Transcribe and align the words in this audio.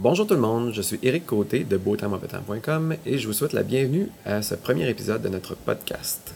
Bonjour 0.00 0.28
tout 0.28 0.34
le 0.34 0.40
monde, 0.40 0.72
je 0.72 0.80
suis 0.80 1.00
Éric 1.02 1.26
Côté 1.26 1.64
de 1.64 1.76
beautemps-mauvais-temps.com 1.76 2.94
et 3.04 3.18
je 3.18 3.26
vous 3.26 3.32
souhaite 3.32 3.52
la 3.52 3.64
bienvenue 3.64 4.06
à 4.24 4.42
ce 4.42 4.54
premier 4.54 4.88
épisode 4.88 5.22
de 5.22 5.28
notre 5.28 5.56
podcast. 5.56 6.34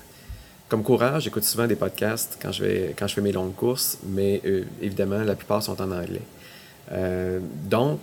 Comme 0.69 0.83
courage, 0.83 1.23
j'écoute 1.23 1.45
souvent 1.45 1.69
des 1.69 1.77
podcasts 1.77 2.41
quand 2.43 2.51
je, 2.51 2.91
fais 3.07 3.21
mes 3.21 3.31
longues 3.31 3.55
courses, 3.55 3.99
mais 4.05 4.41
euh, 4.45 4.65
évidemment, 4.81 5.23
la 5.23 5.37
plupart 5.37 5.63
sont 5.63 5.81
en 5.81 5.93
anglais. 5.93 6.23
Euh, 6.91 7.39
donc, 7.71 8.01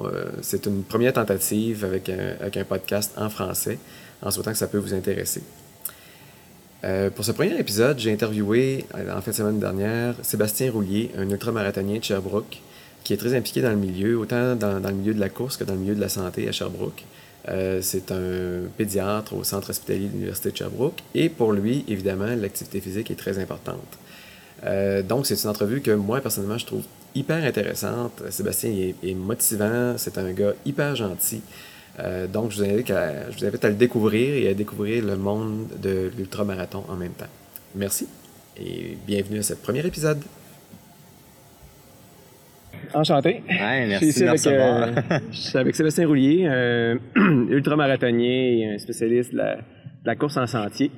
euh, 0.00 0.26
c'est 0.42 0.66
une 0.66 0.82
première 0.82 1.14
tentative 1.14 1.86
avec 1.86 2.10
un, 2.10 2.64
podcast 2.64 3.14
en 3.16 3.30
français, 3.30 3.78
en 4.20 4.30
souhaitant 4.30 4.52
que 4.52 4.58
ça 4.58 4.66
peut 4.66 4.76
vous 4.76 4.92
intéresser. 4.92 5.42
pour 7.16 7.24
ce 7.24 7.32
premier 7.32 7.58
épisode, 7.58 7.98
j'ai 7.98 8.12
interviewé, 8.12 8.84
en 8.92 9.22
fin 9.22 9.30
de 9.30 9.36
semaine 9.36 9.58
dernière, 9.58 10.16
Sébastien 10.20 10.70
Roulier, 10.70 11.12
un 11.16 11.30
ultramarathonien 11.30 11.96
de 11.96 12.04
Sherbrooke, 12.04 12.60
qui 13.08 13.14
est 13.14 13.16
très 13.16 13.34
impliqué 13.34 13.62
dans 13.62 13.70
le 13.70 13.76
milieu, 13.76 14.18
autant 14.18 14.54
dans, 14.54 14.86
le 14.86 14.92
milieu 14.92 15.14
de 15.14 15.18
la 15.18 15.30
course 15.30 15.56
que 15.56 15.64
dans 15.64 15.72
le 15.72 15.78
milieu 15.78 15.94
de 15.94 16.00
la 16.00 16.10
santé 16.10 16.46
à 16.46 16.52
Sherbrooke. 16.52 17.04
Euh, 17.48 17.78
c'est 17.80 18.12
un 18.12 18.68
pédiatre 18.76 19.32
au 19.32 19.44
centre 19.44 19.70
hospitalier 19.70 20.08
de 20.08 20.12
l'Université 20.12 20.50
de 20.50 20.56
Sherbrooke 20.58 21.00
et 21.14 21.30
pour 21.30 21.54
lui, 21.54 21.86
évidemment, 21.88 22.26
l'activité 22.26 22.82
physique 22.82 23.10
est 23.10 23.14
très 23.14 23.38
importante. 23.38 23.98
Euh, 24.64 25.02
donc, 25.02 25.24
c'est 25.24 25.42
une 25.42 25.48
entrevue 25.48 25.80
que 25.80 25.92
moi, 25.92 26.20
personnellement, 26.20 26.58
je 26.58 26.66
trouve 26.66 26.82
hyper 27.14 27.42
intéressante. 27.42 28.24
Sébastien 28.28 28.72
est, 28.72 28.94
est 29.02 29.14
motivant, 29.14 29.94
c'est 29.96 30.18
un 30.18 30.30
gars 30.32 30.52
hyper 30.66 30.94
gentil. 30.94 31.40
Euh, 32.00 32.26
donc, 32.26 32.50
je 32.50 32.58
vous, 32.58 32.64
invite 32.64 32.90
à, 32.90 33.30
je 33.30 33.38
vous 33.38 33.46
invite 33.46 33.64
à 33.64 33.70
le 33.70 33.76
découvrir 33.76 34.34
et 34.34 34.48
à 34.48 34.52
découvrir 34.52 35.02
le 35.02 35.16
monde 35.16 35.66
de 35.80 36.10
l'ultramarathon 36.14 36.84
en 36.90 36.96
même 36.96 37.12
temps. 37.12 37.32
Merci 37.74 38.06
et 38.58 38.98
bienvenue 39.06 39.38
à 39.38 39.42
ce 39.42 39.54
premier 39.54 39.86
épisode. 39.86 40.20
Enchanté. 42.94 43.42
Ouais, 43.48 43.86
merci 43.86 44.06
je 44.06 44.10
suis, 44.12 44.24
avec, 44.24 44.46
euh, 44.46 44.94
je 45.30 45.36
suis 45.36 45.58
avec 45.58 45.74
Sébastien 45.74 46.06
Roulier, 46.06 46.46
euh, 46.46 46.96
ultramarathonnier 47.50 48.60
et 48.60 48.74
un 48.74 48.78
spécialiste 48.78 49.32
de 49.32 49.38
la, 49.38 49.56
de 49.56 49.62
la, 50.06 50.16
course 50.16 50.36
en 50.36 50.46
sentier. 50.46 50.90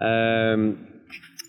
Euh, 0.00 0.72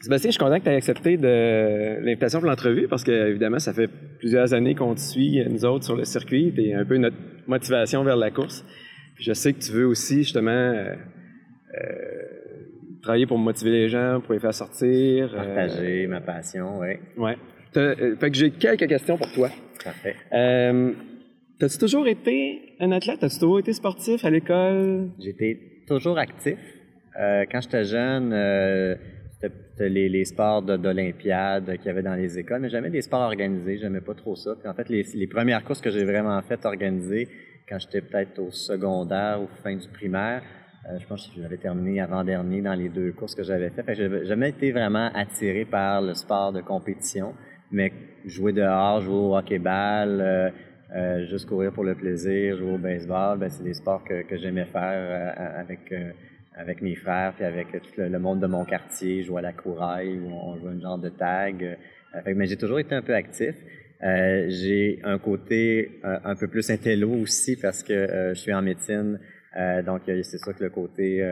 Sébastien, 0.02 0.30
je 0.30 0.34
suis 0.34 0.40
content 0.40 0.60
que 0.60 0.64
tu 0.64 0.70
aies 0.70 0.76
accepté 0.76 1.18
l'invitation 1.18 2.40
pour 2.40 2.50
l'entrevue 2.50 2.88
parce 2.88 3.04
que, 3.04 3.30
évidemment, 3.30 3.60
ça 3.60 3.74
fait 3.74 3.90
plusieurs 4.20 4.54
années 4.54 4.76
qu'on 4.76 4.96
te 4.96 5.00
suit, 5.00 5.42
nous 5.50 5.66
autres, 5.66 5.86
sur 5.86 5.96
le 5.96 6.04
circuit. 6.04 6.52
Tu 6.54 6.70
es 6.70 6.74
un 6.74 6.86
peu 6.86 6.98
notre 6.98 7.18
motivation 7.48 8.04
vers 8.04 8.18
la 8.18 8.32
course. 8.32 8.66
Puis 9.16 9.24
je 9.24 9.34
sais 9.34 9.54
que 9.54 9.60
tu 9.60 9.72
veux 9.72 9.86
aussi, 9.86 10.24
justement, 10.24 10.52
euh, 10.52 10.96
travailler 13.02 13.26
pour 13.26 13.38
motiver 13.38 13.72
les 13.72 13.90
gens, 13.90 14.22
pour 14.22 14.34
les 14.34 14.40
faire 14.40 14.54
sortir. 14.54 15.32
Partager 15.34 16.08
ma 16.08 16.22
passion, 16.22 16.80
oui. 16.80 16.96
Ouais. 17.18 17.38
Fait 17.74 18.32
que 18.32 18.38
j'ai 18.38 18.52
quelques 18.52 18.88
questions 18.88 19.18
pour 19.18 19.32
toi. 19.32 19.50
Parfait. 19.84 20.16
Euh, 20.32 20.94
T'as-tu 21.60 21.78
toujours 21.78 22.08
été 22.08 22.76
un 22.80 22.92
athlète? 22.92 23.20
T'as-tu 23.20 23.40
toujours 23.40 23.60
été 23.60 23.74
sportif 23.74 24.26
à 24.26 24.30
l'école? 24.30 25.10
J'étais 25.20 25.58
toujours 25.88 26.18
actif. 26.18 26.58
Euh, 27.20 27.46
quand 27.50 27.62
j'étais 27.62 27.86
jeune, 27.86 28.34
euh, 28.34 28.96
c'était 29.40 29.90
les, 29.90 30.10
les, 30.10 30.26
sports 30.26 30.62
d'Olympiade 30.64 31.78
qu'il 31.78 31.86
y 31.86 31.90
avait 31.90 32.02
dans 32.02 32.16
les 32.16 32.40
écoles, 32.40 32.60
mais 32.62 32.70
jamais 32.70 32.90
des 32.90 33.02
sports 33.02 33.22
organisés. 33.22 33.78
J'aimais 33.78 34.02
pas 34.02 34.16
trop 34.16 34.36
ça. 34.36 34.56
Puis 34.60 34.68
en 34.68 34.74
fait, 34.74 34.90
les, 34.90 35.04
les 35.14 35.28
premières 35.28 35.64
courses 35.64 35.80
que 35.80 35.92
j'ai 35.92 36.04
vraiment 36.04 36.42
faites 36.42 36.66
organisées, 36.66 37.30
quand 37.70 37.78
j'étais 37.80 38.02
peut-être 38.02 38.40
au 38.40 38.52
secondaire 38.52 39.40
ou 39.42 39.48
fin 39.64 39.76
du 39.76 39.88
primaire, 39.88 40.42
euh, 40.90 41.00
je 41.00 41.08
pense 41.08 41.28
que 41.28 41.42
j'avais 41.42 41.58
terminé 41.58 42.02
avant-dernier 42.02 42.62
dans 42.62 42.74
les 42.74 42.90
deux 42.90 43.12
courses 43.14 43.36
que 43.36 43.44
j'avais 43.44 43.70
faites. 43.70 43.86
J'ai 43.94 44.26
jamais 44.26 44.50
été 44.50 44.72
vraiment 44.72 45.10
attiré 45.14 45.66
par 45.66 46.02
le 46.02 46.14
sport 46.14 46.52
de 46.52 46.62
compétition 46.62 47.34
mais 47.74 47.92
jouer 48.26 48.54
dehors, 48.54 49.02
jouer 49.02 49.16
au 49.16 49.36
hockey-ball, 49.36 50.22
euh, 50.22 50.50
euh, 50.96 51.26
juste 51.26 51.48
courir 51.48 51.72
pour 51.72 51.84
le 51.84 51.96
plaisir, 51.96 52.56
jouer 52.58 52.74
au 52.74 52.78
baseball, 52.78 53.40
ben, 53.40 53.50
c'est 53.50 53.64
des 53.64 53.74
sports 53.74 54.04
que, 54.04 54.22
que 54.22 54.38
j'aimais 54.38 54.66
faire 54.66 54.82
euh, 54.84 55.60
avec, 55.60 55.92
euh, 55.92 56.12
avec 56.56 56.84
mes 56.84 56.94
frères, 56.94 57.34
puis 57.36 57.44
avec 57.46 57.72
tout 57.72 57.90
le, 57.98 58.20
monde 58.20 58.40
de 58.40 58.46
mon 58.46 58.64
quartier, 58.64 59.24
jouer 59.24 59.40
à 59.40 59.42
la 59.42 59.54
couraille, 59.54 60.20
où 60.20 60.32
on 60.32 60.56
jouait 60.58 60.70
un 60.70 60.80
genre 60.80 61.00
de 61.00 61.10
tag. 61.10 61.78
Fait, 62.24 62.36
mais 62.36 62.46
j'ai 62.46 62.58
toujours 62.58 62.80
été 62.80 62.94
un 62.94 63.02
peu 63.02 63.16
actif. 63.16 63.56
j'ai 64.02 65.00
un 65.04 65.18
côté 65.18 66.00
un 66.04 66.36
peu 66.36 66.48
plus 66.48 66.70
intello 66.70 67.10
aussi 67.10 67.56
parce 67.56 67.82
que 67.82 68.30
je 68.36 68.40
suis 68.40 68.54
en 68.54 68.62
médecine. 68.62 69.20
donc, 69.84 70.02
c'est 70.06 70.38
sûr 70.38 70.56
que 70.56 70.64
le 70.64 70.70
côté 70.70 71.28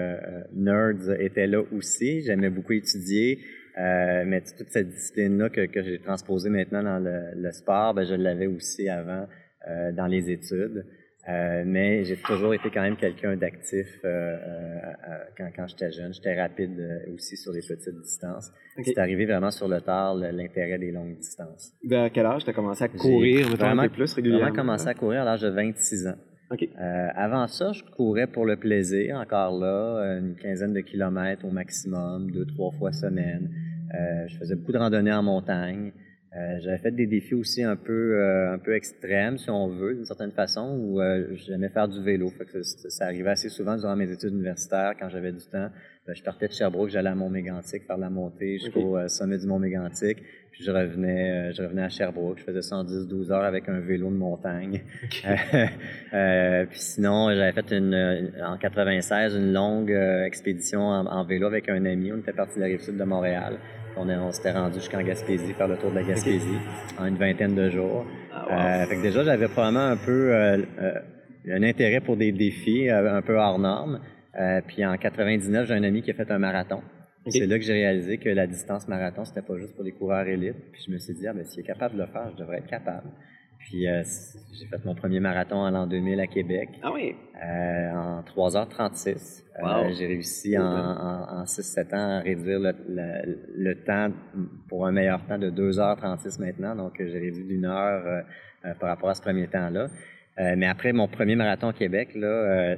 nerds 0.55 1.19
était 1.19 1.45
là 1.45 1.61
aussi. 1.71 2.21
J'aimais 2.21 2.49
beaucoup 2.49 2.73
étudier. 2.73 3.41
Euh, 3.77 4.23
mais 4.25 4.41
toute 4.41 4.69
cette 4.69 4.89
discipline-là 4.89 5.49
que, 5.49 5.65
que 5.65 5.81
j'ai 5.81 5.99
transposée 5.99 6.49
maintenant 6.49 6.83
dans 6.83 6.99
le, 6.99 7.31
le 7.35 7.51
sport, 7.51 7.93
ben, 7.93 8.03
je 8.03 8.15
l'avais 8.15 8.47
aussi 8.47 8.89
avant 8.89 9.27
euh, 9.67 9.91
dans 9.91 10.07
les 10.07 10.29
études. 10.29 10.85
Euh, 11.29 11.63
mais 11.65 12.03
j'ai 12.03 12.17
toujours 12.17 12.53
été 12.55 12.71
quand 12.71 12.81
même 12.81 12.95
quelqu'un 12.95 13.35
d'actif 13.35 13.85
euh, 14.03 14.07
euh, 14.07 15.17
quand, 15.37 15.49
quand 15.55 15.67
j'étais 15.67 15.91
jeune. 15.91 16.13
J'étais 16.13 16.39
rapide 16.39 17.03
aussi 17.13 17.37
sur 17.37 17.51
les 17.51 17.61
petites 17.61 18.01
distances. 18.01 18.51
Okay. 18.77 18.93
C'est 18.93 18.99
arrivé 18.99 19.25
vraiment 19.25 19.51
sur 19.51 19.67
le 19.67 19.81
tard 19.81 20.15
l'intérêt 20.15 20.79
des 20.79 20.91
longues 20.91 21.17
distances. 21.17 21.73
Vers 21.83 22.11
quel 22.11 22.25
âge 22.25 22.43
tu 22.43 22.49
as 22.49 22.53
commencé 22.53 22.83
à 22.83 22.87
courir 22.87 23.47
vraiment, 23.55 23.87
plus 23.87 24.13
régulièrement? 24.13 24.47
J'ai 24.47 24.55
commencé 24.55 24.87
à 24.87 24.93
courir 24.95 25.21
à 25.21 25.25
l'âge 25.25 25.41
de 25.41 25.49
26 25.49 26.07
ans. 26.07 26.15
Okay. 26.51 26.69
Euh, 26.81 27.07
avant 27.15 27.47
ça, 27.47 27.71
je 27.71 27.81
courais 27.81 28.27
pour 28.27 28.45
le 28.45 28.57
plaisir, 28.57 29.15
encore 29.15 29.57
là, 29.57 30.17
une 30.19 30.35
quinzaine 30.35 30.73
de 30.73 30.81
kilomètres 30.81 31.45
au 31.45 31.49
maximum, 31.49 32.29
deux, 32.29 32.45
trois 32.45 32.71
fois 32.71 32.91
semaine. 32.91 33.49
Euh, 33.93 34.27
je 34.27 34.37
faisais 34.37 34.55
beaucoup 34.55 34.73
de 34.73 34.77
randonnées 34.77 35.13
en 35.13 35.23
montagne. 35.23 35.93
Euh, 36.35 36.59
J'avais 36.59 36.77
fait 36.77 36.91
des 36.91 37.07
défis 37.07 37.35
aussi 37.35 37.63
un 37.63 37.77
peu, 37.77 38.17
euh, 38.19 38.53
un 38.53 38.57
peu 38.57 38.73
extrêmes, 38.75 39.37
si 39.37 39.49
on 39.49 39.69
veut, 39.69 39.95
d'une 39.95 40.05
certaine 40.05 40.31
façon, 40.31 40.77
où 40.77 40.99
j'aimais 41.35 41.69
faire 41.69 41.87
du 41.87 42.01
vélo. 42.03 42.29
Fait 42.29 42.45
que 42.45 42.61
ça, 42.63 42.89
ça, 42.89 43.05
arrivait 43.05 43.31
assez 43.31 43.49
souvent 43.49 43.77
durant 43.77 43.95
mes 43.95 44.11
études 44.11 44.33
universitaires, 44.33 44.95
quand 44.99 45.07
j'avais 45.07 45.31
du 45.31 45.45
temps. 45.45 45.69
Ben, 46.07 46.15
je 46.15 46.23
partais 46.23 46.47
de 46.47 46.53
Sherbrooke, 46.53 46.89
j'allais 46.89 47.09
à 47.09 47.15
Mont-Mégantic 47.15 47.85
faire 47.85 47.97
la 47.97 48.09
montée 48.09 48.57
jusqu'au 48.57 48.97
okay. 48.97 49.07
sommet 49.07 49.37
du 49.37 49.45
Mont-Mégantic. 49.45 50.17
Puis 50.51 50.63
je 50.63 50.71
revenais, 50.71 51.53
je 51.53 51.61
revenais 51.61 51.83
à 51.83 51.89
Sherbrooke. 51.89 52.39
Je 52.39 52.43
faisais 52.43 52.59
110-12 52.59 53.31
heures 53.31 53.43
avec 53.43 53.69
un 53.69 53.79
vélo 53.79 54.09
de 54.09 54.15
montagne. 54.15 54.81
Okay. 55.05 55.27
euh, 56.13 56.65
puis 56.65 56.79
sinon, 56.79 57.33
j'avais 57.33 57.53
fait 57.53 57.71
une, 57.71 58.31
en 58.43 58.57
96 58.57 59.35
une 59.35 59.53
longue 59.53 59.91
expédition 60.25 60.81
en, 60.81 61.05
en, 61.05 61.23
vélo 61.23 61.47
avec 61.47 61.69
un 61.69 61.85
ami. 61.85 62.11
On 62.11 62.17
était 62.17 62.33
parti 62.33 62.55
de 62.55 62.61
la 62.61 62.65
rive 62.65 62.81
sud 62.81 62.97
de 62.97 63.03
Montréal. 63.03 63.59
On, 63.97 64.09
on 64.09 64.31
s'était 64.31 64.51
rendu 64.51 64.75
jusqu'en 64.75 65.01
Gaspésie, 65.03 65.53
faire 65.53 65.67
le 65.67 65.77
tour 65.77 65.91
de 65.91 65.95
la 65.95 66.03
Gaspésie 66.03 66.47
okay. 66.47 66.99
en 66.99 67.05
une 67.05 67.17
vingtaine 67.17 67.55
de 67.55 67.69
jours. 67.69 68.05
Ah, 68.33 68.45
wow. 68.49 68.59
euh, 68.59 68.85
fait 68.85 68.95
que 68.97 69.01
déjà, 69.01 69.23
j'avais 69.23 69.47
probablement 69.47 69.87
un 69.87 69.97
peu 69.97 70.33
euh, 70.33 70.57
euh, 70.81 70.93
un 71.49 71.63
intérêt 71.63 71.99
pour 71.99 72.17
des 72.17 72.31
défis 72.31 72.89
un 72.89 73.21
peu 73.21 73.37
hors 73.37 73.59
normes. 73.59 73.99
Puis 74.67 74.85
en 74.85 74.97
99, 74.97 75.67
j'ai 75.67 75.73
un 75.73 75.83
ami 75.83 76.01
qui 76.01 76.11
a 76.11 76.13
fait 76.13 76.29
un 76.31 76.39
marathon. 76.39 76.81
Okay. 77.25 77.39
C'est 77.39 77.45
là 77.45 77.59
que 77.59 77.63
j'ai 77.63 77.73
réalisé 77.73 78.17
que 78.17 78.29
la 78.29 78.47
distance 78.47 78.87
marathon, 78.87 79.25
c'était 79.25 79.43
pas 79.43 79.55
juste 79.57 79.75
pour 79.75 79.83
les 79.83 79.91
coureurs 79.91 80.27
élites. 80.27 80.71
Puis 80.71 80.83
je 80.87 80.91
me 80.91 80.97
suis 80.97 81.13
dit, 81.13 81.27
ah 81.27 81.33
ben 81.33 81.45
s'il 81.45 81.59
est 81.59 81.67
capable 81.67 81.95
de 81.95 82.01
le 82.01 82.07
faire, 82.07 82.31
je 82.31 82.37
devrais 82.37 82.57
être 82.57 82.67
capable. 82.67 83.07
Puis 83.59 83.87
euh, 83.87 84.01
j'ai 84.53 84.65
fait 84.65 84.83
mon 84.85 84.95
premier 84.95 85.19
marathon 85.19 85.57
en 85.57 85.69
l'an 85.69 85.85
2000 85.85 86.19
à 86.19 86.25
Québec. 86.25 86.69
Ah 86.81 86.91
oui? 86.91 87.15
Euh, 87.43 87.91
en 87.91 88.21
3h36. 88.23 89.43
Wow. 89.61 89.67
Euh, 89.67 89.93
j'ai 89.93 90.07
réussi 90.07 90.57
en, 90.57 90.63
en, 90.63 91.41
en 91.41 91.43
6-7 91.43 91.95
ans 91.95 92.17
à 92.17 92.19
réduire 92.21 92.59
le, 92.59 92.73
le, 92.89 93.37
le, 93.55 93.83
temps 93.83 94.09
pour 94.67 94.87
un 94.87 94.91
meilleur 94.91 95.23
temps 95.27 95.37
de 95.37 95.51
2h36 95.51 96.39
maintenant. 96.39 96.75
Donc 96.75 96.93
j'ai 96.97 97.19
réduit 97.19 97.43
d'une 97.43 97.65
heure 97.65 98.23
euh, 98.65 98.73
par 98.79 98.89
rapport 98.89 99.09
à 99.09 99.15
ce 99.15 99.21
premier 99.21 99.47
temps-là. 99.47 99.89
Euh, 100.39 100.55
mais 100.57 100.67
après 100.67 100.93
mon 100.93 101.07
premier 101.07 101.35
marathon 101.35 101.67
à 101.67 101.73
Québec, 101.73 102.15
là, 102.15 102.27
euh, 102.27 102.75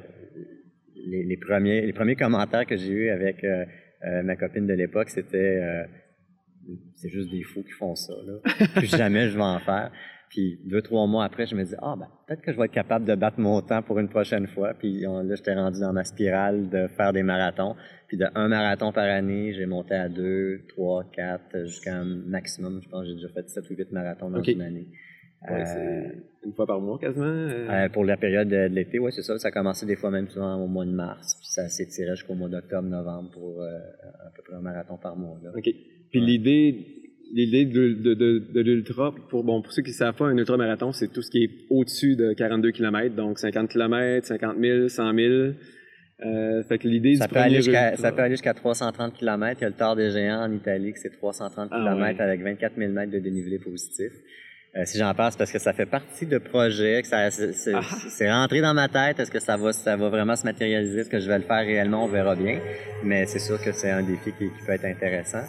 les, 1.06 1.24
les, 1.24 1.38
premiers, 1.38 1.82
les 1.82 1.94
premiers 1.94 2.16
commentaires 2.16 2.66
que 2.66 2.78
j'ai 2.78 2.92
eus 2.92 3.10
avec 3.10 3.46
ma 4.04 4.36
copine 4.36 4.68
de 4.68 4.74
l'époque, 4.74 5.10
c'était 5.10 5.86
c'est 6.96 7.10
juste 7.10 7.30
des 7.30 7.44
fous 7.44 7.64
qui 7.64 7.72
font 7.72 7.96
ça. 7.96 8.14
Là. 8.26 8.68
Plus 8.76 8.88
jamais 8.88 9.30
je 9.30 9.36
vais 9.36 9.44
en 9.44 9.60
faire. 9.60 9.92
Puis 10.30 10.60
deux, 10.66 10.82
trois 10.82 11.06
mois 11.06 11.26
après, 11.26 11.46
je 11.46 11.56
me 11.56 11.64
dis, 11.64 11.76
ah, 11.80 11.96
ben, 11.96 12.08
peut-être 12.26 12.42
que 12.42 12.52
je 12.52 12.58
vais 12.58 12.66
être 12.66 12.72
capable 12.72 13.06
de 13.06 13.14
battre 13.14 13.40
mon 13.40 13.62
temps 13.62 13.84
pour 13.84 14.00
une 14.00 14.10
prochaine 14.10 14.48
fois. 14.48 14.74
Puis 14.74 15.06
on, 15.06 15.22
là, 15.22 15.36
j'étais 15.36 15.54
rendu 15.54 15.80
dans 15.80 15.94
ma 15.94 16.04
spirale 16.04 16.70
de 16.70 16.88
faire 16.88 17.14
des 17.14 17.22
marathons. 17.22 17.76
Puis 18.08 18.18
de 18.18 18.26
un 18.34 18.48
marathon 18.48 18.92
par 18.92 19.04
année, 19.04 19.54
j'ai 19.54 19.68
monté 19.68 19.94
à 19.94 20.10
deux, 20.10 20.62
trois, 20.70 21.04
quatre, 21.12 21.66
jusqu'à 21.66 21.98
un 21.98 22.06
maximum. 22.06 22.82
Je 22.84 22.90
pense 22.90 23.04
que 23.04 23.10
j'ai 23.10 23.16
déjà 23.16 23.30
fait 23.30 23.48
sept 23.48 23.70
ou 23.70 23.76
huit 23.76 23.92
marathons 23.92 24.32
dans 24.32 24.40
okay. 24.40 24.54
une 24.54 24.62
année. 24.64 24.88
Ouais, 25.50 25.64
euh, 25.78 26.10
une 26.46 26.54
fois 26.54 26.66
par 26.66 26.80
mois 26.80 26.98
quasiment? 27.00 27.26
Euh... 27.26 27.90
pour 27.90 28.06
la 28.06 28.18
période 28.18 28.48
de, 28.48 28.68
de 28.70 28.74
l'été, 28.74 29.00
oui, 29.00 29.12
c'est 29.14 29.24
ça. 29.24 29.38
Ça 29.38 29.50
a 29.50 29.52
commencé 29.52 29.86
des 29.86 29.96
fois 29.96 30.10
même 30.10 30.30
souvent 30.30 30.56
au 30.56 30.68
mois 30.68 30.86
de 30.86 30.92
mars. 30.92 31.36
Puis 31.40 31.50
ça 31.50 31.68
s'étirait 31.68 32.16
jusqu'au 32.16 32.36
mois 32.36 32.50
d'octobre, 32.50 32.88
novembre 32.88 33.30
pour 33.32 33.62
euh, 33.62 33.78
à 34.26 34.32
peu 34.36 34.42
près 34.44 34.56
un 34.56 34.62
marathon 34.62 34.98
par 34.98 35.16
mois. 35.16 35.38
Là. 35.44 35.52
OK. 35.56 35.64
Puis 35.64 36.20
ouais. 36.20 36.26
l'idée 36.26 37.04
l'idée 37.34 37.66
de, 37.66 37.94
de, 37.94 38.14
de, 38.14 38.40
de 38.54 38.62
l'ultra, 38.62 39.14
pour, 39.30 39.44
bon, 39.44 39.62
pour 39.62 39.74
ceux 39.74 39.82
qui 39.82 39.90
ne 39.90 39.96
savent 39.96 40.16
pas, 40.16 40.26
un 40.26 40.38
ultra-marathon, 40.38 40.92
c'est 40.92 41.12
tout 41.12 41.24
ce 41.24 41.32
qui 41.32 41.44
est 41.44 41.50
au-dessus 41.70 42.16
de 42.16 42.34
42 42.34 42.72
km, 42.72 43.16
donc 43.16 43.40
50 43.40 43.70
km, 43.70 44.28
50 44.28 44.58
000, 44.60 44.88
100 44.88 45.14
000. 45.16 45.34
Euh, 46.26 46.64
fait 46.64 46.78
que 46.78 46.88
l'idée 46.88 47.16
ça, 47.16 47.28
peut 47.28 47.38
aller 47.38 47.58
jusqu'à, 47.58 47.98
ça 47.98 48.12
peut 48.12 48.22
aller 48.22 48.36
jusqu'à 48.36 48.54
330 48.54 49.14
km. 49.14 49.60
Il 49.60 49.64
y 49.64 49.66
a 49.66 49.70
le 49.70 49.76
Tour 49.76 49.96
des 49.96 50.12
Géants 50.12 50.44
en 50.44 50.52
Italie, 50.54 50.94
c'est 50.96 51.10
330 51.10 51.70
ah, 51.72 51.78
km 51.78 52.18
ouais. 52.18 52.24
avec 52.24 52.42
24 52.42 52.76
000 52.78 52.92
mètres 52.92 53.12
de 53.12 53.20
dénivelé 53.20 53.58
positif. 53.60 54.12
Si 54.86 54.98
j'en 54.98 55.14
parle, 55.14 55.34
parce 55.38 55.52
que 55.52 55.60
ça 55.60 55.72
fait 55.74 55.86
partie 55.86 56.26
de 56.26 56.38
projets, 56.40 57.02
que 57.04 57.08
ça, 57.08 57.30
c'est, 57.30 57.74
Ah. 57.76 57.82
c'est 58.10 58.32
rentré 58.32 58.60
dans 58.62 58.74
ma 58.74 58.88
tête. 58.88 59.20
Est-ce 59.20 59.30
que 59.32 59.40
ça 59.40 59.56
va, 59.56 59.72
ça 59.72 59.96
va 59.96 60.10
vraiment 60.10 60.36
se 60.36 60.46
matérialiser? 60.46 61.02
Est-ce 61.02 61.10
que 61.10 61.20
je 61.20 61.28
vais 61.28 61.38
le 61.38 61.44
faire 61.44 61.60
réellement? 61.66 62.06
On 62.06 62.08
verra 62.08 62.36
bien. 62.36 62.60
Mais 63.04 63.26
c'est 63.28 63.40
sûr 63.40 63.62
que 63.62 63.72
c'est 63.72 63.92
un 63.92 64.02
défi 64.02 64.32
qui, 64.38 64.46
qui 64.46 64.66
peut 64.66 64.72
être 64.74 64.86
intéressant. 64.86 65.44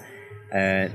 Euh, 0.55 0.87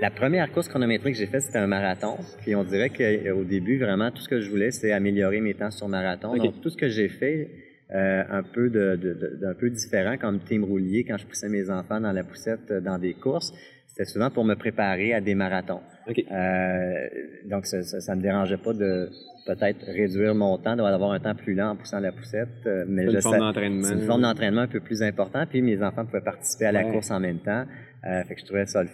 la 0.00 0.10
première 0.10 0.50
course 0.52 0.68
chronométrique 0.68 1.14
que 1.14 1.18
j'ai 1.20 1.26
faite, 1.26 1.42
c'était 1.42 1.58
un 1.58 1.66
marathon. 1.68 2.16
Puis 2.42 2.54
on 2.56 2.64
dirait 2.64 2.90
qu'au 2.90 3.44
début, 3.44 3.78
vraiment, 3.78 4.10
tout 4.10 4.22
ce 4.22 4.28
que 4.28 4.40
je 4.40 4.50
voulais, 4.50 4.70
c'est 4.72 4.92
améliorer 4.92 5.40
mes 5.40 5.54
temps 5.54 5.70
sur 5.70 5.88
marathon. 5.88 6.36
Donc, 6.36 6.60
tout 6.60 6.70
ce 6.70 6.76
que 6.76 6.88
j'ai 6.88 7.08
fait, 7.08 7.48
euh, 7.94 8.22
un 8.30 8.42
peu 8.42 8.68
de, 8.70 8.96
de- 8.96 9.14
de- 9.14 9.38
d'un 9.40 9.54
peu 9.54 9.70
différent, 9.70 10.16
comme 10.18 10.40
Tim 10.40 10.62
Roulier, 10.64 11.04
quand 11.04 11.16
je 11.16 11.26
poussais 11.26 11.48
mes 11.48 11.70
enfants 11.70 12.00
dans 12.00 12.12
la 12.12 12.22
poussette 12.22 12.70
euh, 12.70 12.80
dans 12.80 12.98
des 12.98 13.14
courses, 13.14 13.52
c'était 13.98 14.10
souvent 14.12 14.30
pour 14.30 14.44
me 14.44 14.54
préparer 14.54 15.12
à 15.12 15.20
des 15.20 15.34
marathons. 15.34 15.80
Euh, 16.08 17.08
donc, 17.46 17.66
ça, 17.66 17.82
ça, 17.82 18.00
ça 18.00 18.14
me 18.14 18.22
dérangeait 18.22 18.56
pas 18.56 18.72
de 18.72 19.10
peut-être 19.44 19.84
réduire 19.86 20.34
mon 20.36 20.56
temps, 20.58 20.76
d'avoir 20.76 21.10
un 21.12 21.18
temps 21.18 21.34
plus 21.34 21.54
lent 21.54 21.70
en 21.70 21.76
poussant 21.76 21.98
la 21.98 22.12
poussette. 22.12 22.48
euh, 22.66 22.84
mais 22.86 23.06
C'est 23.06 23.10
je 23.10 23.16
une 23.16 23.22
forme 23.22 23.38
d'entraînement. 23.38 23.82
c'est 23.82 23.94
une 23.94 24.06
forme 24.06 24.22
d'entraînement 24.22 24.60
un 24.62 24.66
peu 24.68 24.78
plus 24.80 25.02
important. 25.02 25.44
Puis 25.50 25.62
mes 25.62 25.82
enfants 25.82 26.04
pouvaient 26.06 26.20
participer 26.20 26.66
à 26.66 26.72
la 26.72 26.84
Ouais. 26.84 26.92
course 26.92 27.10
en 27.10 27.18
même 27.18 27.38
temps. 27.40 27.64
Euh, 28.06 28.22
fait 28.24 28.34
que 28.36 28.40
je 28.40 28.46
trouvais 28.46 28.66
ça 28.66 28.80
euh, 28.82 28.86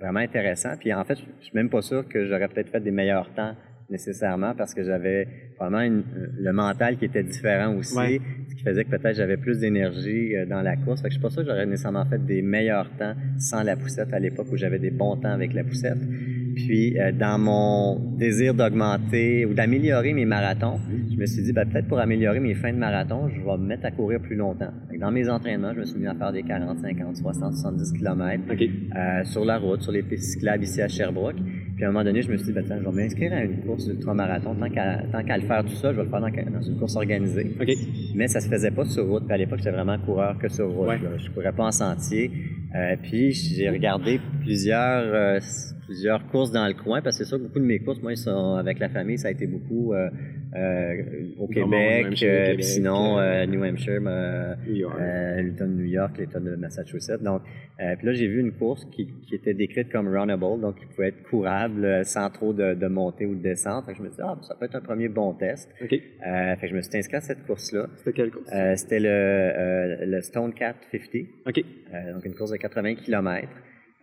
vraiment 0.00 0.18
intéressant. 0.20 0.70
Puis 0.80 0.92
en 0.92 1.04
fait, 1.04 1.16
je 1.18 1.22
je 1.40 1.44
suis 1.44 1.54
même 1.54 1.70
pas 1.70 1.80
sûr 1.82 2.08
que 2.08 2.26
j'aurais 2.26 2.48
peut-être 2.48 2.70
fait 2.70 2.80
des 2.80 2.90
meilleurs 2.90 3.30
temps 3.34 3.54
nécessairement 3.90 4.54
parce 4.56 4.74
que 4.74 4.82
j'avais 4.84 5.26
vraiment 5.58 5.80
une- 5.80 6.04
le 6.38 6.52
mental 6.52 6.96
qui 6.98 7.06
était 7.06 7.22
différent 7.22 7.74
aussi, 7.74 7.96
Ouais. 7.96 8.20
ce 8.50 8.54
qui 8.54 8.62
faisait 8.62 8.84
que 8.84 8.90
peut-être 8.90 9.16
j'avais 9.16 9.36
plus 9.36 9.58
d'énergie 9.60 10.36
euh, 10.36 10.46
dans 10.46 10.62
la 10.62 10.76
course. 10.76 11.00
Fait 11.00 11.08
que 11.08 11.14
je 11.14 11.18
suis 11.18 11.22
pas 11.22 11.30
sûr 11.30 11.42
que 11.42 11.48
j'aurais 11.48 11.66
nécessairement 11.66 12.04
fait 12.04 12.24
des 12.24 12.42
meilleurs 12.42 12.90
temps 12.98 13.14
sans 13.38 13.62
la 13.62 13.76
poussette 13.76 14.12
à 14.12 14.18
l'époque 14.18 14.48
où 14.52 14.56
j'avais 14.56 14.78
des 14.78 14.90
bons 14.90 15.16
temps 15.16 15.30
avec 15.32 15.54
la 15.54 15.64
poussette. 15.64 15.98
Puis 16.54 16.98
euh, 16.98 17.12
dans 17.12 17.38
mon 17.38 17.98
désir 18.16 18.52
d'augmenter 18.54 19.46
ou 19.46 19.54
d'améliorer 19.54 20.12
mes 20.12 20.24
marathons, 20.26 20.78
je 21.10 21.16
me 21.16 21.26
suis 21.26 21.42
dit 21.42 21.52
ben, 21.52 21.66
peut-être 21.68 21.86
pour 21.88 21.98
améliorer 22.00 22.40
mes 22.40 22.54
fins 22.54 22.72
de 22.72 22.78
marathon, 22.78 23.28
je 23.28 23.40
vais 23.40 23.56
me 23.58 23.66
mettre 23.66 23.86
à 23.86 23.90
courir 23.90 24.20
plus 24.20 24.36
longtemps. 24.36 24.72
Dans 25.00 25.12
mes 25.12 25.28
entraînements, 25.28 25.72
je 25.74 25.80
me 25.80 25.84
suis 25.84 25.98
mis 26.00 26.08
à 26.08 26.14
faire 26.14 26.32
des 26.32 26.42
40, 26.42 26.78
50, 26.80 27.16
60, 27.16 27.54
70 27.54 27.92
km 27.92 28.42
OK. 28.52 28.60
euh, 28.62 29.24
sur 29.24 29.44
la 29.44 29.58
route, 29.58 29.80
sur 29.82 29.92
les 29.92 30.02
pistes 30.02 30.32
cyclables 30.34 30.64
ici 30.64 30.82
à 30.82 30.88
Sherbrooke. 30.88 31.36
Puis 31.78 31.84
à 31.84 31.90
un 31.90 31.92
moment 31.92 32.02
donné, 32.02 32.22
je 32.22 32.32
me 32.32 32.36
suis 32.36 32.46
dit, 32.46 32.52
ben, 32.52 32.64
tiens, 32.66 32.80
je 32.80 32.84
vais 32.84 33.02
m'inscrire 33.02 33.32
à 33.32 33.44
une 33.44 33.58
course 33.58 33.86
d'ultramarathon. 33.86 34.52
Tant 34.56 34.68
qu'à 34.68 35.00
tant 35.12 35.22
qu'à 35.22 35.36
le 35.36 35.44
faire 35.44 35.64
tout 35.64 35.76
ça, 35.76 35.92
je 35.92 35.98
vais 35.98 36.02
le 36.02 36.10
faire 36.10 36.20
dans, 36.20 36.28
dans 36.28 36.60
une 36.60 36.76
course 36.76 36.96
organisée. 36.96 37.54
OK. 37.60 37.68
Mais 38.16 38.26
ça 38.26 38.40
se 38.40 38.48
faisait 38.48 38.72
pas 38.72 38.84
sur 38.84 39.06
route. 39.06 39.24
Puis 39.26 39.32
à 39.32 39.36
l'époque, 39.36 39.58
j'étais 39.58 39.70
vraiment 39.70 39.96
coureur 39.96 40.36
que 40.38 40.48
sur 40.48 40.68
route. 40.72 40.88
Ouais. 40.88 40.98
là. 40.98 41.16
Je 41.16 41.30
courais 41.30 41.52
pas 41.52 41.66
en 41.66 41.70
sentier. 41.70 42.32
Euh, 42.74 42.96
puis 43.00 43.30
j'ai 43.30 43.70
regardé 43.70 44.20
plusieurs 44.40 45.04
euh, 45.14 45.38
plusieurs 45.86 46.26
courses 46.26 46.50
dans 46.50 46.66
le 46.66 46.74
coin 46.74 47.00
parce 47.00 47.16
que 47.16 47.22
c'est 47.22 47.28
sûr 47.28 47.38
que 47.38 47.44
beaucoup 47.44 47.60
de 47.60 47.64
mes 47.64 47.78
courses, 47.78 48.02
moi, 48.02 48.12
ils 48.12 48.18
sont 48.18 48.56
avec 48.56 48.80
la 48.80 48.88
famille, 48.88 49.16
ça 49.16 49.28
a 49.28 49.30
été 49.30 49.46
beaucoup 49.46 49.94
euh, 49.94 50.10
au 51.38 51.46
Vermont, 51.46 51.70
Québec, 51.70 52.06
Hampshire, 52.06 52.28
euh, 52.30 52.44
Québec, 52.46 52.64
sinon 52.64 53.18
euh, 53.18 53.22
euh, 53.22 53.46
New 53.46 53.64
Hampshire, 53.64 54.00
euh, 54.06 54.54
New 54.66 54.74
York. 54.76 54.96
euh, 55.00 55.42
l'État 55.42 55.64
de 55.66 55.72
New 55.72 55.84
York, 55.84 56.18
l'État 56.18 56.40
de 56.40 56.56
Massachusetts. 56.56 57.22
Donc, 57.22 57.42
euh, 57.80 57.94
puis 57.96 58.06
là, 58.06 58.12
j'ai 58.14 58.26
vu 58.28 58.40
une 58.40 58.52
course 58.52 58.84
qui, 58.90 59.06
qui 59.26 59.34
était 59.34 59.54
décrite 59.54 59.90
comme 59.90 60.08
runnable, 60.08 60.60
donc 60.60 60.78
qui 60.78 60.86
pouvait 60.86 61.08
être 61.08 61.22
courable 61.24 61.84
euh, 61.84 62.04
sans 62.04 62.30
trop 62.30 62.52
de, 62.52 62.74
de 62.74 62.86
montée 62.86 63.26
ou 63.26 63.34
de 63.34 63.42
descente. 63.42 63.84
Fait 63.86 63.92
que 63.92 63.98
je 63.98 64.02
me 64.02 64.08
suis 64.08 64.16
dit, 64.16 64.22
ah, 64.24 64.36
ça 64.42 64.54
peut 64.54 64.64
être 64.64 64.76
un 64.76 64.80
premier 64.80 65.08
bon 65.08 65.34
test. 65.34 65.68
OK. 65.82 65.92
Euh, 65.92 66.56
fait 66.56 66.60
que 66.62 66.68
je 66.68 66.74
me 66.76 66.80
suis 66.82 66.96
inscrit 66.96 67.16
à 67.16 67.20
cette 67.20 67.46
course-là. 67.46 67.86
C'était 67.98 68.12
quelle 68.12 68.30
course? 68.30 68.48
Euh, 68.54 68.74
c'était 68.76 69.00
le, 69.00 69.08
euh, 69.10 70.06
le 70.06 70.20
Stone 70.22 70.54
Cat 70.54 70.74
50, 70.90 71.22
OK. 71.46 71.58
euh, 71.94 72.12
donc 72.14 72.24
une 72.24 72.34
course 72.34 72.50
de 72.52 72.56
80 72.56 72.94
km, 72.96 73.48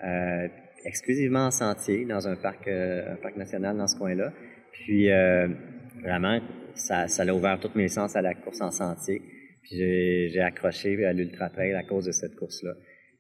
euh, 0.04 0.48
exclusivement 0.86 1.48
en 1.48 1.52
sentier, 1.52 2.06
dans 2.06 2.28
un 2.28 2.36
parc, 2.36 2.68
euh, 2.68 3.14
un 3.14 3.16
parc 3.16 3.36
national 3.38 3.76
dans 3.78 3.88
ce 3.88 3.98
coin-là. 3.98 4.32
Puis 4.72 5.10
euh, 5.10 5.48
vraiment, 6.06 6.40
ça, 6.76 7.08
ça 7.08 7.24
a 7.24 7.34
ouvert 7.34 7.60
tous 7.60 7.76
mes 7.76 7.88
sens 7.88 8.16
à 8.16 8.22
la 8.22 8.34
course 8.34 8.62
en 8.62 8.72
sentier. 8.72 9.22
Puis 9.64 9.78
j'ai, 10.32 10.42
accroché 10.42 11.04
à 11.06 11.14
l'Ultra 11.14 11.50
Trail 11.50 11.74
à 11.74 11.84
cause 11.84 12.06
de 12.06 12.12
cette 12.12 12.36
course-là. 12.36 12.74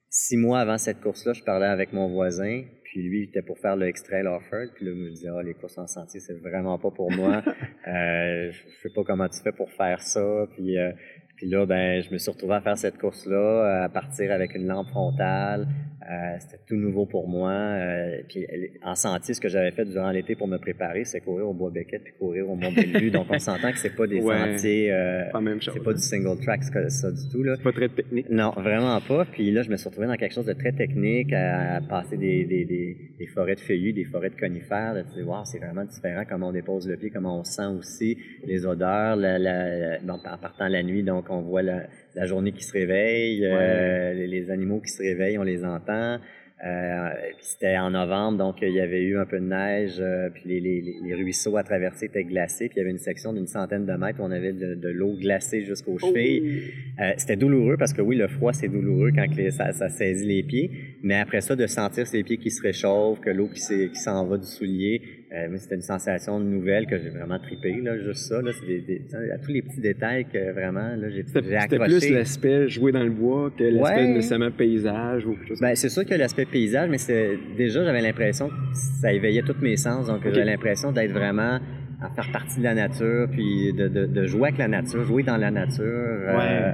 Six 0.09 0.37
mois 0.37 0.59
avant 0.59 0.77
cette 0.77 1.01
course-là, 1.01 1.33
je 1.33 1.43
parlais 1.43 1.65
avec 1.65 1.91
mon 1.91 2.07
voisin, 2.07 2.63
puis 2.83 3.01
lui, 3.01 3.23
il 3.23 3.29
était 3.29 3.41
pour 3.41 3.57
faire 3.57 3.75
le 3.75 3.89
X-Trail 3.89 4.27
Offerd. 4.27 4.69
Puis 4.75 4.85
là, 4.85 4.91
je 4.91 4.97
me 4.97 5.09
disais, 5.09 5.27
ah, 5.27 5.41
les 5.43 5.55
courses 5.55 5.77
en 5.77 5.87
sentier, 5.87 6.19
c'est 6.19 6.39
vraiment 6.39 6.77
pas 6.77 6.91
pour 6.91 7.11
moi. 7.11 7.43
euh, 7.87 8.51
je 8.51 8.59
sais 8.83 8.93
pas 8.93 9.03
comment 9.03 9.27
tu 9.27 9.41
fais 9.41 9.51
pour 9.51 9.71
faire 9.71 9.99
ça. 10.01 10.47
Puis, 10.55 10.77
euh, 10.77 10.91
puis 11.35 11.49
là, 11.49 11.65
ben, 11.65 12.01
je 12.01 12.11
me 12.11 12.17
suis 12.17 12.31
retrouvé 12.31 12.53
à 12.53 12.61
faire 12.61 12.77
cette 12.77 12.97
course-là, 12.97 13.83
à 13.83 13.89
partir 13.89 14.31
avec 14.31 14.55
une 14.55 14.67
lampe 14.67 14.87
frontale. 14.89 15.67
Euh, 16.07 16.35
c'était 16.39 16.59
tout 16.67 16.75
nouveau 16.75 17.05
pour 17.07 17.27
moi. 17.27 17.49
Euh, 17.51 18.21
puis 18.29 18.45
en 18.83 18.93
sentier, 18.93 19.33
ce 19.33 19.41
que 19.41 19.47
j'avais 19.49 19.71
fait 19.71 19.85
durant 19.85 20.11
l'été 20.11 20.35
pour 20.35 20.47
me 20.47 20.57
préparer, 20.57 21.03
c'est 21.03 21.19
courir 21.19 21.47
au 21.49 21.53
Bois 21.53 21.71
Beckett 21.71 22.03
puis 22.03 22.13
courir 22.19 22.47
au 22.49 22.55
Mont 22.55 22.71
Bellevue. 22.71 23.09
Donc 23.09 23.25
on 23.31 23.39
s'entend 23.39 23.71
que 23.71 23.79
c'est 23.79 23.95
pas 23.95 24.05
des 24.05 24.21
Ouais. 24.21 24.37
sentiers, 24.53 24.91
euh, 24.93 25.23
Pas 25.31 25.39
la 25.39 25.41
même 25.41 25.61
chose. 25.61 25.73
c'est 25.73 25.83
pas 25.83 25.93
du 25.93 26.01
single 26.01 26.39
track 26.43 26.63
ça, 26.63 26.89
ça 26.89 27.11
du 27.11 27.27
tout 27.31 27.41
là. 27.41 27.55
C'est 27.57 27.63
pas 27.63 27.71
très 27.71 27.89
technique. 27.89 28.29
Non, 28.29 28.51
vraiment 28.51 28.99
pas. 29.01 29.25
Puis 29.25 29.49
là, 29.51 29.63
je 29.63 29.69
me 29.71 29.77
suis 29.77 29.87
retrouvé 29.89 30.05
dans 30.07 30.15
quelque 30.15 30.33
chose 30.35 30.45
de 30.45 30.53
très 30.53 30.73
technique, 30.73 31.33
à, 31.33 31.77
à 31.77 31.81
passer 31.81 32.17
des, 32.17 32.45
des, 32.45 32.65
des, 32.65 32.97
des 33.17 33.27
forêts 33.27 33.55
de 33.55 33.59
feuillus, 33.61 33.93
des 33.93 34.05
forêts 34.05 34.29
de 34.29 34.35
conifères. 34.39 34.93
Dis, 35.15 35.23
wow, 35.23 35.43
c'est 35.45 35.57
vraiment 35.59 35.85
différent 35.85 36.23
comment 36.29 36.49
on 36.49 36.53
dépose 36.53 36.87
le 36.87 36.97
pied, 36.97 37.09
comment 37.09 37.39
on 37.39 37.43
sent 37.43 37.65
aussi 37.79 38.17
les 38.45 38.65
odeurs. 38.65 39.15
La, 39.15 39.39
la, 39.39 39.97
bon, 40.03 40.13
en 40.13 40.37
partant 40.37 40.67
la 40.67 40.83
nuit, 40.83 41.01
donc 41.03 41.25
on 41.29 41.41
voit 41.41 41.63
la, 41.63 41.81
la 42.15 42.25
journée 42.25 42.51
qui 42.51 42.63
se 42.63 42.73
réveille, 42.73 43.45
euh, 43.45 44.13
les, 44.13 44.27
les 44.27 44.49
animaux 44.51 44.79
qui 44.79 44.89
se 44.91 45.01
réveillent, 45.03 45.37
on 45.37 45.43
les 45.43 45.63
entend. 45.65 46.19
Euh, 46.65 47.09
puis 47.35 47.45
c'était 47.45 47.77
en 47.77 47.91
novembre, 47.91 48.37
donc 48.37 48.55
il 48.61 48.69
y 48.73 48.79
avait 48.79 49.01
eu 49.03 49.17
un 49.17 49.25
peu 49.25 49.39
de 49.39 49.45
neige, 49.45 49.97
euh, 49.99 50.29
puis 50.33 50.43
les, 50.45 50.61
les, 50.61 50.81
les- 50.81 50.95
les 51.05 51.13
ruisseaux 51.13 51.57
à 51.57 51.63
traverser 51.63 52.05
étaient 52.05 52.23
glacés, 52.23 52.69
puis 52.69 52.75
il 52.77 52.79
y 52.79 52.81
avait 52.81 52.91
une 52.91 52.97
section 52.97 53.33
d'une 53.33 53.45
centaine 53.45 53.85
de 53.85 53.91
mètres 53.91 54.21
où 54.21 54.23
on 54.23 54.31
avait 54.31 54.53
de, 54.53 54.73
de 54.73 54.87
l'eau 54.87 55.17
glacée 55.19 55.63
jusqu'aux 55.63 55.99
chevilles. 55.99 56.71
Euh, 57.01 57.11
c'était 57.17 57.35
douloureux 57.35 57.75
parce 57.77 57.91
que 57.91 58.01
oui, 58.01 58.15
le 58.15 58.27
froid, 58.29 58.53
c'est 58.53 58.69
douloureux 58.69 59.11
quand 59.13 59.27
les- 59.35 59.51
ça, 59.51 59.73
ça 59.73 59.89
saisit 59.89 60.25
les 60.25 60.43
pieds. 60.43 60.71
Mais 61.03 61.15
après 61.15 61.41
ça, 61.41 61.57
de 61.57 61.67
sentir 61.67 62.07
ses 62.07 62.23
pieds 62.23 62.37
qui 62.37 62.49
se 62.49 62.61
réchauffent, 62.63 63.19
que 63.19 63.31
l'eau 63.31 63.49
qui 63.49 63.59
s'en 63.59 64.25
va 64.25 64.37
du 64.37 64.47
soulier, 64.47 65.01
euh, 65.33 65.47
c'était 65.57 65.75
une 65.75 65.81
sensation 65.81 66.39
nouvelle 66.39 66.85
que 66.85 66.97
j'ai 66.99 67.09
vraiment 67.09 67.39
trippé, 67.39 67.81
là, 67.81 67.97
juste 67.97 68.27
ça. 68.29 68.41
Là, 68.41 68.51
c'est 68.59 68.65
des, 68.67 68.79
des- 68.81 69.01
à 69.33 69.37
tous 69.39 69.51
les 69.51 69.61
petits 69.63 69.81
détails 69.81 70.25
que 70.25 70.51
vraiment, 70.53 70.95
là, 70.95 71.09
j'ai 71.09 71.23
C'était 71.25 71.41
j'ai 71.43 71.59
c'était 71.61 71.75
accroché. 71.81 72.07
plus 72.07 72.13
l'aspect 72.13 72.69
jouer 72.69 72.91
dans 72.91 73.03
le 73.03 73.09
bois 73.09 73.51
que 73.57 73.63
l'aspect 73.63 74.01
Ouais. 74.01 74.07
nécessairement 74.07 74.51
paysage 74.51 75.25
ou 75.25 75.33
quelque 75.33 75.47
chose 75.47 75.59
Ben, 75.61 75.75
c'est 75.75 75.89
sûr 75.89 76.03
qu'il 76.03 76.11
y 76.11 76.15
a 76.15 76.17
l'aspect 76.19 76.45
paysage, 76.45 76.89
mais 76.89 76.97
c'est 76.99 77.37
déjà 77.57 77.83
j'avais 77.83 78.01
l'impression 78.01 78.49
que 78.49 78.53
ça 79.01 79.11
éveillait 79.11 79.41
tous 79.41 79.59
mes 79.61 79.77
sens, 79.77 80.07
donc 80.07 80.21
j'avais 80.23 80.45
l'impression 80.45 80.91
d'être 80.91 81.11
vraiment 81.11 81.59
à 82.01 82.09
faire 82.09 82.29
partie 82.31 82.59
de 82.59 82.63
la 82.65 82.75
nature, 82.75 83.27
puis 83.31 83.73
de, 83.73 83.87
de, 83.87 84.05
de 84.05 84.25
jouer 84.27 84.49
avec 84.49 84.57
la 84.59 84.67
nature, 84.67 85.03
jouer 85.05 85.23
dans 85.23 85.37
la 85.37 85.49
nature. 85.49 85.81
euh, 85.83 86.37
Ouais. 86.37 86.43
euh, 86.43 86.71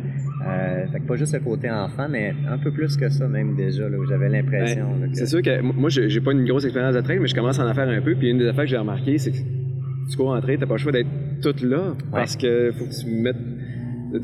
fait 0.91 0.99
que 0.99 1.05
pas 1.07 1.15
juste 1.15 1.33
le 1.33 1.39
côté 1.39 1.69
enfant, 1.69 2.07
mais 2.09 2.33
un 2.49 2.57
peu 2.57 2.71
plus 2.71 2.97
que 2.97 3.09
ça 3.09 3.27
même 3.27 3.55
déjà, 3.55 3.87
là, 3.89 3.97
où 3.97 4.05
j'avais 4.05 4.29
l'impression. 4.29 4.87
que- 5.09 5.15
C'est 5.15 5.27
sûr 5.27 5.41
que 5.41 5.61
moi, 5.61 5.89
j'ai 5.89 6.21
pas 6.21 6.31
une 6.31 6.45
grosse 6.45 6.63
expérience 6.65 6.95
de 6.95 7.01
trail, 7.01 7.19
mais 7.19 7.27
je 7.27 7.35
commence 7.35 7.59
à 7.59 7.67
en 7.67 7.73
faire 7.73 7.87
un 7.89 8.01
peu. 8.01 8.15
Puis 8.15 8.29
une 8.29 8.37
des 8.39 8.47
affaires 8.47 8.63
que 8.63 8.69
j'ai 8.69 8.77
remarqué, 8.77 9.17
c'est 9.17 9.31
que 9.31 9.37
tu 10.09 10.17
cours 10.17 10.29
en 10.31 10.41
trail, 10.41 10.57
t'as 10.59 10.65
pas 10.65 10.73
le 10.73 10.79
choix 10.79 10.91
d'être 10.91 11.07
tout 11.41 11.65
là 11.65 11.95
parce 12.11 12.35
que 12.35 12.71
faut 12.71 12.85
que 12.85 13.01
tu 13.01 13.07
mettes. 13.09 13.35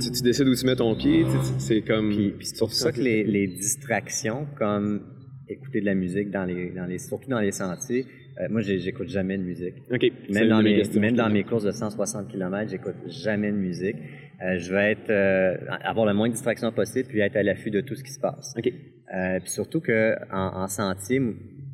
Tu, 0.01 0.11
tu 0.11 0.21
décides 0.21 0.47
où 0.47 0.53
tu 0.55 0.65
mets 0.65 0.75
ton 0.75 0.95
pied. 0.95 1.25
C'est 1.59 1.81
comme. 1.81 2.09
Puis, 2.09 2.33
puis 2.37 2.45
c'est 2.47 2.59
pour 2.59 2.71
ça 2.73 2.91
que 2.91 2.99
les, 2.99 3.23
les 3.23 3.47
distractions, 3.47 4.45
comme 4.57 5.01
écouter 5.47 5.79
de 5.79 5.85
la 5.85 5.95
musique 5.95 6.29
dans 6.29 6.43
les, 6.43 6.71
dans 6.75 6.85
les 6.85 6.97
surtout 6.97 7.29
dans 7.29 7.39
les 7.39 7.51
sentiers, 7.53 8.05
euh, 8.39 8.47
moi 8.49 8.61
j'écoute 8.61 9.09
jamais 9.09 9.37
de 9.37 9.43
musique. 9.43 9.75
OK. 9.91 10.05
Même 10.29 10.49
dans, 10.49 10.61
mes 10.61 10.83
même 10.99 11.15
dans 11.15 11.29
mes 11.29 11.43
courses 11.43 11.63
de 11.63 11.71
160 11.71 12.27
km, 12.27 12.69
j'écoute 12.69 12.95
jamais 13.07 13.51
de 13.51 13.57
musique. 13.57 13.95
Euh, 14.43 14.59
je 14.59 14.71
vais 14.71 14.91
être 14.91 15.09
euh, 15.09 15.55
avoir 15.83 16.05
le 16.05 16.13
moins 16.13 16.27
de 16.27 16.33
distractions 16.33 16.71
possible 16.71 17.07
puis 17.09 17.19
être 17.21 17.35
à 17.35 17.43
l'affût 17.43 17.71
de 17.71 17.81
tout 17.81 17.95
ce 17.95 18.03
qui 18.03 18.11
se 18.11 18.19
passe. 18.19 18.53
OK. 18.57 18.67
Euh, 18.67 19.39
puis 19.39 19.49
surtout 19.49 19.81
que 19.81 20.15
en, 20.31 20.63
en 20.63 20.67
sentier, 20.67 21.19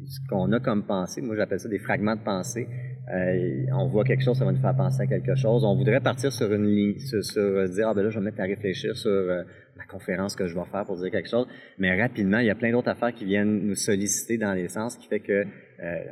ce 0.07 0.19
qu'on 0.29 0.51
a 0.53 0.59
comme 0.59 0.83
pensée, 0.85 1.21
moi 1.21 1.35
j'appelle 1.35 1.59
ça 1.59 1.67
des 1.67 1.79
fragments 1.79 2.15
de 2.15 2.23
pensée. 2.23 2.67
On 3.73 3.87
voit 3.87 4.05
quelque 4.05 4.23
chose, 4.23 4.37
ça 4.37 4.45
va 4.45 4.53
nous 4.53 4.61
faire 4.61 4.75
penser 4.75 5.01
à 5.01 5.07
quelque 5.07 5.35
chose. 5.35 5.65
On 5.65 5.75
voudrait 5.75 5.99
partir 5.99 6.31
sur 6.31 6.51
une 6.53 6.65
ligne, 6.65 6.99
sur, 6.99 7.23
sur, 7.23 7.69
dire 7.69 7.89
ah 7.89 7.93
ben 7.93 8.03
là 8.03 8.09
je 8.09 8.15
vais 8.15 8.21
me 8.21 8.25
mettre 8.25 8.39
à 8.39 8.45
réfléchir 8.45 8.95
sur 8.95 9.11
la 9.11 9.83
conférence 9.85 10.35
que 10.35 10.47
je 10.47 10.55
vais 10.55 10.65
faire 10.71 10.85
pour 10.85 10.97
dire 10.97 11.11
quelque 11.11 11.29
chose. 11.29 11.47
Mais 11.77 11.99
rapidement, 11.99 12.39
il 12.39 12.45
y 12.45 12.49
a 12.49 12.55
plein 12.55 12.71
d'autres 12.71 12.89
affaires 12.89 13.13
qui 13.13 13.25
viennent 13.25 13.67
nous 13.67 13.75
solliciter 13.75 14.37
dans 14.37 14.53
les 14.53 14.69
sens, 14.69 14.97
qui 14.97 15.07
fait 15.07 15.19
que 15.19 15.43
euh, 15.83 16.03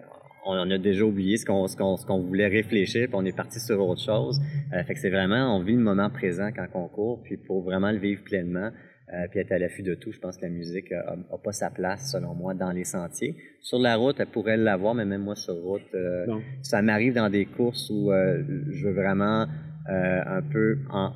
on 0.46 0.54
en 0.58 0.70
a 0.72 0.78
déjà 0.78 1.04
oublié 1.04 1.38
ce 1.38 1.46
qu'on 1.46 1.68
ce 1.68 1.76
qu'on 1.78 1.98
ce 1.98 2.06
qu'on 2.06 2.20
voulait 2.20 2.48
réfléchir, 2.48 3.08
puis 3.08 3.16
on 3.16 3.26
est 3.26 3.36
parti 3.36 3.60
sur 3.60 3.80
autre 3.86 4.02
chose. 4.02 4.40
Euh, 4.74 4.84
fait 4.84 4.94
que 4.94 5.00
c'est 5.00 5.10
vraiment, 5.10 5.56
on 5.56 5.64
vit 5.64 5.74
le 5.74 5.80
moment 5.80 6.10
présent 6.10 6.50
quand 6.56 6.68
on 6.74 6.88
court, 6.88 7.22
puis 7.24 7.38
pour 7.38 7.62
vraiment 7.62 7.92
le 7.92 7.98
vivre 7.98 8.24
pleinement, 8.24 8.72
euh, 9.14 9.28
puis 9.30 9.40
être 9.40 9.52
à 9.52 9.60
l'affût 9.60 9.84
de 9.84 9.94
tout, 9.94 10.12
je 10.12 10.20
pense 10.20 10.38
que 10.38 10.44
la 10.44 10.50
musique 10.50 10.92
a, 10.92 11.16
a 11.32 11.38
pas 11.38 11.52
sa 11.52 11.70
place, 11.70 12.12
selon 12.12 12.34
moi, 12.34 12.54
dans 12.54 12.72
les 12.72 12.86
sentiers. 12.86 13.36
Sur 13.60 13.80
la 13.80 13.98
route, 13.98 14.20
elle 14.20 14.28
pourrait 14.28 14.58
l'avoir, 14.58 14.96
mais 14.96 15.06
même 15.06 15.24
moi 15.24 15.36
sur 15.36 15.56
route, 15.56 15.82
euh, 15.94 16.26
ça 16.62 16.82
m'arrive 16.82 17.14
dans 17.14 17.30
des 17.30 17.46
courses 17.46 17.90
où 17.90 18.12
euh, 18.12 18.42
je 18.70 18.88
veux 18.88 18.94
vraiment 18.94 19.48
euh, 19.90 20.22
un 20.26 20.42
peu 20.42 20.80
en, 20.90 21.12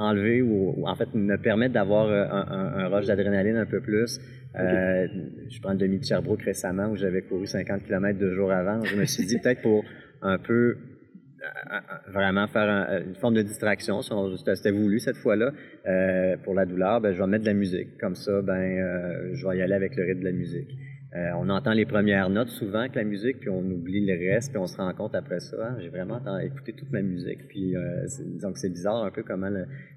enlever 0.00 0.42
ou, 0.42 0.86
en 0.86 0.94
fait 0.96 1.14
me 1.14 1.36
permettre 1.36 1.74
d'avoir 1.74 2.08
un, 2.08 2.84
un, 2.84 2.88
rush 2.88 3.06
d'adrénaline 3.06 3.56
un 3.56 3.66
peu 3.66 3.80
plus. 3.80 4.18
je 4.54 5.60
prends 5.60 5.72
le 5.72 5.78
demi 5.78 5.98
de 5.98 6.04
Sherbrooke 6.04 6.42
récemment 6.42 6.88
où 6.88 6.96
j'avais 6.96 7.22
couru 7.22 7.46
50 7.46 7.84
km 7.84 8.18
deux 8.18 8.34
jours 8.34 8.50
avant. 8.50 8.82
je 8.82 8.96
me 8.96 9.04
suis 9.04 9.26
dit 9.26 9.38
peut-être 9.38 9.62
pour 9.62 9.84
un 10.22 10.38
peu 10.38 10.76
vraiment 12.08 12.46
faire 12.46 13.02
une 13.06 13.14
forme 13.14 13.34
de 13.34 13.42
distraction, 13.42 14.00
c'était 14.02 14.70
voulu 14.70 15.00
cette 15.00 15.16
fois-là, 15.16 15.52
euh, 15.86 16.36
pour 16.44 16.54
la 16.54 16.66
douleur, 16.66 17.00
ben, 17.00 17.12
je 17.12 17.20
vais 17.20 17.26
mettre 17.26 17.44
de 17.44 17.48
la 17.50 17.54
musique. 17.54 17.98
Comme 17.98 18.14
ça, 18.14 18.42
ben, 18.42 18.54
euh, 18.54 19.30
je 19.34 19.46
vais 19.46 19.58
y 19.58 19.62
aller 19.62 19.74
avec 19.74 19.96
le 19.96 20.04
rythme 20.04 20.20
de 20.20 20.24
la 20.24 20.32
musique. 20.32 20.76
Euh, 21.16 21.32
on 21.36 21.48
entend 21.48 21.72
les 21.72 21.86
premières 21.86 22.30
notes 22.30 22.50
souvent 22.50 22.80
avec 22.80 22.94
la 22.94 23.02
musique, 23.02 23.40
puis 23.40 23.48
on 23.50 23.64
oublie 23.64 24.06
le 24.06 24.12
reste, 24.12 24.50
puis 24.52 24.58
on 24.58 24.68
se 24.68 24.76
rend 24.76 24.92
compte 24.94 25.16
après 25.16 25.40
ça. 25.40 25.56
Hein, 25.60 25.76
j'ai 25.80 25.88
vraiment 25.88 26.20
écouté 26.38 26.72
toute 26.72 26.90
ma 26.92 27.02
musique, 27.02 27.48
puis 27.48 27.74
euh, 27.74 28.06
donc 28.40 28.58
c'est 28.58 28.68
bizarre 28.68 29.04
un 29.04 29.10
peu 29.10 29.24
comment 29.24 29.50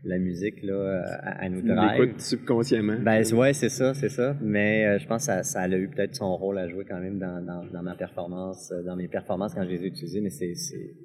la 0.04 0.18
musique 0.18 0.64
là, 0.64 1.04
à, 1.22 1.48
nous 1.50 1.62
drive. 1.62 2.16
Subconsciemment. 2.18 2.98
Ben 3.00 3.24
ouais, 3.36 3.54
c'est 3.54 3.70
ça, 3.70 3.94
c'est 3.94 4.10
ça. 4.10 4.36
Mais 4.42 4.88
euh, 4.88 4.98
je 4.98 5.08
pense 5.08 5.28
que 5.28 5.34
ça, 5.34 5.44
ça, 5.44 5.62
a 5.62 5.70
eu 5.70 5.88
peut-être 5.88 6.16
son 6.16 6.36
rôle 6.36 6.58
à 6.58 6.68
jouer 6.68 6.84
quand 6.84 7.00
même 7.00 7.20
dans, 7.20 7.46
dans, 7.46 7.64
dans, 7.72 7.84
ma 7.84 7.94
performance, 7.94 8.74
dans 8.84 8.96
mes 8.96 9.08
performances 9.08 9.54
quand 9.54 9.64
je 9.66 9.70
les 9.70 9.84
ai 9.84 9.88
utilisées. 9.88 10.22
Mais 10.22 10.32
c'est, 10.32 10.56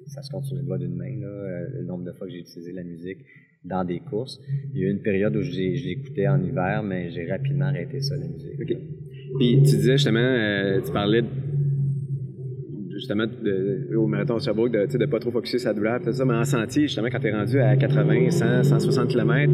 ça 0.07 0.23
se 0.23 0.31
compte 0.31 0.45
sur 0.45 0.55
le 0.55 0.63
doigt 0.63 0.79
d'une 0.79 0.95
main 0.95 1.19
là, 1.19 1.67
le 1.71 1.83
nombre 1.83 2.03
de 2.03 2.13
fois 2.13 2.25
que 2.25 2.33
j'ai 2.33 2.39
utilisé 2.39 2.71
la 2.71 2.83
musique 2.83 3.19
dans 3.63 3.83
des 3.83 3.99
courses. 3.99 4.39
Il 4.73 4.79
y 4.79 4.85
a 4.85 4.87
eu 4.87 4.91
une 4.91 5.01
période 5.01 5.35
où 5.35 5.41
je 5.41 5.51
l'écoutais 5.51 6.27
en 6.27 6.41
hiver, 6.41 6.81
mais 6.81 7.11
j'ai 7.11 7.29
rapidement 7.29 7.65
arrêté 7.65 8.01
ça 8.01 8.15
la 8.15 8.27
musique. 8.27 8.59
Okay. 8.59 8.79
Puis 9.37 9.57
tu 9.57 9.75
disais 9.75 9.93
justement, 9.93 10.19
euh, 10.19 10.81
tu 10.83 10.91
parlais 10.91 11.23
justement 12.91 13.25
de, 13.25 13.95
au 13.95 14.07
marathon 14.07 14.37
de 14.37 14.41
Sherbrooke 14.41 14.71
de 14.71 14.97
ne 14.97 15.05
pas 15.05 15.19
trop 15.19 15.31
focuser 15.31 15.59
sur 15.59 15.69
la 15.69 15.73
douleur, 15.73 16.01
tout 16.01 16.11
ça, 16.11 16.25
mais 16.25 16.33
en 16.33 16.43
sentier, 16.43 16.83
justement, 16.83 17.07
quand 17.09 17.19
tu 17.19 17.27
es 17.27 17.31
rendu 17.31 17.59
à 17.59 17.75
80, 17.77 18.31
100, 18.31 18.63
160 18.63 19.07
km, 19.07 19.53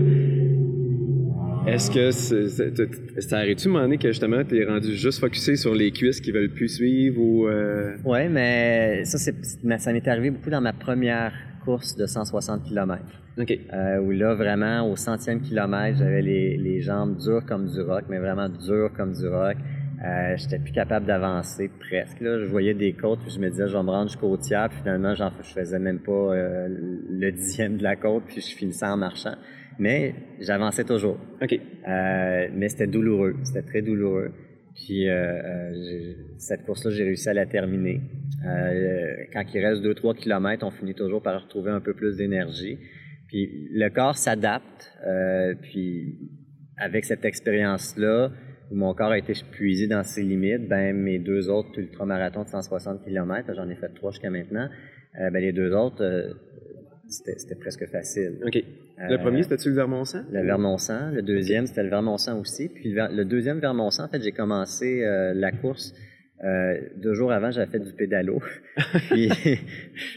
est-ce 1.68 1.90
que 1.90 2.12
ça 2.12 3.70
moment 3.70 3.82
donné 3.82 3.98
que 3.98 4.08
justement 4.08 4.44
tu 4.44 4.62
es 4.62 4.66
rendu 4.66 4.96
juste 4.96 5.20
focusé 5.20 5.56
sur 5.56 5.74
les 5.74 5.92
cuisses 5.92 6.22
qui 6.22 6.32
veulent 6.32 6.52
plus 6.52 6.70
suivre 6.70 7.20
ou. 7.20 7.48
Euh... 7.48 7.96
Oui, 8.06 8.28
mais 8.30 9.04
ça, 9.06 9.18
ça 9.18 9.94
m'est 9.94 10.08
arrivé 10.08 10.30
beaucoup 10.30 10.52
dans 10.52 10.62
ma 10.62 10.74
première 10.74 11.34
course 11.66 11.96
de 11.96 12.06
160 12.06 12.64
km. 12.64 13.04
OK. 13.38 13.60
Euh, 13.74 14.00
où 14.00 14.12
là, 14.12 14.34
vraiment, 14.36 14.90
au 14.90 14.96
centième 14.96 15.42
kilomètre, 15.42 15.98
j'avais 15.98 16.22
les, 16.22 16.58
les, 16.58 16.80
jambes 16.80 17.18
dures 17.18 17.46
comme 17.46 17.68
du 17.68 17.82
rock, 17.82 18.06
mais 18.08 18.20
vraiment 18.20 18.48
dures 18.48 18.92
comme 18.96 19.12
du 19.14 19.28
rock. 19.28 19.58
Euh, 20.04 20.36
j'étais 20.38 20.60
plus 20.60 20.72
capable 20.72 21.06
d'avancer 21.06 21.70
presque. 21.80 22.20
Là. 22.22 22.40
Je 22.40 22.46
voyais 22.46 22.74
des 22.74 22.94
côtes, 22.94 23.20
puis 23.22 23.32
je 23.32 23.40
me 23.40 23.50
disais, 23.50 23.68
je 23.68 23.76
vais 23.76 23.84
me 23.84 23.90
rendre 23.90 24.10
jusqu'au 24.10 24.36
tiers, 24.38 24.70
puis 24.70 24.80
finalement, 24.80 25.14
je 25.16 25.24
faisais 25.44 25.80
même 25.80 26.00
pas 26.00 26.12
euh, 26.12 26.68
le 26.70 27.32
dixième 27.32 27.78
de 27.78 27.84
la 27.84 27.96
côte, 27.96 28.24
puis 28.28 28.42
je 28.42 28.56
finissais 28.56 28.86
en 28.86 28.98
marchant. 28.98 29.36
Mais 29.80 30.16
j'avançais 30.40 30.84
toujours. 30.84 31.18
OK. 31.42 31.54
Euh, 31.54 32.48
mais 32.54 32.70
c'était 32.70 32.88
douloureux, 32.88 33.36
c'était 33.44 33.64
très 33.64 33.82
douloureux. 33.82 34.32
Puis 34.76 35.10
euh, 35.10 36.14
cette 36.38 36.66
course-là, 36.66 36.92
j'ai 36.92 37.04
réussi 37.04 37.30
à 37.30 37.34
la 37.34 37.46
terminer. 37.46 38.02
quand 39.34 39.44
il 39.54 39.66
reste 39.66 39.82
2-3 39.82 40.16
kilomètres, 40.16 40.66
on 40.66 40.72
finit 40.72 40.94
toujours 40.94 41.22
par 41.24 41.42
retrouver 41.42 41.72
un 41.72 41.82
peu 41.82 41.94
plus 41.94 42.18
d'énergie. 42.18 42.78
Puis 43.28 43.68
le 43.72 43.90
corps 43.90 44.18
s'adapte. 44.18 44.94
Euh, 45.06 45.56
puis 45.62 46.18
avec 46.78 47.06
cette 47.06 47.26
expérience-là, 47.26 48.32
où 48.72 48.76
mon 48.76 48.94
corps 48.94 49.12
a 49.12 49.18
été 49.18 49.34
puisé 49.52 49.88
dans 49.88 50.04
ses 50.04 50.24
limites, 50.24 50.68
ben 50.68 50.96
mes 50.96 51.20
deux 51.20 51.50
autres 51.50 51.78
ultramarathons 51.80 52.44
de 52.44 52.50
160 52.50 53.04
km, 53.04 53.54
j'en 53.56 53.70
ai 53.70 53.76
fait 53.76 53.90
trois 53.90 54.12
jusqu'à 54.12 54.30
maintenant, 54.30 54.68
euh, 55.20 55.30
ben 55.30 55.40
les 55.40 55.54
deux 55.54 55.74
autres, 55.74 56.04
euh, 56.04 56.34
c'était 57.08 57.56
presque 57.56 57.86
facile. 57.88 58.40
OK. 58.46 58.64
Le 58.98 59.18
premier, 59.18 59.44
c'était-tu 59.44 59.70
le 59.70 59.76
Vermont-Sang? 59.76 60.24
Le 60.32 60.42
Vermont-Sang. 60.44 61.12
Le 61.12 61.22
deuxième, 61.22 61.68
c'était 61.68 61.84
le 61.84 61.90
Vermont-Sang 61.90 62.40
aussi. 62.40 62.70
Puis 62.70 62.94
le, 62.94 63.24
deuxième 63.24 63.60
Vermont-Sang, 63.60 64.06
en 64.06 64.08
fait, 64.08 64.22
j'ai 64.22 64.32
commencé 64.32 65.02
la 65.36 65.52
course 65.52 65.94
euh, 66.44 66.82
deux 66.98 67.14
jours 67.14 67.32
avant, 67.32 67.50
j'avais 67.50 67.72
fait 67.72 67.80
du 67.80 67.94
pédalo. 67.94 68.42
puis, 69.10 69.30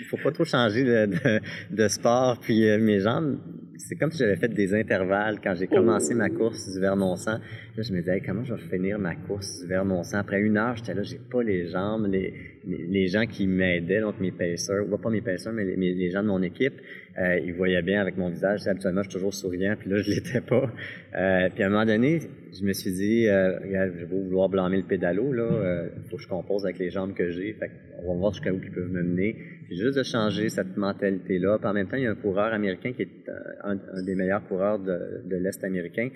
il 0.01 0.05
faut 0.07 0.17
pas 0.17 0.33
trop 0.33 0.45
changer 0.45 0.85
de, 0.85 1.41
de, 1.71 1.89
sport. 1.89 2.39
Puis, 2.41 2.69
euh, 2.69 2.79
mes 2.79 2.99
jambes, 2.99 3.39
c'est 3.77 3.95
comme 3.95 4.11
si 4.11 4.19
j'avais 4.19 4.37
fait 4.37 4.49
des 4.49 4.75
intervalles 4.75 5.39
quand 5.41 5.55
j'ai 5.55 5.69
commencé 5.69 6.15
ma 6.15 6.29
course 6.29 6.73
du 6.73 6.81
Vermont-Sang. 6.81 7.39
Là, 7.77 7.83
je 7.83 7.93
me 7.93 8.01
disais, 8.01 8.21
comment 8.21 8.45
je 8.45 8.55
vais 8.55 8.61
finir 8.61 8.99
ma 8.99 9.15
course 9.15 9.61
du 9.61 9.69
Vermont-Sang? 9.69 10.19
Après 10.19 10.41
une 10.41 10.57
heure, 10.57 10.77
j'étais 10.77 10.95
là, 10.95 11.03
j'ai 11.05 11.21
pas 11.31 11.43
les 11.43 11.69
jambes. 11.69 12.09
Les, 12.11 12.35
les 12.67 13.07
gens 13.07 13.27
qui 13.27 13.47
m'aidaient, 13.47 14.01
donc 14.01 14.19
mes 14.19 14.33
pacers, 14.33 14.85
ou 14.91 14.99
pas 14.99 15.11
mes 15.11 15.21
pacers, 15.23 15.53
mais 15.53 15.65
les, 15.65 15.95
les 15.95 16.11
gens 16.11 16.23
de 16.23 16.29
mon 16.29 16.43
équipe, 16.43 16.75
euh, 17.19 17.41
ils 17.41 17.53
voyaient 17.53 17.83
bien 17.83 18.01
avec 18.01 18.17
mon 18.17 18.29
visage. 18.29 18.67
Habituellement, 18.67 19.03
je 19.03 19.09
suis 19.09 19.19
toujours 19.19 19.35
souriant, 19.35 19.75
puis 19.79 19.91
là, 19.91 20.01
je 20.03 20.11
l'étais 20.11 20.41
pas. 20.41 20.71
Euh, 21.17 21.49
puis 21.53 21.65
à 21.65 21.67
un 21.67 21.71
moment 21.71 21.87
donné, 21.87 22.21
je 22.53 22.65
me 22.65 22.73
suis 22.73 22.93
dit, 22.93 23.29
euh, 23.29 23.59
je 23.65 24.05
vais 24.05 24.23
vouloir 24.23 24.49
blâmer 24.49 24.77
le 24.77 24.85
pédalo, 24.85 25.33
là. 25.33 25.43
Euh, 25.43 25.89
faut 26.11 26.17
que 26.17 26.23
je 26.23 26.29
compose 26.29 26.65
avec 26.65 26.79
les 26.79 26.91
jambes 26.91 27.15
que 27.15 27.31
j'ai. 27.31 27.55
Fait 27.55 27.71
on 28.05 28.13
va 28.13 28.19
voir 28.19 28.33
jusqu'à 28.33 28.53
où 28.53 28.61
ils 28.63 28.71
peuvent 28.71 28.91
me 28.91 29.03
mener. 29.03 29.37
Puis 29.69 29.77
juste 29.77 29.99
de 29.99 30.03
changer 30.03 30.49
cette 30.49 30.77
mentalité-là. 30.77 31.59
Puis 31.59 31.69
en 31.69 31.75
même 31.75 31.87
temps, 31.87 31.99
il 31.99 32.05
y 32.05 32.07
a 32.07 32.11
un 32.11 32.15
coureur 32.15 32.53
américain 32.55 32.93
qui 32.95 33.03
est 33.03 33.31
un, 33.63 33.77
des 34.03 34.15
meilleurs 34.15 34.43
coureurs 34.49 34.79
de, 34.79 35.23
de 35.27 35.37
l'Est 35.37 35.63
américain, 35.63 36.09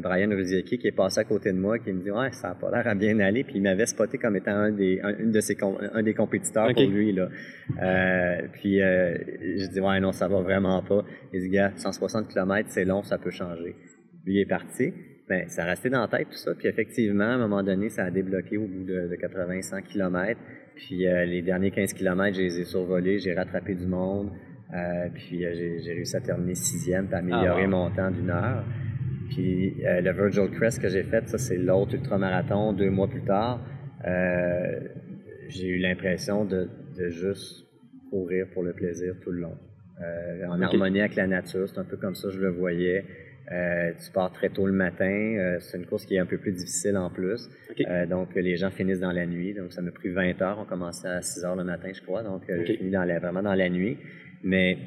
Brian 0.00 0.28
Ruziecki, 0.30 0.78
qui 0.78 0.88
est 0.88 0.92
passé 0.92 1.20
à 1.20 1.24
côté 1.24 1.52
de 1.52 1.58
moi, 1.58 1.78
qui 1.78 1.92
me 1.92 2.02
dit, 2.02 2.10
ouais, 2.10 2.32
ça 2.32 2.50
a 2.50 2.54
pas 2.56 2.68
l'air 2.72 2.88
à 2.88 2.96
bien 2.96 3.20
aller. 3.20 3.44
Puis 3.44 3.54
il 3.56 3.62
m'avait 3.62 3.86
spoté 3.86 4.18
comme 4.18 4.34
étant 4.34 4.56
un 4.56 4.72
des, 4.72 5.00
une 5.20 5.30
de 5.30 5.40
ses, 5.40 5.56
un 5.92 6.02
des 6.02 6.14
compétiteurs 6.14 6.72
pour 6.74 6.82
lui, 6.82 7.12
là. 7.12 7.28
puis 8.52 8.78
je 8.78 9.70
dis, 9.70 9.80
ouais, 9.80 10.00
non, 10.00 10.10
ça 10.10 10.26
va 10.26 10.40
vraiment 10.40 10.82
pas. 10.82 11.04
Il 11.32 11.42
dit, 11.42 11.48
gars, 11.50 11.72
160 11.76 12.28
km, 12.28 12.68
c'est 12.70 12.84
long, 12.84 13.04
ça 13.04 13.18
peut 13.18 13.30
changer. 13.30 13.76
Lui 14.24 14.40
est 14.40 14.46
parti. 14.46 14.92
Ben, 15.28 15.48
ça 15.48 15.64
restait 15.64 15.90
dans 15.90 16.02
la 16.02 16.08
tête 16.08 16.28
tout 16.30 16.36
ça. 16.36 16.54
Puis 16.54 16.68
effectivement, 16.68 17.24
à 17.24 17.34
un 17.34 17.38
moment 17.38 17.62
donné, 17.62 17.88
ça 17.88 18.04
a 18.04 18.10
débloqué 18.10 18.56
au 18.58 18.66
bout 18.66 18.84
de, 18.84 19.16
80-100 19.16 19.82
km. 19.82 20.40
Puis 20.76 21.06
euh, 21.06 21.24
les 21.24 21.42
derniers 21.42 21.72
15 21.72 21.94
km, 21.94 22.36
je 22.36 22.42
les 22.42 22.60
ai 22.60 22.64
survolés, 22.64 23.18
j'ai 23.18 23.34
rattrapé 23.34 23.74
du 23.74 23.86
monde. 23.86 24.30
Euh, 24.72 25.08
puis 25.12 25.44
euh, 25.44 25.52
j'ai 25.54 25.92
réussi 25.92 26.16
à 26.16 26.20
terminer 26.20 26.54
sixième, 26.54 27.06
puis 27.06 27.16
améliorer 27.16 27.64
ah, 27.64 27.68
mon 27.68 27.90
temps 27.90 28.10
d'une 28.10 28.30
heure. 28.30 28.64
Puis 29.30 29.74
le 29.82 30.12
Virgil 30.12 30.48
Crest 30.52 30.80
que 30.80 30.88
j'ai 30.88 31.02
fait, 31.02 31.28
ça 31.28 31.38
c'est 31.38 31.56
l'autre 31.56 31.94
ultramarathon 31.94 32.72
deux 32.72 32.90
mois 32.90 33.08
plus 33.08 33.24
tard. 33.24 33.60
j'ai 35.48 35.66
eu 35.66 35.78
l'impression 35.78 36.44
de, 36.44 36.68
de, 36.96 37.08
juste 37.08 37.66
courir 38.10 38.46
pour 38.54 38.62
le 38.62 38.72
plaisir 38.72 39.14
tout 39.24 39.32
le 39.32 39.40
long. 39.40 39.58
en 40.48 40.62
harmonie 40.62 41.00
avec 41.00 41.16
la 41.16 41.26
nature, 41.26 41.68
c'est 41.68 41.78
un 41.80 41.84
peu 41.84 41.96
comme 41.96 42.14
ça 42.14 42.28
que 42.28 42.34
je 42.34 42.40
le 42.40 42.50
voyais. 42.50 43.04
Euh, 43.52 43.92
tu 44.04 44.10
pars 44.10 44.32
très 44.32 44.48
tôt 44.48 44.66
le 44.66 44.72
matin. 44.72 45.04
Euh, 45.06 45.58
c'est 45.60 45.78
une 45.78 45.86
course 45.86 46.04
qui 46.04 46.16
est 46.16 46.18
un 46.18 46.26
peu 46.26 46.38
plus 46.38 46.52
difficile 46.52 46.96
en 46.96 47.10
plus. 47.10 47.48
Euh, 47.88 48.06
donc, 48.06 48.34
les 48.34 48.56
gens 48.56 48.70
finissent 48.70 49.00
dans 49.00 49.12
la 49.12 49.26
nuit. 49.26 49.54
Donc, 49.54 49.72
ça 49.72 49.82
m'a 49.82 49.92
pris 49.92 50.08
20 50.08 50.42
heures. 50.42 50.58
On 50.58 50.64
commençait 50.64 51.08
à 51.08 51.22
6 51.22 51.44
heures 51.44 51.56
le 51.56 51.64
matin, 51.64 51.90
je 51.92 52.02
crois. 52.02 52.22
Donc, 52.22 52.42
okay. 52.42 52.66
j'ai 52.66 52.76
fini 52.76 52.90
dans 52.90 53.04
la, 53.04 53.18
vraiment 53.20 53.42
dans 53.42 53.54
la 53.54 53.68
nuit. 53.68 53.98
Mais 54.42 54.78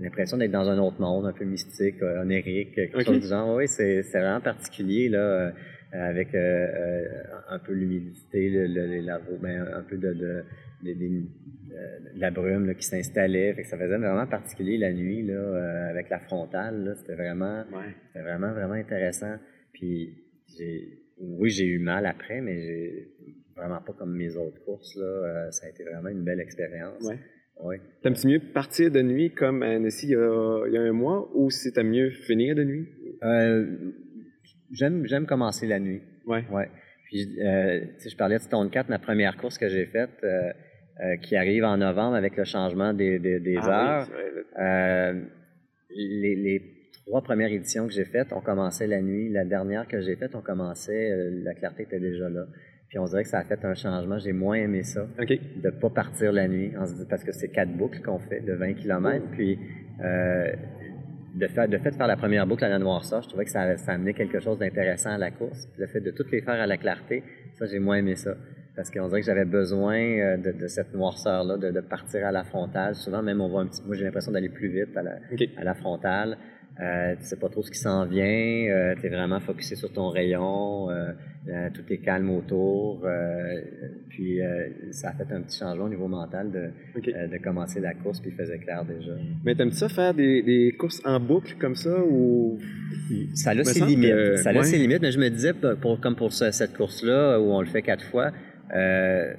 l'impression 0.00 0.36
d'être 0.36 0.50
dans 0.50 0.68
un 0.68 0.78
autre 0.78 1.00
monde, 1.00 1.26
un 1.26 1.32
peu 1.32 1.44
mystique, 1.44 2.02
onérique, 2.02 2.74
quelque 2.74 3.04
chose 3.04 3.20
du 3.20 3.28
genre. 3.28 3.54
Oui, 3.54 3.68
c'est, 3.68 4.02
vraiment 4.02 4.40
particulier, 4.40 5.08
là, 5.08 5.52
avec 5.92 6.34
un 6.34 7.58
peu 7.60 7.72
l'humidité, 7.72 8.50
le, 8.50 8.66
le, 8.66 9.00
la, 9.02 9.20
ben, 9.40 9.68
un 9.72 9.82
peu 9.82 9.96
de, 9.96 10.12
de, 10.14 10.44
de 10.92 11.74
euh, 11.74 11.98
la 12.16 12.30
brume 12.30 12.74
qui 12.74 12.86
s'installait. 12.86 13.54
Fait 13.54 13.62
que 13.62 13.68
ça 13.68 13.78
faisait 13.78 13.96
vraiment 13.96 14.26
particulier 14.26 14.76
la 14.76 14.92
nuit 14.92 15.22
là, 15.22 15.34
euh, 15.34 15.90
avec 15.90 16.10
la 16.10 16.18
frontale. 16.18 16.94
C'était 16.98 17.14
vraiment, 17.14 17.64
vraiment, 18.14 18.52
vraiment 18.52 18.74
intéressant. 18.74 19.36
Puis 19.72 20.14
oui, 21.18 21.50
j'ai 21.50 21.66
eu 21.66 21.78
mal 21.78 22.06
après, 22.06 22.40
mais 22.40 22.60
j'ai 22.60 23.08
vraiment 23.56 23.80
pas 23.80 23.92
comme 23.92 24.16
mes 24.16 24.36
autres 24.36 24.62
courses. 24.64 24.94
Là. 24.96 25.04
Euh, 25.04 25.50
ça 25.50 25.66
a 25.66 25.70
été 25.70 25.84
vraiment 25.84 26.08
une 26.08 26.22
belle 26.22 26.40
expérience. 26.40 27.02
Ouais. 27.60 27.80
T'aimes-tu 28.02 28.26
mieux 28.26 28.40
partir 28.40 28.90
de 28.90 29.00
nuit 29.00 29.30
comme 29.30 29.62
à 29.62 29.70
Annecy 29.70 30.08
il 30.08 30.10
y 30.10 30.16
a, 30.16 30.66
il 30.66 30.72
y 30.72 30.76
a 30.76 30.82
un 30.82 30.92
mois 30.92 31.30
ou 31.34 31.50
si 31.50 31.72
t'aimes 31.72 31.90
mieux 31.90 32.10
finir 32.10 32.56
de 32.56 32.64
nuit? 32.64 32.88
j'aime, 34.72 35.06
j'aime 35.06 35.24
commencer 35.24 35.66
la 35.66 35.78
nuit. 35.78 36.02
Ouais. 36.26 36.44
ouais. 36.50 36.68
Puis, 37.04 37.36
je 37.36 38.16
parlais 38.16 38.38
de 38.38 38.42
Stone 38.42 38.70
4, 38.70 38.88
ma 38.88 38.98
première 38.98 39.36
course 39.36 39.56
que 39.56 39.68
j'ai 39.68 39.86
faite. 39.86 40.10
Euh, 40.24 40.52
qui 41.22 41.36
arrive 41.36 41.64
en 41.64 41.76
novembre 41.76 42.14
avec 42.14 42.36
le 42.36 42.44
changement 42.44 42.92
des, 42.92 43.18
des, 43.18 43.40
des 43.40 43.56
ah 43.62 44.00
heures. 44.00 44.08
euh, 44.60 45.20
les, 45.90 46.36
les, 46.36 46.62
trois 47.06 47.22
premières 47.22 47.50
éditions 47.50 47.86
que 47.86 47.92
j'ai 47.92 48.04
faites, 48.04 48.32
on 48.32 48.40
commençait 48.40 48.86
la 48.86 49.02
nuit. 49.02 49.28
La 49.28 49.44
dernière 49.44 49.86
que 49.86 50.00
j'ai 50.00 50.16
faite, 50.16 50.34
on 50.34 50.40
commençait, 50.40 51.10
euh, 51.10 51.30
la 51.42 51.54
clarté 51.54 51.82
était 51.82 52.00
déjà 52.00 52.28
là. 52.28 52.46
Puis 52.88 52.98
on 52.98 53.04
dirait 53.04 53.24
que 53.24 53.28
ça 53.28 53.38
a 53.38 53.44
fait 53.44 53.64
un 53.64 53.74
changement. 53.74 54.18
J'ai 54.18 54.32
moins 54.32 54.56
aimé 54.56 54.82
ça. 54.82 55.06
Okay. 55.20 55.40
De 55.56 55.70
pas 55.70 55.90
partir 55.90 56.32
la 56.32 56.46
nuit. 56.48 56.72
Parce 57.10 57.24
que 57.24 57.32
c'est 57.32 57.48
quatre 57.48 57.72
boucles 57.72 58.00
qu'on 58.00 58.18
fait 58.18 58.40
de 58.40 58.52
20 58.52 58.74
km. 58.74 59.26
Puis 59.32 59.58
euh, 60.02 60.52
de, 61.34 61.46
fait, 61.48 61.66
de 61.68 61.78
fait 61.78 61.90
de 61.90 61.96
faire 61.96 62.06
la 62.06 62.16
première 62.16 62.46
boucle 62.46 62.64
à 62.64 62.68
la 62.68 62.78
noirceur, 62.78 63.20
je 63.22 63.28
trouvais 63.28 63.44
que 63.44 63.50
ça, 63.50 63.76
ça 63.76 63.92
amenait 63.92 64.14
quelque 64.14 64.38
chose 64.38 64.58
d'intéressant 64.58 65.10
à 65.10 65.18
la 65.18 65.30
course. 65.30 65.68
le 65.76 65.86
fait 65.86 66.00
de 66.00 66.10
toutes 66.12 66.30
les 66.30 66.40
faire 66.40 66.60
à 66.60 66.66
la 66.66 66.76
clarté, 66.76 67.22
ça, 67.58 67.66
j'ai 67.66 67.80
moins 67.80 67.96
aimé 67.96 68.14
ça. 68.14 68.36
Parce 68.76 68.90
qu'on 68.90 69.06
dirait 69.08 69.20
que 69.20 69.26
j'avais 69.26 69.44
besoin 69.44 69.96
euh, 69.98 70.36
de, 70.36 70.52
de 70.52 70.66
cette 70.66 70.92
noirceur-là, 70.94 71.56
de, 71.58 71.70
de 71.70 71.80
partir 71.80 72.26
à 72.26 72.32
la 72.32 72.44
frontale. 72.44 72.94
Souvent, 72.94 73.22
même, 73.22 73.40
on 73.40 73.48
voit 73.48 73.62
un 73.62 73.66
petit... 73.66 73.82
Moi, 73.86 73.94
j'ai 73.96 74.04
l'impression 74.04 74.32
d'aller 74.32 74.48
plus 74.48 74.68
vite 74.68 74.96
à 74.96 75.02
la, 75.02 75.12
à 75.56 75.64
la 75.64 75.74
frontale. 75.74 76.36
Euh, 76.80 77.14
tu 77.20 77.24
sais 77.26 77.36
pas 77.36 77.48
trop 77.48 77.62
ce 77.62 77.70
qui 77.70 77.78
s'en 77.78 78.04
vient, 78.04 78.24
euh, 78.68 78.96
tu 79.00 79.06
es 79.06 79.08
vraiment 79.08 79.38
focusé 79.38 79.76
sur 79.76 79.92
ton 79.92 80.08
rayon, 80.08 80.90
euh, 80.90 81.12
euh, 81.48 81.68
tout 81.72 81.82
est 81.88 81.98
calme 81.98 82.30
autour. 82.30 83.02
euh, 83.04 83.60
puis 84.08 84.42
euh, 84.42 84.70
ça 84.90 85.10
a 85.10 85.12
fait 85.12 85.32
un 85.32 85.42
petit 85.42 85.56
changement 85.60 85.84
au 85.84 85.88
niveau 85.88 86.08
mental 86.08 86.50
de, 86.50 86.70
de 87.28 87.38
commencer 87.40 87.78
la 87.78 87.94
course, 87.94 88.18
puis 88.18 88.30
il 88.32 88.36
faisait 88.36 88.58
clair 88.58 88.84
déjà. 88.84 89.12
Mais 89.44 89.54
t'aimes 89.54 89.70
ça 89.70 89.88
faire 89.88 90.14
des, 90.14 90.42
des 90.42 90.72
courses 90.76 91.00
en 91.04 91.20
boucle 91.20 91.54
comme 91.60 91.76
ça 91.76 91.96
ou? 92.04 92.58
Ça 93.34 93.50
a 93.50 93.62
ses 93.62 93.78
limites. 93.84 94.10
que- 94.10 94.36
ça 94.38 94.50
a 94.50 94.54
ouais. 94.54 94.64
ses 94.64 94.78
limites, 94.78 95.00
mais 95.02 95.12
je 95.12 95.20
me 95.20 95.28
disais, 95.28 95.52
pour, 95.52 95.76
pour- 95.76 96.00
comme 96.00 96.16
pour 96.16 96.32
ce- 96.32 96.50
cette 96.50 96.76
course-là, 96.76 97.38
où 97.40 97.52
on 97.52 97.60
le 97.60 97.68
fait 97.68 97.82
quatre 97.82 98.04
fois, 98.06 98.32
euh, 98.74 99.34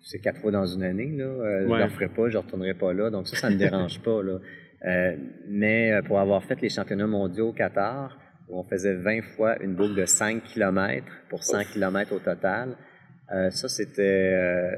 c'est 0.00 0.18
quatre 0.20 0.40
fois 0.40 0.50
dans 0.50 0.66
une 0.66 0.82
année, 0.82 1.12
là. 1.16 1.24
euh, 1.24 1.60
Je 1.62 1.64
ne 1.64 1.84
le 1.84 1.90
ferai 1.90 2.08
pas, 2.08 2.28
je 2.28 2.38
ne 2.38 2.42
retournerai 2.42 2.74
pas 2.74 2.92
là. 2.92 3.10
Donc 3.10 3.28
ça, 3.28 3.36
ça 3.36 3.48
ne 3.50 3.54
me 3.54 3.58
dérange 3.70 4.00
pas, 4.00 4.22
là. 4.22 4.38
Euh, 4.86 5.16
mais 5.48 5.92
euh, 5.92 6.02
pour 6.02 6.20
avoir 6.20 6.42
fait 6.44 6.60
les 6.60 6.68
championnats 6.68 7.06
mondiaux 7.06 7.48
au 7.48 7.52
Qatar, 7.52 8.18
où 8.48 8.58
on 8.58 8.64
faisait 8.64 8.94
20 8.94 9.22
fois 9.22 9.60
une 9.62 9.74
boucle 9.74 9.94
de 9.96 10.04
5 10.06 10.42
km 10.44 11.04
pour 11.28 11.42
100 11.44 11.64
km 11.72 12.14
au 12.14 12.18
total, 12.20 12.76
euh, 13.34 13.50
ça, 13.50 13.68
c'était 13.68 14.02
euh, 14.32 14.70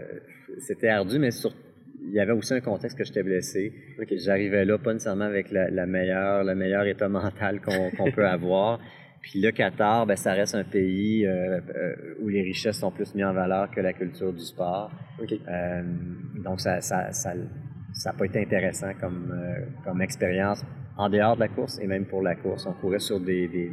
c'était 0.58 0.88
ardu, 0.88 1.18
mais 1.18 1.30
sur- 1.30 1.54
il 2.02 2.14
y 2.14 2.18
avait 2.18 2.32
aussi 2.32 2.54
un 2.54 2.60
contexte 2.60 2.96
que 2.96 3.04
j'étais 3.04 3.22
blessé. 3.22 3.72
OK. 4.00 4.08
J'arrivais 4.16 4.64
là 4.64 4.78
pas 4.78 4.94
nécessairement 4.94 5.26
avec 5.26 5.50
la, 5.52 5.70
la 5.70 5.84
meilleure, 5.86 6.42
le 6.44 6.54
meilleur 6.54 6.84
état 6.86 7.08
mental 7.08 7.60
qu'on 7.60 7.90
qu'on 7.90 8.10
peut 8.10 8.26
avoir. 8.26 8.80
Puis 9.20 9.40
le 9.40 9.50
Qatar, 9.50 10.06
ben, 10.06 10.16
ça 10.16 10.32
reste 10.32 10.54
un 10.54 10.64
pays 10.64 11.26
euh, 11.26 11.60
euh, 11.74 12.14
où 12.20 12.28
les 12.28 12.42
richesses 12.42 12.78
sont 12.78 12.90
plus 12.90 13.14
mises 13.14 13.24
en 13.24 13.32
valeur 13.32 13.70
que 13.70 13.80
la 13.80 13.92
culture 13.92 14.32
du 14.32 14.44
sport. 14.44 14.90
OK. 15.22 15.32
Euh, 15.32 15.82
donc 16.42 16.60
ça 16.60 16.80
ça, 16.80 17.12
ça, 17.12 17.32
ça 17.92 18.10
a 18.10 18.12
pas 18.14 18.24
été 18.24 18.40
intéressant 18.40 18.92
comme, 18.98 19.30
euh, 19.32 19.66
comme 19.84 20.00
expérience 20.00 20.64
en 20.96 21.08
dehors 21.08 21.34
de 21.34 21.40
la 21.40 21.48
course 21.48 21.78
et 21.80 21.86
même 21.86 22.06
pour 22.06 22.22
la 22.22 22.34
course. 22.34 22.66
On 22.66 22.72
courait 22.72 22.98
sur 22.98 23.20
des... 23.20 23.48
des 23.48 23.72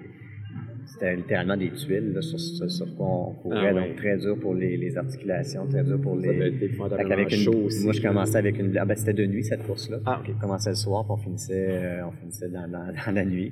c'était 0.87 1.15
littéralement 1.15 1.55
des 1.57 1.69
tuiles 1.71 2.13
là, 2.13 2.21
sur, 2.21 2.39
sur, 2.39 2.69
sur 2.71 2.95
quoi 2.95 3.05
on 3.07 3.33
courait, 3.33 3.69
Ah 3.69 3.73
donc 3.73 3.95
très 3.97 4.17
dur 4.17 4.39
pour 4.39 4.55
les, 4.55 4.77
les 4.77 4.97
articulations, 4.97 5.67
très 5.67 5.83
dur 5.83 5.99
pour 6.01 6.19
Ça 6.19 6.31
les, 6.31 6.65
épouvantablement 6.65 7.09
qu'avec 7.09 7.31
une- 7.31 7.37
chaud 7.39 7.63
aussi. 7.65 7.83
Moi, 7.83 7.93
je 7.93 8.01
commençais 8.01 8.37
avec 8.37 8.57
une. 8.59 8.75
Ah, 8.77 8.85
ben, 8.85 8.95
c'était 8.95 9.13
de 9.13 9.25
nuit, 9.25 9.43
cette 9.43 9.63
course-là. 9.63 9.99
Ah. 10.05 10.21
On 10.27 10.39
commençait 10.39 10.69
le 10.71 10.75
soir, 10.75 11.03
puis 11.03 11.13
on 11.13 11.17
finissait, 11.17 11.67
euh, 11.69 12.07
on 12.07 12.11
finissait 12.11 12.49
dans, 12.49 12.67
dans- 12.67 12.91
dans 13.05 13.11
la 13.13 13.25
nuit. 13.25 13.51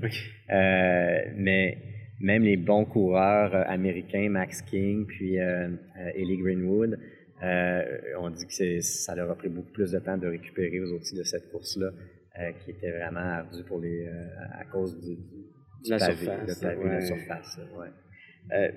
Euh, 0.51 1.19
mais 1.35 1.77
même 2.19 2.43
les 2.43 2.57
bons 2.57 2.85
coureurs 2.85 3.53
euh, 3.53 3.63
américains, 3.67 4.29
Max 4.29 4.61
King, 4.61 5.05
puis 5.05 5.39
euh, 5.39 5.67
euh, 5.99 6.09
Ellie 6.15 6.37
Greenwood, 6.37 6.97
euh, 7.43 7.83
on 8.19 8.29
dit 8.29 8.45
que 8.45 8.53
c'est- 8.53 8.81
ça 8.81 9.13
leur 9.15 9.29
a 9.29 9.35
pris 9.35 9.49
beaucoup 9.49 9.71
plus 9.71 9.91
de 9.91 9.99
temps 9.99 10.17
de 10.17 10.27
récupérer 10.27 10.79
aux 10.79 10.91
outils 10.93 11.15
de 11.17 11.23
cette 11.23 11.51
course-là, 11.51 11.87
euh, 12.39 12.51
qui 12.63 12.71
était 12.71 12.91
vraiment 12.91 13.19
ardue 13.19 13.63
pour 13.67 13.79
les, 13.79 14.07
euh, 14.07 14.25
à 14.59 14.63
cause 14.65 14.97
du, 14.99 15.15
du, 15.15 15.45
du 15.85 15.91
La 15.91 15.97
pavé, 15.99 16.15
surface, 16.15 16.61
le 16.61 16.67
pavé, 16.67 16.83
ouais. 16.83 16.91
la 16.93 17.01
surface. 17.01 17.59
ouais. 17.77 17.87
Euh, 18.57 18.71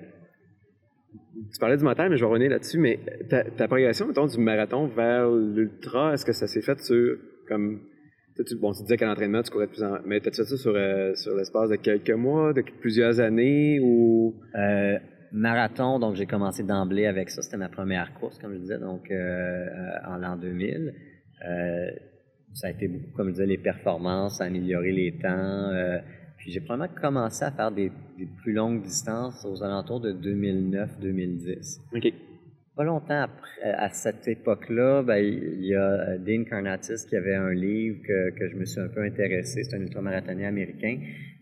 tu 1.51 1.59
parlais 1.59 1.77
du 1.77 1.83
mental, 1.83 2.09
mais 2.09 2.17
je 2.17 2.23
vais 2.23 2.29
revenir 2.29 2.49
là-dessus. 2.51 2.77
Mais 2.79 2.99
ta, 3.29 3.43
ta 3.43 3.67
progression, 3.67 4.07
mettons, 4.07 4.27
du 4.27 4.37
marathon 4.39 4.87
vers 4.87 5.29
l'ultra, 5.29 6.13
est-ce 6.13 6.25
que 6.25 6.33
ça 6.33 6.47
s'est 6.47 6.61
fait 6.61 6.79
sur 6.79 7.17
comme 7.47 7.81
tu, 8.47 8.55
bon, 8.55 8.71
tu 8.71 8.83
disais 8.83 8.95
qu'à 8.95 9.07
l'entraînement, 9.07 9.41
tu 9.41 9.51
courais 9.51 9.65
de 9.65 9.71
plus 9.71 9.83
en 9.83 9.97
mais 10.05 10.19
t'as-tu 10.21 10.37
fait 10.37 10.47
ça 10.47 10.55
sur, 10.57 10.73
euh, 10.75 11.13
sur 11.15 11.35
l'espace 11.35 11.69
de 11.71 11.75
quelques 11.75 12.11
mois, 12.11 12.53
de 12.53 12.61
plusieurs 12.79 13.19
années 13.19 13.79
ou? 13.81 14.35
Euh, 14.55 14.97
marathon, 15.31 15.99
donc 15.99 16.15
j'ai 16.15 16.25
commencé 16.25 16.63
d'emblée 16.63 17.05
avec 17.05 17.29
ça. 17.29 17.41
C'était 17.41 17.57
ma 17.57 17.69
première 17.69 18.13
course, 18.15 18.39
comme 18.39 18.53
je 18.53 18.59
disais, 18.59 18.79
donc 18.79 19.11
en 19.11 20.17
l'an 20.17 20.37
2000. 20.37 20.93
Euh, 21.47 21.89
ça 22.53 22.67
a 22.67 22.71
été 22.71 22.87
beaucoup, 22.87 23.11
comme 23.15 23.27
je 23.27 23.33
disais, 23.33 23.45
les 23.45 23.57
performances, 23.57 24.41
améliorer 24.41 24.91
les 24.91 25.17
temps. 25.21 25.27
euh, 25.71 25.99
puis 26.39 26.51
j'ai 26.51 26.61
probablement 26.61 26.99
commencé 26.99 27.43
à 27.45 27.51
faire 27.51 27.71
des, 27.71 27.91
des 28.17 28.25
plus 28.41 28.53
longues 28.53 28.81
distances 28.81 29.45
aux 29.45 29.61
alentours 29.61 29.99
de 30.01 30.11
2009-2010. 30.13 31.79
OK. 31.95 32.13
Pas 32.75 32.83
longtemps 32.85 33.21
après, 33.23 33.61
à 33.63 33.89
cette 33.89 34.25
époque-là, 34.27 35.03
ben, 35.03 35.17
il 35.17 35.65
y 35.65 35.75
a 35.75 36.11
euh, 36.13 36.17
Dean 36.17 36.45
Karnatis 36.45 37.05
qui 37.09 37.15
avait 37.17 37.35
un 37.35 37.51
livre 37.53 37.99
que, 38.07 38.29
que 38.39 38.47
je 38.49 38.55
me 38.55 38.63
suis 38.63 38.79
un 38.79 38.87
peu 38.87 39.03
intéressé. 39.03 39.63
C'est 39.63 39.75
un 39.75 39.81
ultramarathonien 39.81 40.47
américain 40.47 40.97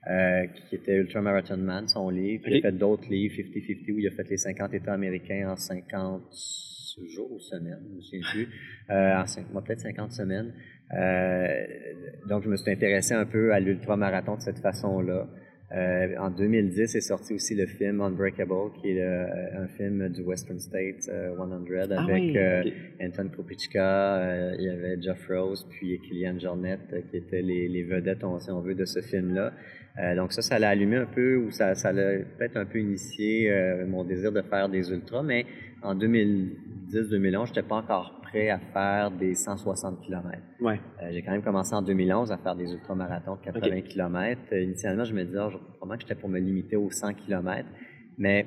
euh, 0.10 0.48
qui 0.48 0.75
était 0.75 0.96
Ultramarathon 0.96 1.58
Man, 1.58 1.88
son 1.88 2.10
livre. 2.10 2.43
Il 2.48 2.58
Ok. 2.58 2.65
a 2.65 2.71
fait 2.71 2.78
d'autres 2.78 3.08
livres, 3.10 3.36
50-50, 3.36 3.91
où 3.93 4.00
il 4.00 4.08
a 4.08 4.12
fait 4.12 4.28
les 4.30 4.38
50 4.38 4.74
États 4.74 4.93
américains 4.93 5.50
en 5.52 5.56
50 5.56 6.24
jours 7.13 7.32
ou 7.32 7.39
semaines, 7.39 7.78
je 7.86 7.91
ne 7.91 7.95
me 7.98 8.02
souviens 8.02 8.21
plus. 8.32 8.48
Euh, 8.89 9.21
en 9.21 9.28
cinq- 9.28 9.45
moi, 9.54 9.63
peut-être 9.63 9.82
50 9.82 10.12
semaines. 10.13 10.52
Euh, 10.93 11.47
donc, 12.30 12.43
je 12.43 12.50
me 12.50 12.56
suis 12.58 12.71
intéressé 12.71 13.13
un 13.13 13.26
peu 13.26 13.54
à 13.54 13.60
l'ultramarathon 13.60 14.36
de 14.36 14.41
cette 14.41 14.60
façon-là. 14.60 15.28
Euh, 15.76 16.15
en 16.17 16.30
2010 16.30 16.95
est 16.95 17.02
sorti 17.02 17.34
aussi 17.34 17.54
le 17.54 17.65
film 17.65 18.00
Unbreakable, 18.00 18.71
qui 18.82 18.91
est 18.91 18.93
le- 19.04 19.60
un 19.63 19.67
film 19.67 20.08
du 20.08 20.21
Western 20.21 20.60
States 20.60 21.10
euh, 21.10 21.36
100 21.36 21.52
avec 21.52 21.91
Ah 21.97 22.06
oui, 22.10 22.38
euh, 22.38 22.63
ok. 22.63 22.73
Anton 23.02 23.28
Krupichka, 23.34 24.15
euh, 24.17 24.56
il 24.58 24.63
y 24.63 24.69
avait 24.69 25.02
Jeff 25.02 25.28
Rose, 25.28 25.67
puis 25.69 26.00
Kylian 26.00 26.39
Jornet, 26.39 26.78
euh, 26.93 27.02
qui 27.12 27.17
étaient 27.17 27.41
les, 27.41 27.67
les 27.67 27.84
vedettes, 27.84 28.23
on- 28.23 28.39
si 28.39 28.50
on 28.50 28.62
veut, 28.62 28.76
de 28.76 28.86
ce 28.86 29.02
film-là. 29.02 29.52
Euh, 29.99 30.15
donc 30.15 30.31
ça, 30.31 30.41
ça 30.41 30.60
l'a 30.60 30.69
allumé 30.69 30.97
un 30.97 31.05
peu, 31.05 31.38
ou 31.38 31.51
ça, 31.51 31.73
ça 31.75 31.91
l'a 31.91 32.19
peut-être 32.38 32.57
un 32.57 32.65
peu 32.65 32.79
initié 32.79 33.51
euh, 33.51 33.86
mon 33.88 34.03
désir 34.03 34.31
de 34.31 34.41
faire 34.41 34.69
des 34.69 34.91
ultras, 34.91 35.23
mais 35.23 35.45
en 35.81 35.95
2010-2011, 35.95 37.47
j'étais 37.47 37.63
pas 37.63 37.75
encore 37.75 38.19
prêt 38.21 38.49
à 38.49 38.60
faire 38.60 39.12
des 39.12 39.36
160 39.36 40.01
km. 40.01 40.38
Ouais. 40.60 40.79
Euh, 41.01 41.10
j'ai 41.12 41.21
quand 41.21 41.31
même 41.31 41.43
commencé 41.43 41.73
en 41.73 41.81
2011 41.81 42.31
à 42.31 42.38
faire 42.38 42.55
des 42.55 42.71
ultramarathons 42.71 43.36
de 43.36 43.41
80 43.41 43.81
km. 43.81 44.41
Euh, 44.51 44.62
initialement, 44.62 45.03
je 45.03 45.13
me 45.13 45.23
disais, 45.23 45.39
oh, 45.39 45.49
probablement 45.77 45.95
que 45.95 46.01
j'étais 46.01 46.19
pour 46.19 46.29
me 46.29 46.39
limiter 46.39 46.75
aux 46.75 46.89
100 46.89 47.13
km. 47.13 47.67
Mais 48.17 48.45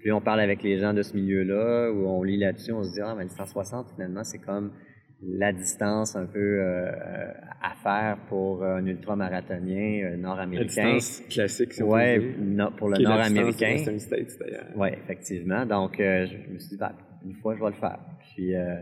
plus 0.00 0.12
on 0.12 0.20
parle 0.20 0.40
avec 0.40 0.62
les 0.62 0.78
gens 0.78 0.92
de 0.92 1.02
ce 1.02 1.14
milieu-là, 1.16 1.90
ou 1.92 2.06
on 2.06 2.22
lit 2.22 2.38
là-dessus, 2.38 2.72
on 2.72 2.82
se 2.82 2.92
dit, 2.92 3.00
ah, 3.00 3.14
mais 3.16 3.24
le 3.24 3.30
160, 3.30 3.92
finalement, 3.94 4.24
c'est 4.24 4.38
comme 4.38 4.72
la 5.28 5.52
distance 5.52 6.14
un 6.16 6.26
peu 6.26 6.60
euh, 6.60 6.90
à 7.62 7.74
faire 7.82 8.18
pour 8.28 8.62
un 8.64 8.84
ultramarathonien 8.86 10.04
euh, 10.04 10.10
La 10.10 10.16
nord-américain. 10.16 10.66
distance 10.98 11.22
classique, 11.28 11.72
si 11.72 11.82
Ouais, 11.82 12.18
no- 12.38 12.70
pour 12.70 12.88
le 12.88 12.98
la 12.98 13.08
nord-américain. 13.10 13.66
Oui, 14.76 14.88
effectivement. 14.92 15.66
Donc, 15.66 15.98
euh, 16.00 16.26
je 16.26 16.52
me 16.52 16.58
suis 16.58 16.70
dit, 16.70 16.76
ben, 16.76 16.92
une 17.24 17.34
fois, 17.34 17.54
je 17.56 17.60
vais 17.60 17.66
le 17.70 17.72
faire. 17.74 17.98
Puis, 18.20 18.54
euh, 18.54 18.80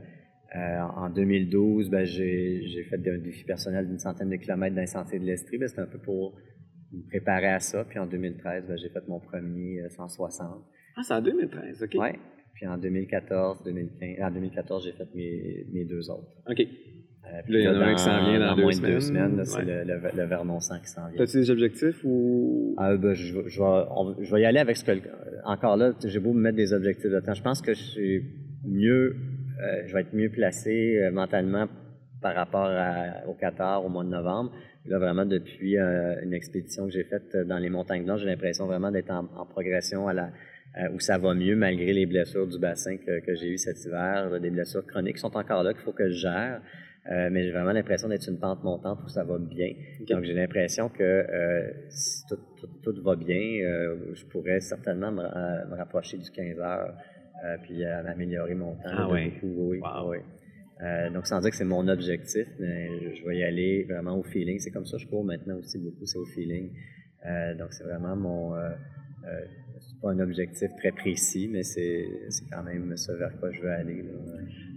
en 0.97 1.09
2012, 1.11 1.89
ben, 1.91 2.05
j'ai 2.05 2.63
j'ai 2.67 2.85
fait 2.85 2.97
un 3.09 3.19
défi 3.19 3.45
personnel 3.45 3.87
d'une 3.89 3.99
centaine 3.99 4.31
de 4.31 4.37
kilomètres 4.37 4.75
dans 4.75 4.83
les 4.83 4.87
sentiers 4.87 5.19
de 5.19 5.25
l'Estrie. 5.25 5.59
Ben, 5.59 5.69
C'était 5.69 5.81
un 5.83 5.87
peu 5.87 5.99
pour 5.99 6.37
me 6.93 7.03
préparer 7.09 7.49
à 7.49 7.61
ça. 7.61 7.85
Puis, 7.85 7.99
en 7.99 8.07
2013, 8.07 8.67
ben, 8.69 8.77
j'ai 8.77 8.89
fait 8.91 9.07
mon 9.09 9.19
premier 9.21 9.81
euh, 9.81 9.89
160. 9.89 10.63
Ah, 10.97 11.01
c'est 11.03 11.15
en 11.15 11.23
2013, 11.23 11.83
OK. 11.83 11.95
Ouais. 11.95 12.19
Puis, 12.55 12.67
en 12.67 12.79
2014, 12.79 13.63
2015, 13.65 14.17
en 14.23 14.31
2014, 14.31 14.85
j'ai 14.85 14.93
fait 14.93 15.09
mes, 15.15 15.67
mes 15.73 15.85
deux 15.85 16.09
autres. 16.11 16.29
OK. 16.49 16.61
Euh, 16.61 17.41
puis 17.45 17.55
Là, 17.55 17.59
il 17.61 17.65
y 17.65 17.69
en 17.69 17.81
a 17.81 17.85
un 17.87 17.95
qui 17.95 18.03
s'en 18.03 18.25
vient 18.31 18.39
dans 18.39 18.55
deux 18.55 18.63
moins 18.63 18.73
de 18.77 18.87
deux 18.87 19.01
semaines. 19.01 19.45
C'est 19.45 19.63
le, 19.65 19.83
le, 19.85 20.01
le 20.15 20.25
Vermont 20.25 20.61
100 20.61 20.79
qui 20.81 20.87
s'en 20.89 21.09
vient. 21.09 21.23
As-tu 21.23 21.39
des 21.39 21.51
objectifs 21.51 22.01
ou? 22.05 22.75
Ah, 22.79 22.97
ben, 22.97 23.15
je, 23.15 23.25
je, 23.47 23.59
vais, 23.61 23.87
on- 23.97 24.15
je 24.23 24.35
vais 24.35 24.43
y 24.43 24.45
aller 24.45 24.59
avec 24.61 24.77
ce 24.77 24.85
que. 24.85 24.93
Encore 25.45 25.77
là, 25.77 25.93
j'ai 26.05 26.21
beau 26.21 26.33
me 26.33 26.41
mettre 26.41 26.57
des 26.57 26.73
objectifs 26.75 27.11
de 27.11 27.21
temps. 27.21 27.35
Je 27.35 27.43
pense 27.43 27.61
que 27.63 27.73
je 27.75 27.83
suis 27.83 28.25
mieux. 28.67 29.17
euh, 29.63 29.83
je 29.87 29.95
vais 29.95 30.03
être 30.03 30.13
mieux 30.15 30.31
placé 30.31 30.99
euh, 30.99 31.11
mentalement 31.11 31.67
par 32.21 32.35
rapport 32.35 32.67
à- 32.67 33.27
au 33.29 33.35
Qatar 33.35 33.85
au 33.85 33.89
mois 33.89 34.05
de 34.05 34.11
novembre. 34.11 34.53
Là, 34.87 34.99
vraiment, 34.99 35.25
depuis 35.25 35.79
euh, 35.79 36.23
une 36.23 36.35
expédition 36.35 36.85
que 36.87 36.93
j'ai 36.93 37.05
faite 37.05 37.35
dans 37.47 37.59
les 37.59 37.71
montagnes 37.71 38.05
blanches, 38.05 38.21
j'ai 38.21 38.27
l'impression 38.27 38.67
vraiment 38.67 38.91
d'être 38.91 39.11
en, 39.11 39.25
en 39.39 39.47
progression 39.47 40.09
à 40.09 40.13
la, 40.13 40.29
euh, 40.79 40.89
où 40.95 41.01
ça 41.01 41.19
va 41.19 41.35
mieux 41.35 41.57
malgré 41.57 41.93
les 41.93 42.07
blessures 42.07 42.47
du 42.47 42.59
bassin 42.59 42.97
que, 42.97 43.21
que 43.21 43.35
j'ai 43.35 43.49
eues 43.49 43.59
cet 43.59 43.85
hiver, 43.85 44.41
des 44.41 44.51
blessures 44.51 44.85
chroniques 44.87 45.15
qui 45.17 45.21
sont 45.21 45.37
encore 45.37 45.63
là, 45.63 45.73
qu'il 45.73 45.83
faut 45.83 45.93
que 45.93 46.09
je 46.09 46.15
gère. 46.19 46.61
Euh, 47.13 47.29
mais 47.31 47.45
j'ai 47.45 47.51
vraiment 47.53 47.73
l'impression 47.73 48.09
d'être 48.09 48.27
une 48.29 48.39
pente 48.39 48.65
montante 48.65 48.99
où 49.05 49.09
ça 49.09 49.25
va 49.25 49.37
bien. 49.39 49.69
Donc, 50.09 50.25
j'ai 50.25 50.33
l'impression 50.33 50.89
que 50.89 51.03
euh, 51.03 51.71
si 51.91 52.25
tout, 52.27 52.39
tout- 52.59 52.67
tout 52.83 53.03
va 53.03 53.15
bien, 53.15 53.37
euh, 53.63 54.15
je 54.15 54.25
pourrais 54.25 54.61
certainement 54.61 55.13
me, 55.13 55.23
euh, 55.23 55.67
me 55.71 55.77
rapprocher 55.77 56.17
du 56.17 56.31
15 56.31 56.59
heures 56.61 56.95
euh, 57.45 57.57
puis 57.63 57.85
euh, 57.85 58.07
améliorer 58.07 58.55
mon 58.55 58.73
temps. 58.77 58.81
Ah 58.91 59.09
ouais. 59.11 59.33
beaucoup, 59.35 59.71
oui, 59.71 59.81
Wow. 59.81 60.11
oui. 60.13 60.19
Euh, 60.83 61.11
donc, 61.11 61.27
sans 61.27 61.41
dire 61.41 61.51
que 61.51 61.57
c'est 61.57 61.65
mon 61.65 61.87
objectif, 61.89 62.47
mais 62.59 62.89
je 63.15 63.25
vais 63.29 63.37
y 63.37 63.45
aller 63.45 63.85
vraiment 63.85 64.19
au 64.19 64.23
feeling. 64.23 64.59
C'est 64.59 64.71
comme 64.71 64.87
ça 64.87 64.97
que 64.97 65.03
je 65.03 65.07
cours 65.09 65.25
maintenant 65.25 65.59
aussi 65.59 65.79
beaucoup, 65.79 66.07
c'est 66.07 66.19
au 66.19 66.25
feeling. 66.25 66.71
Euh, 67.27 67.55
donc, 67.55 67.73
c'est 67.75 67.85
vraiment 67.85 68.17
mon... 68.17 68.57
Euh, 68.57 68.71
euh, 69.27 69.41
c'est 69.81 70.01
pas 70.01 70.11
un 70.11 70.19
objectif 70.21 70.71
très 70.79 70.93
précis, 70.93 71.49
mais 71.53 71.63
c'est 71.63 72.05
quand 72.53 72.63
même 72.63 72.97
ce 72.97 73.13
vers 73.13 73.31
quoi 73.39 73.51
je 73.53 73.61
veux 73.63 73.71
aller. 73.71 74.03
là. 74.03 74.11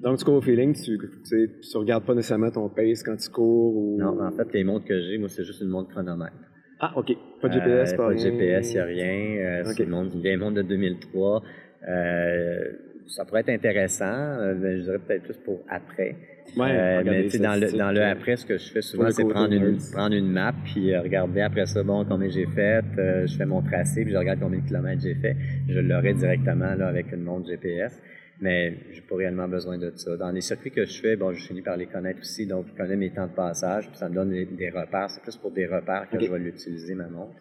Donc, 0.03 0.17
tu 0.19 0.25
cours 0.25 0.36
au 0.36 0.41
feeling, 0.41 0.73
tu, 0.73 0.97
tu, 0.97 1.10
sais, 1.23 1.49
tu 1.62 1.77
regardes 1.77 2.05
pas 2.05 2.13
nécessairement 2.15 2.51
ton 2.51 2.69
pace 2.69 3.03
quand 3.03 3.15
tu 3.17 3.29
cours 3.29 3.75
ou. 3.75 3.97
Non, 3.99 4.19
en 4.21 4.31
fait, 4.31 4.51
les 4.53 4.63
montres 4.63 4.86
que 4.86 4.99
j'ai, 5.01 5.17
moi, 5.17 5.29
c'est 5.29 5.43
juste 5.43 5.62
une 5.62 5.69
montre 5.69 5.89
chronomètre. 5.89 6.33
Ah, 6.79 6.93
OK. 6.95 7.12
Pas 7.41 7.49
de 7.49 7.53
GPS, 7.53 7.93
Euh, 7.93 7.97
pas, 7.97 8.07
pas 8.07 8.13
de 8.13 8.19
rien. 8.19 8.31
GPS, 8.31 8.69
il 8.71 8.73
n'y 8.73 8.79
a 8.79 8.86
rien. 8.86 9.38
Euh, 9.39 9.62
Ok. 9.65 9.73
C'est 9.75 9.83
une 9.83 9.89
montre, 9.89 10.15
une 10.15 10.21
vieille 10.21 10.38
montre 10.38 10.55
de 10.57 10.62
2003. 10.62 11.41
Euh, 11.88 12.71
ça 13.08 13.26
pourrait 13.26 13.41
être 13.41 13.50
intéressant, 13.50 14.06
euh, 14.06 14.56
mais 14.58 14.78
je 14.78 14.82
dirais 14.84 15.00
peut-être 15.00 15.24
plus 15.24 15.38
pour 15.38 15.60
après. 15.70 16.15
Ouais, 16.56 16.72
Euh, 16.72 17.04
mais 17.06 17.24
tu 17.24 17.32
sais, 17.32 17.39
dans, 17.39 17.60
le, 17.60 17.72
dans 17.78 17.91
le 17.91 18.00
euh, 18.00 18.12
après, 18.12 18.38
ce 18.38 18.46
que 18.46 18.58
je 18.58 18.72
fais 18.72 18.82
souvent, 18.82 19.06
le 19.06 19.12
c'est 19.12 19.26
prendre 19.26 19.54
une, 19.54 19.78
prendre 19.91 20.15
une 20.15 20.32
map, 20.32 20.54
puis 20.63 20.93
euh, 20.93 21.02
regarder 21.02 21.41
après 21.41 21.65
ça, 21.65 21.84
bon, 21.84 22.06
combien 22.06 22.30
j'ai 22.30 22.46
fait, 22.46 22.84
euh, 22.98 23.28
je 23.28 23.36
fais 23.36 23.46
mon 23.46 23.62
tracé, 23.62 24.04
puis 24.04 24.13
je 24.13 24.17
regarde 24.17 24.39
combien 24.39 24.60
de 24.60 24.65
kilomètres 24.65 25.02
j'ai 25.02 25.15
fait. 25.15 25.36
Je 25.67 25.80
l'aurai 25.80 26.13
directement 26.13 26.74
là, 26.76 26.88
avec 26.88 27.12
une 27.12 27.24
montre 27.24 27.48
GPS, 27.48 28.00
mais 28.39 28.76
j'ai 28.91 29.02
pas 29.02 29.15
réellement 29.15 29.48
besoin 29.48 29.78
de 29.78 29.91
ça. 29.96 30.15
Dans 30.15 30.32
les 30.32 30.41
circuits 30.41 30.72
que 30.72 30.86
je 30.86 31.02
fais, 31.02 31.15
bon, 31.15 31.34
je 31.34 31.46
finis 31.46 31.62
par 31.62 31.76
les 31.78 31.88
connaître 31.88 32.20
aussi, 32.22 32.46
donc 32.48 32.67
je 32.70 32.74
connais 32.82 32.96
mes 32.96 33.10
temps 33.10 33.28
de 33.28 33.34
passage, 33.34 33.88
puis 33.89 33.98
ça 33.98 34.08
me 34.10 34.15
donne 34.15 34.30
des, 34.32 34.46
des 34.46 34.70
repères. 34.70 35.10
C'est 35.10 35.22
plus 35.22 35.36
pour 35.38 35.52
des 35.52 35.65
repères 35.65 36.08
que 36.10 36.20
je 36.20 36.32
vais 36.32 36.39
l'utiliser, 36.39 36.96
ma 36.96 37.08
montre. 37.08 37.36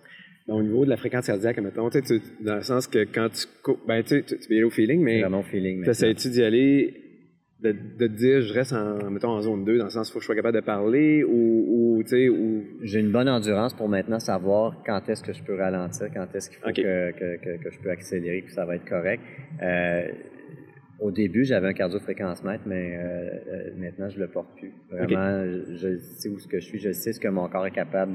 Au 0.49 0.63
niveau 0.63 0.85
de 0.85 0.91
la 0.91 0.97
fréquence 0.97 1.27
cardiaque, 1.27 1.59
mettons, 1.59 1.91
tu 1.91 1.99
sais, 1.99 2.21
tu- 2.21 2.45
dans 2.45 2.55
le 2.57 2.63
sens 2.63 2.87
que 2.87 3.01
quand 3.05 3.29
tu 3.31 3.47
cours, 3.63 3.79
ben, 3.87 4.03
tu 4.05 4.23
tu 4.23 4.39
tu 4.39 4.53
aller 4.53 4.63
au 4.63 4.71
feeling, 4.71 5.03
mais 5.03 5.21
vraiment 5.21 5.41
au 5.41 5.43
feeling. 5.43 5.79
maintenant. 5.79 5.93
t'essayes-tu 5.93 6.31
d'y 6.31 6.43
aller, 6.45 6.95
de, 7.61 7.73
de 7.73 8.07
te 8.07 8.13
dire, 8.13 8.43
je 8.43 8.53
reste 8.55 8.73
en, 8.73 9.11
mettons, 9.11 9.31
en 9.31 9.41
zone 9.41 9.65
2, 9.65 9.79
dans 9.79 9.85
le 9.85 9.91
sens, 9.91 10.09
il 10.09 10.13
faut 10.13 10.19
que 10.19 10.23
je 10.23 10.27
sois 10.27 10.37
capable 10.37 10.55
de 10.57 10.65
parler, 10.65 11.25
ou, 11.25 11.97
ou 11.97 12.03
tu 12.05 12.11
sais, 12.11 12.29
ou... 12.29 12.63
J'ai 12.83 13.01
une 13.01 13.11
bonne 13.11 13.29
endurance 13.29 13.75
pour 13.75 13.89
maintenant 13.89 14.21
savoir 14.21 14.81
quand 14.87 15.09
est-ce 15.09 15.23
que 15.25 15.33
je 15.33 15.43
peux 15.43 15.57
ralentir, 15.57 16.07
quand 16.15 16.27
est-ce 16.35 16.49
qu'il 16.51 16.59
faut 16.59 16.69
que, 16.69 17.11
que, 17.13 17.63
que 17.65 17.71
je 17.71 17.79
peux 17.81 17.91
accélérer, 17.91 18.43
que 18.43 18.53
ça 18.53 18.65
va 18.65 18.77
être 18.77 18.89
correct. 18.89 19.23
Euh, 19.63 20.09
au 21.01 21.11
début, 21.11 21.45
j'avais 21.45 21.69
un 21.69 21.73
cardio-fréquence-mètre, 21.75 22.63
mais 22.67 22.97
euh, 22.97 23.29
euh, 23.53 23.71
maintenant, 23.77 24.09
je 24.09 24.19
le 24.19 24.29
porte 24.29 24.49
plus. 24.57 24.73
Vraiment, 24.91 25.45
je, 25.45 25.77
je 25.77 25.97
sais 25.99 26.29
où 26.29 26.39
ce 26.39 26.49
que 26.49 26.59
je 26.61 26.65
suis, 26.67 26.79
je 26.79 26.93
sais 26.93 27.13
ce 27.13 27.21
que 27.21 27.29
mon 27.29 27.49
corps 27.49 27.67
est 27.67 27.71
capable 27.71 28.13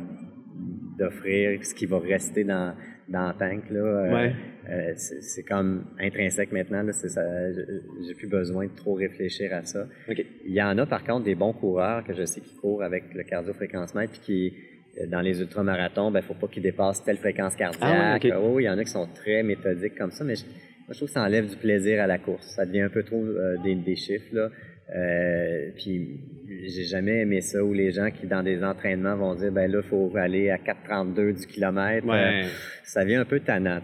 d'offrir, 0.97 1.63
ce 1.63 1.73
qui 1.73 1.85
va 1.85 1.99
rester 1.99 2.43
dans, 2.43 2.73
dans 3.07 3.27
le 3.29 3.33
tank. 3.37 3.69
Là. 3.69 3.79
Euh, 3.79 4.11
Ouais. 4.13 4.33
euh, 4.69 4.93
c'est 4.95 5.21
c'est 5.21 5.43
comme 5.43 5.85
intrinsèque 5.99 6.51
maintenant. 6.51 6.83
Là, 6.83 6.91
c'est 6.91 7.09
ça, 7.09 7.51
je- 7.51 7.61
j'ai 8.07 8.13
plus 8.13 8.27
besoin 8.27 8.65
de 8.65 8.75
trop 8.75 8.93
réfléchir 8.93 9.53
à 9.53 9.63
ça. 9.63 9.87
OK. 10.09 10.23
Il 10.45 10.53
y 10.53 10.61
en 10.61 10.77
a 10.77 10.85
par 10.85 11.03
contre 11.03 11.23
des 11.25 11.35
bons 11.35 11.53
coureurs 11.53 12.03
que 12.03 12.13
je 12.13 12.25
sais 12.25 12.41
qui 12.41 12.55
courent 12.55 12.83
avec 12.83 13.13
le 13.13 13.23
cardio-fréquence-mètre 13.23 14.11
puis 14.13 14.21
qui 14.21 14.53
euh, 15.01 15.07
dans 15.07 15.21
les 15.21 15.39
ultramarathons, 15.39 16.11
ben 16.11 16.21
faut 16.21 16.33
pas 16.33 16.47
qu'ils 16.47 16.63
dépassent 16.63 17.03
telle 17.03 17.17
fréquence 17.17 17.55
cardiaque. 17.55 18.27
Ah 18.31 18.39
oui, 18.41 18.63
il 18.63 18.65
y 18.65 18.69
en 18.69 18.77
a 18.77 18.83
qui 18.83 18.91
sont 18.91 19.07
très 19.15 19.41
méthodiques 19.43 19.97
comme 19.97 20.11
ça, 20.11 20.23
mais 20.25 20.35
je, 20.35 20.43
moi, 20.91 20.95
je 20.95 20.97
trouve 20.97 21.07
que 21.07 21.13
ça 21.13 21.23
enlève 21.23 21.47
du 21.47 21.55
plaisir 21.55 22.01
à 22.01 22.07
la 22.07 22.17
course. 22.17 22.45
Ça 22.53 22.65
devient 22.65 22.81
un 22.81 22.89
peu 22.89 23.03
trop 23.03 23.23
euh, 23.23 23.55
des, 23.63 23.75
des 23.75 23.95
chiffres 23.95 24.27
là. 24.33 24.49
Euh, 24.93 25.69
puis 25.77 26.19
j'ai 26.65 26.83
jamais 26.83 27.21
aimé 27.21 27.39
ça 27.39 27.63
où 27.63 27.71
les 27.73 27.91
gens 27.91 28.09
qui 28.11 28.27
dans 28.27 28.43
des 28.43 28.61
entraînements 28.61 29.15
vont 29.15 29.35
dire 29.35 29.53
ben 29.53 29.71
là 29.71 29.81
faut 29.83 30.11
aller 30.17 30.49
à 30.49 30.57
4,32 30.57 31.39
du 31.39 31.47
kilomètre. 31.47 32.05
Ouais. 32.05 32.43
Euh, 32.43 32.47
ça 32.83 33.05
devient 33.05 33.15
un 33.15 33.25
peu 33.25 33.39
tannant. 33.39 33.79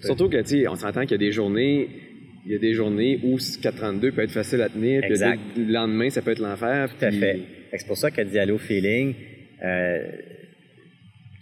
Surtout 0.00 0.28
que, 0.28 0.42
tu 0.42 0.66
on 0.66 0.74
s'entend 0.74 1.02
qu'il 1.02 1.12
y 1.12 1.14
a 1.14 1.18
des 1.18 1.30
journées, 1.30 1.90
il 2.44 2.50
y 2.50 2.56
a 2.56 2.58
des 2.58 2.72
journées 2.72 3.20
où 3.22 3.36
432 3.36 4.10
peut 4.10 4.22
être 4.22 4.32
facile 4.32 4.62
à 4.62 4.68
tenir, 4.68 5.02
puis 5.02 5.12
il 5.56 5.68
le 5.68 5.72
lendemain, 5.72 6.10
ça 6.10 6.22
peut 6.22 6.32
être 6.32 6.40
l'enfer. 6.40 6.90
Tout 6.98 7.04
à 7.04 7.12
fait. 7.12 7.38
C'est 7.72 7.86
pour 7.86 7.96
ça 7.96 8.10
que 8.10 8.50
au 8.50 8.58
feeling, 8.58 9.14
euh, 9.62 10.08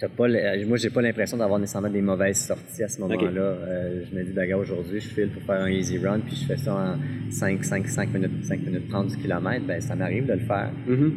pas, 0.08 0.28
le- 0.28 0.66
moi, 0.66 0.76
j'ai 0.76 0.90
pas 0.90 1.02
l'impression 1.02 1.36
d'avoir 1.36 1.58
nécessairement 1.58 1.90
des 1.90 2.00
mauvaises 2.02 2.38
sorties 2.38 2.82
à 2.82 2.88
ce 2.88 3.00
moment-là. 3.00 3.40
Euh, 3.40 4.02
je 4.10 4.16
me 4.16 4.24
dis, 4.24 4.32
ben, 4.32 4.48
gars, 4.48 4.56
aujourd'hui, 4.56 5.00
je 5.00 5.08
file 5.08 5.28
pour 5.28 5.42
faire 5.42 5.60
un 5.62 5.68
easy 5.70 5.98
run, 5.98 6.20
puis 6.20 6.36
je 6.36 6.46
fais 6.46 6.56
ça 6.56 6.74
en 6.74 7.30
5, 7.30 7.64
5, 7.64 7.86
5 7.88 8.12
minutes, 8.14 8.44
5 8.44 8.60
minutes 8.62 8.88
30 8.88 9.08
du 9.08 9.16
kilomètre, 9.18 9.64
ben, 9.66 9.80
ça 9.80 9.94
m'arrive 9.94 10.26
de 10.26 10.32
le 10.34 10.40
faire. 10.40 10.70
Mhm. 10.86 11.12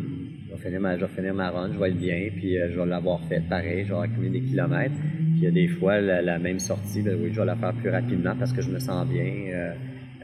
Je 0.50 0.54
vais 0.56 0.62
finir 0.62 0.80
ma, 0.80 0.96
je 0.98 1.02
vais 1.06 1.12
finir 1.16 1.34
ma 1.34 1.50
run, 1.50 1.72
je 1.74 1.78
vais 1.80 1.90
être 1.90 1.98
bien, 1.98 2.30
puis 2.36 2.58
euh, 2.58 2.70
je 2.72 2.80
vais 2.80 2.86
l'avoir 2.86 3.22
fait 3.28 3.42
pareil, 3.50 3.86
je 3.86 3.94
vais 3.94 4.00
accumuler 4.00 4.40
des 4.40 4.46
kilomètres. 4.46 4.96
Puis 4.96 5.38
il 5.38 5.44
y 5.44 5.48
a 5.48 5.52
des 5.52 5.68
fois, 5.68 6.00
la, 6.02 6.22
la 6.22 6.40
même 6.40 6.60
sortie, 6.60 7.02
ben 7.02 7.18
oui, 7.22 7.30
je 7.34 7.40
vais 7.40 7.46
la 7.46 7.56
faire 7.56 7.74
plus 7.74 7.90
rapidement 7.90 8.36
parce 8.38 8.54
que 8.54 8.62
je 8.62 8.70
me 8.70 8.80
sens 8.80 9.08
bien. 9.08 9.26
euh, 9.54 9.74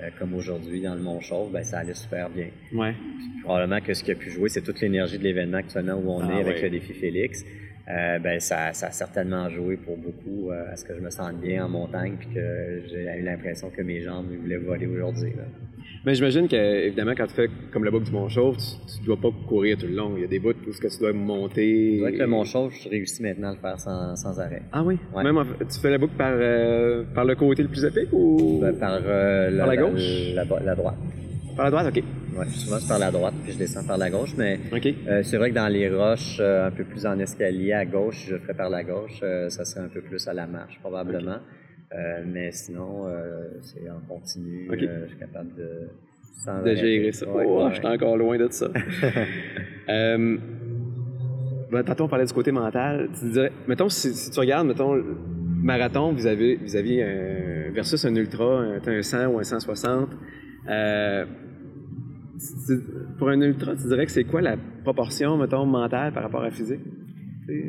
euh, 0.02 0.10
comme 0.19 0.34
aujourd'hui 0.34 0.82
dans 0.82 0.95
le 0.95 1.02
Mont-Chauve, 1.02 1.52
ben, 1.54 1.63
ça 1.63 1.80
allait 1.80 1.93
super 1.93 2.30
bien. 2.30 2.47
Ouais. 2.73 2.93
Probablement 3.43 3.80
que 3.80 3.93
ce 3.93 4.04
qui 4.04 4.12
a 4.12 4.15
pu 4.15 4.32
jouer, 4.32 4.49
c'est 4.49 4.62
toute 4.62 4.82
l'énergie 4.82 5.17
de 5.17 5.23
l'événement 5.23 5.58
actuellement 5.58 5.93
où 6.04 6.10
on 6.10 6.19
Ah 6.21 6.34
est 6.34 6.41
avec 6.41 6.56
ouais. 6.56 6.62
le 6.63 6.69
défi 6.71 6.93
Félix. 6.93 7.45
Euh, 7.89 8.17
ben, 8.19 8.39
ça, 8.39 8.72
ça 8.72 8.88
a 8.88 8.91
certainement 8.91 9.50
joué 9.50 9.76
pour 9.76 9.98
beaucoup 9.98 10.52
euh, 10.52 10.72
à 10.72 10.78
ce 10.78 10.86
que 10.86 10.96
je 10.96 11.02
me 11.02 11.10
sente 11.10 11.41
bien 11.41 11.65
en 11.65 11.69
montagne 11.69 12.13
puis 12.17 12.30
que 12.34 12.82
j'ai 12.89 13.04
eu 13.19 13.24
l'impression 13.24 13.69
que 13.69 13.82
mes 13.82 14.02
jambes 14.02 14.28
voulaient 14.41 14.56
voler 14.58 14.88
aujourd'hui. 14.88 15.34
Mais 16.06 16.15
j'imagine 16.15 16.48
que, 16.48 16.56
évidemment, 16.56 17.12
quand 17.15 17.28
tu 17.28 17.34
fais 17.34 17.50
comme 17.72 17.84
le 17.84 17.91
boucle 17.91 18.06
du 18.06 18.12
Mont-Chauve, 18.12 18.56
tu, 18.58 18.98
tu 19.00 19.06
dois 19.06 19.17
pas 19.17 19.30
courir 19.48 19.78
tout 19.78 19.88
le 19.88 19.96
long. 19.96 20.13
Il 20.15 20.22
y 20.22 20.24
a 20.24 20.28
des 20.28 20.39
bouts 20.39 20.54
où 20.67 20.72
ce 20.72 20.80
que 20.80 20.88
tu 20.88 20.98
dois 21.00 21.12
monter. 21.13 21.91
Je 21.93 21.98
dirais 21.98 22.13
que 22.13 22.17
le 22.19 22.28
Mont-Chauve, 22.28 22.72
je 22.74 22.88
réussis 22.89 23.22
maintenant 23.22 23.50
à 23.50 23.54
le 23.54 23.60
faire 23.60 23.80
sans, 23.80 24.15
sans 24.15 24.39
arrêt. 24.39 24.62
Ah 24.72 24.82
oui? 24.84 24.98
Ouais. 25.13 25.24
Même 25.24 25.38
en- 25.38 25.43
tu 25.46 25.80
fais 25.82 25.89
la 25.89 25.98
boucle 25.98 26.15
par, 26.17 26.32
euh, 26.34 27.04
par 27.13 27.26
le 27.26 27.36
côté 27.36 27.63
le 27.63 27.69
plus 27.69 27.84
épique 27.84 28.10
ou 28.13 28.60
Ben, 28.62 28.74
par 28.78 29.00
euh, 29.06 29.58
Par 29.58 29.67
la 29.67 29.76
gauche? 29.78 30.02
La, 30.34 30.46
la 30.63 30.76
droite. 30.76 30.96
par 31.58 31.65
la 31.65 31.72
droite? 31.72 31.88
OK. 31.98 32.04
Ouais, 32.36 32.48
souvent 32.48 32.80
c'est 32.80 32.88
par 32.88 33.00
la 33.00 33.12
droite 33.12 33.34
puis 33.43 33.52
je 33.54 33.58
descends 33.58 33.84
par 33.84 33.98
la 33.98 34.10
gauche, 34.10 34.34
mais 34.38 34.60
euh, 35.08 35.22
c'est 35.24 35.38
vrai 35.38 35.50
que 35.52 35.56
dans 35.56 35.67
les 35.67 35.89
roches, 35.89 36.38
euh, 36.39 36.67
un 36.67 36.72
peu 36.72 36.84
plus 36.84 37.06
en 37.06 37.19
escalier 37.19 37.74
à 37.74 37.86
gauche, 37.86 38.26
je 38.28 38.34
le 38.34 38.39
ferais 38.39 38.56
par 38.56 38.69
la 38.69 38.84
gauche, 38.84 39.19
euh, 39.22 39.50
ça 39.50 39.65
serait 39.65 39.86
un 39.86 39.89
peu 39.89 40.02
plus 40.02 40.28
à 40.28 40.34
la 40.34 40.48
marche 40.48 40.80
probablement. 40.80 41.38
Mais 42.26 42.52
sinon, 42.52 43.06
c'est 43.62 43.88
en 43.88 44.00
continu, 44.08 44.67
je 44.72 45.08
suis 45.10 45.19
capable 45.19 45.54
de... 45.56 45.89
sans 46.43 46.63
De 46.63 46.72
arrêter. 46.72 46.76
gérer 46.78 47.12
ça. 47.12 47.28
Ouais, 47.30 47.46
oh, 47.48 47.63
ouais, 47.65 47.69
je 47.69 47.76
suis 47.76 47.86
encore 47.88 48.17
loin 48.17 48.36
de 48.38 48.48
ça. 48.50 48.67
euh, 49.89 50.38
ben, 51.69 51.84
tantôt, 51.84 52.06
on 52.06 52.08
parlait 52.08 52.26
du 52.26 52.34
côté 52.34 52.52
mental. 52.52 53.10
Tu 53.19 53.30
dirais, 53.32 53.52
mettons, 53.67 53.89
si, 53.89 54.13
si 54.15 54.32
tu 54.32 54.39
regardes, 54.39 54.67
mettons, 54.67 55.00
marathon 55.62 56.13
vis-à-vis 56.13 56.56
vis 56.56 57.02
un, 57.04 57.72
versus 57.72 58.04
un 58.06 58.15
ultra, 58.15 58.62
un, 58.62 58.80
un 58.86 59.02
100 59.04 59.28
ou 59.28 59.39
un 59.39 59.43
160, 59.43 60.10
euh, 60.69 61.26
tu- 61.26 61.30
pour 63.17 63.29
un 63.29 63.41
ultra, 63.41 63.75
tu 63.75 63.88
dirais 63.88 64.06
que 64.06 64.12
c'est 64.12 64.23
quoi 64.23 64.41
la 64.41 64.58
proportion, 64.84 65.38
mettons, 65.38 65.65
mentale 65.65 66.13
par 66.13 66.23
rapport 66.23 66.43
à 66.43 66.51
physique? 66.51 66.82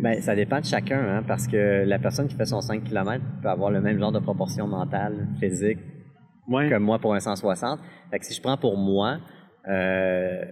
Ben, 0.02 0.20
ça 0.20 0.36
dépend 0.36 0.60
de 0.60 0.64
chacun, 0.64 1.00
hein, 1.00 1.24
parce 1.26 1.48
que 1.48 1.84
la 1.84 1.98
personne 1.98 2.28
qui 2.28 2.36
fait 2.36 2.44
son 2.44 2.60
5 2.60 2.84
km 2.84 3.24
peut 3.42 3.48
avoir 3.48 3.70
le 3.70 3.80
même 3.80 3.98
genre 3.98 4.12
de 4.12 4.20
proportion 4.20 4.68
mentale, 4.68 5.28
physique, 5.40 5.78
ouais. 6.48 6.68
que 6.68 6.76
moi 6.76 6.98
pour 6.98 7.14
un 7.14 7.20
160. 7.20 7.80
Fait 8.10 8.18
que 8.18 8.24
si 8.24 8.34
je 8.34 8.40
prends 8.40 8.56
pour 8.56 8.76
moi, 8.76 9.18
euh, 9.68 10.44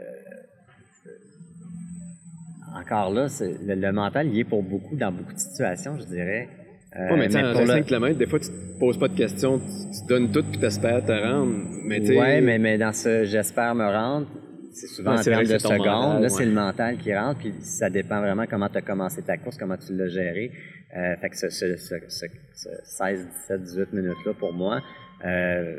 encore 2.74 3.12
là, 3.12 3.28
le, 3.40 3.74
le 3.74 3.92
mental, 3.92 4.26
il 4.28 4.40
est 4.40 4.44
pour 4.44 4.62
beaucoup, 4.62 4.96
dans 4.96 5.12
beaucoup 5.12 5.32
de 5.32 5.38
situations, 5.38 5.96
je 5.98 6.04
dirais. 6.04 6.48
Euh, 6.94 7.10
Ouais, 7.10 7.16
mais 7.16 7.28
mais 7.28 7.52
pour 7.52 7.60
le- 7.62 7.66
5 7.66 7.86
km, 7.86 8.18
des 8.18 8.26
fois, 8.26 8.38
tu 8.38 8.48
te 8.48 8.78
poses 8.78 8.98
pas 8.98 9.08
de 9.08 9.16
questions, 9.16 9.58
tu, 9.58 9.64
tu 10.00 10.06
donnes 10.06 10.30
tout 10.30 10.42
puis 10.42 10.58
t'espères 10.60 11.04
te 11.04 11.12
rendre. 11.12 11.52
Mais 11.86 12.00
Ouais, 12.16 12.40
mais, 12.42 12.58
mais 12.58 12.76
dans 12.76 12.92
ce 12.92 13.24
j'espère 13.24 13.74
me 13.74 13.84
rendre, 13.86 14.26
c'est 14.72 14.86
souvent 14.88 15.12
Ouais, 15.14 15.20
en 15.20 15.22
termes 15.22 15.44
de 15.44 15.58
secondes. 15.58 15.78
mental, 15.86 16.22
là, 16.22 16.28
c'est 16.28 16.44
le 16.46 16.52
mental 16.52 16.96
qui 16.98 17.14
rentre, 17.14 17.40
puis 17.40 17.52
ça 17.62 17.88
dépend 17.88 18.20
vraiment 18.20 18.44
comment 18.46 18.68
tu 18.68 18.76
as 18.78 18.82
commencé 18.82 19.22
ta 19.22 19.38
course, 19.38 19.56
comment 19.56 19.76
tu 19.78 19.94
l'as 19.94 20.08
géré. 20.08 20.50
Euh, 20.94 21.16
fait 21.16 21.30
que 21.30 21.36
ce, 21.38 21.48
ce, 21.48 21.76
ce, 21.78 21.94
ce- 22.08 22.26
ce 22.54 22.68
16, 22.84 23.26
17, 23.48 23.62
18 23.62 23.92
minutes-là, 23.94 24.34
pour 24.38 24.52
moi, 24.52 24.82
euh, 25.24 25.78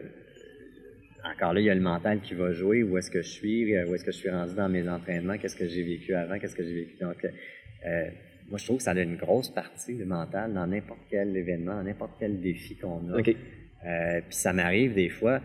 encore 1.23 1.53
là, 1.53 1.59
il 1.61 1.65
y 1.65 1.69
a 1.69 1.75
le 1.75 1.81
mental 1.81 2.19
qui 2.21 2.33
va 2.33 2.51
jouer. 2.51 2.81
Où 2.83 2.97
est-ce 2.97 3.11
que 3.11 3.21
je 3.21 3.29
suis? 3.29 3.77
Où 3.85 3.93
est-ce 3.93 4.03
que 4.03 4.11
je 4.11 4.17
suis 4.17 4.29
rendu 4.31 4.55
dans 4.55 4.67
mes 4.67 4.89
entraînements? 4.89 5.37
Qu'est-ce 5.37 5.55
que 5.55 5.67
j'ai 5.67 5.83
vécu 5.83 6.15
avant? 6.15 6.39
Qu'est-ce 6.39 6.55
que 6.55 6.63
j'ai 6.63 6.73
vécu? 6.73 6.95
Donc, 6.99 7.23
euh, 7.85 8.05
moi, 8.49 8.57
je 8.57 8.65
trouve 8.65 8.77
que 8.77 8.83
ça 8.83 8.91
a 8.91 8.99
une 9.01 9.15
grosse 9.15 9.49
partie, 9.49 9.93
le 9.95 10.05
mental, 10.05 10.53
dans 10.53 10.67
n'importe 10.67 10.99
quel 11.09 11.35
événement, 11.35 11.75
dans 11.75 11.83
n'importe 11.83 12.11
quel 12.19 12.39
défi 12.39 12.75
qu'on 12.75 13.09
a. 13.13 13.19
OK. 13.19 13.29
Euh, 13.85 14.21
puis 14.21 14.35
ça 14.35 14.53
m'arrive 14.53 14.93
des 14.93 15.09
fois, 15.09 15.39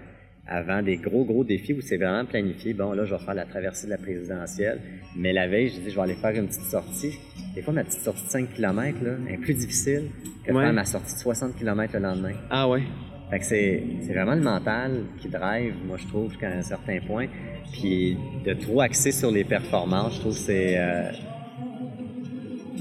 avant 0.46 0.82
des 0.82 0.96
gros, 0.96 1.24
gros 1.24 1.44
défis 1.44 1.72
où 1.74 1.80
c'est 1.80 1.96
vraiment 1.96 2.24
planifié, 2.24 2.72
bon, 2.74 2.92
là, 2.92 3.04
je 3.04 3.14
vais 3.14 3.20
faire 3.24 3.34
la 3.34 3.44
traversée 3.44 3.86
de 3.86 3.90
la 3.92 3.98
présidentielle, 3.98 4.80
mais 5.16 5.32
la 5.32 5.46
veille, 5.48 5.68
je 5.68 5.80
dis, 5.80 5.90
je 5.90 5.96
vais 5.96 6.02
aller 6.02 6.14
faire 6.14 6.34
une 6.34 6.46
petite 6.46 6.62
sortie. 6.70 7.18
Des 7.54 7.62
fois, 7.62 7.72
ma 7.74 7.84
petite 7.84 8.00
sortie 8.02 8.24
de 8.24 8.30
5 8.30 8.54
km, 8.54 8.98
là, 9.04 9.12
est 9.28 9.36
plus 9.38 9.54
difficile 9.54 10.10
que 10.44 10.52
de 10.52 10.56
Ouais. 10.56 10.64
faire 10.64 10.72
ma 10.72 10.84
sortie 10.84 11.14
de 11.14 11.18
60 11.18 11.56
km 11.56 11.92
le 11.94 12.00
lendemain. 12.00 12.32
Ah 12.50 12.68
ouais. 12.68 12.82
Fait 13.30 13.38
que 13.40 13.44
c'est, 13.44 13.82
c'est 14.00 14.12
vraiment 14.14 14.34
le 14.34 14.40
mental 14.42 15.02
qui 15.18 15.28
drive, 15.28 15.74
moi, 15.86 15.96
je 15.98 16.06
trouve, 16.06 16.30
jusqu'à 16.30 16.48
un 16.50 16.62
certain 16.62 16.98
point. 17.00 17.26
Puis 17.72 18.16
de 18.46 18.54
trop 18.54 18.80
axer 18.80 19.12
sur 19.12 19.30
les 19.30 19.44
performances, 19.44 20.14
je 20.16 20.20
trouve 20.20 20.32
que 20.34 20.38
c'est... 20.40 20.78
euh, 20.78 21.10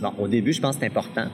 Bon, 0.02 0.12
au 0.20 0.28
début, 0.28 0.54
je 0.54 0.62
pense 0.62 0.76
que 0.76 0.82
c'est 0.82 0.88
important, 0.88 1.28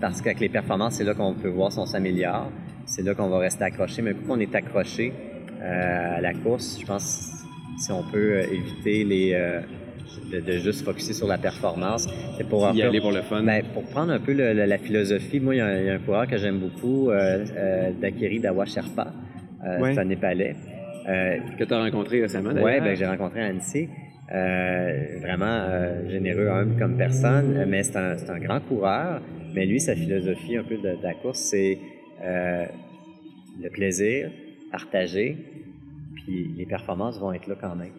parce 0.00 0.20
qu'avec 0.22 0.40
les 0.40 0.48
performances, 0.48 0.94
c'est 0.94 1.04
là 1.04 1.14
qu'on 1.14 1.34
peut 1.34 1.48
voir 1.48 1.70
si 1.72 1.78
on 1.78 1.86
s'améliore. 1.86 2.50
C'est 2.86 3.02
là 3.02 3.14
qu'on 3.14 3.28
va 3.28 3.38
rester 3.38 3.64
accroché. 3.64 4.02
Mais 4.02 4.14
coup 4.14 4.26
qu'on 4.26 4.40
est 4.40 4.54
accroché 4.54 5.12
euh, 5.62 6.16
à 6.16 6.20
la 6.20 6.32
course, 6.34 6.78
je 6.80 6.86
pense 6.86 7.44
si 7.78 7.92
on 7.92 8.02
peut 8.02 8.32
euh, 8.34 8.42
éviter 8.52 9.04
les... 9.04 9.32
euh, 9.34 9.60
de, 10.32 10.40
de 10.40 10.52
juste 10.58 10.84
focuser 10.84 11.12
sur 11.12 11.26
la 11.26 11.38
performance, 11.38 12.08
c'est 12.36 12.48
pour 12.48 12.68
Y 12.70 12.80
peu- 12.82 12.88
aller 12.88 13.00
pour 13.00 13.12
le 13.12 13.22
fun. 13.22 13.42
ben, 13.42 13.62
pour 13.74 13.84
prendre 13.84 14.12
un 14.12 14.18
peu 14.20 14.32
le- 14.32 14.52
le- 14.54 14.64
la 14.64 14.78
philosophie, 14.78 15.40
moi, 15.40 15.54
il 15.54 15.58
y, 15.58 15.60
a 15.60 15.66
un- 15.66 15.78
il 15.80 15.86
y 15.86 15.90
a 15.90 15.94
un 15.94 15.98
coureur 15.98 16.26
que 16.26 16.36
j'aime 16.36 16.58
beaucoup, 16.58 17.10
euh, 17.10 17.44
euh, 17.56 17.90
Dakiri 18.00 18.38
Dawa 18.40 18.64
Sherpa. 18.64 19.12
Euh, 19.64 19.80
Ouais. 19.80 19.94
C'est 19.94 20.00
un 20.00 20.04
Népalais. 20.04 20.56
Que 21.58 21.64
tu 21.64 21.74
as 21.74 21.78
rencontré 21.82 22.20
récemment, 22.22 22.52
d'ailleurs. 22.52 22.84
ben, 22.84 22.96
j'ai 22.96 23.06
rencontré 23.06 23.40
à 23.42 23.46
Annecy. 23.46 23.88
Euh, 24.32 25.18
vraiment 25.20 25.46
euh, 25.46 26.08
généreux, 26.08 26.48
humble 26.48 26.78
comme 26.78 26.96
personne, 26.96 27.56
euh, 27.56 27.64
mais 27.66 27.82
c'est 27.82 27.96
un, 27.96 28.16
c'est 28.16 28.30
un 28.30 28.38
grand 28.38 28.60
coureur. 28.60 29.20
Mais 29.54 29.66
lui, 29.66 29.80
sa 29.80 29.96
philosophie 29.96 30.56
un 30.56 30.62
peu 30.62 30.76
de, 30.76 30.96
de 30.96 31.02
la 31.02 31.14
course, 31.14 31.40
c'est 31.40 31.78
euh, 32.22 32.64
le 33.60 33.70
plaisir, 33.70 34.30
partager, 34.70 35.36
puis 36.14 36.52
les 36.56 36.66
performances 36.66 37.18
vont 37.18 37.32
être 37.32 37.48
là 37.48 37.56
quand 37.60 37.74
même. 37.74 37.92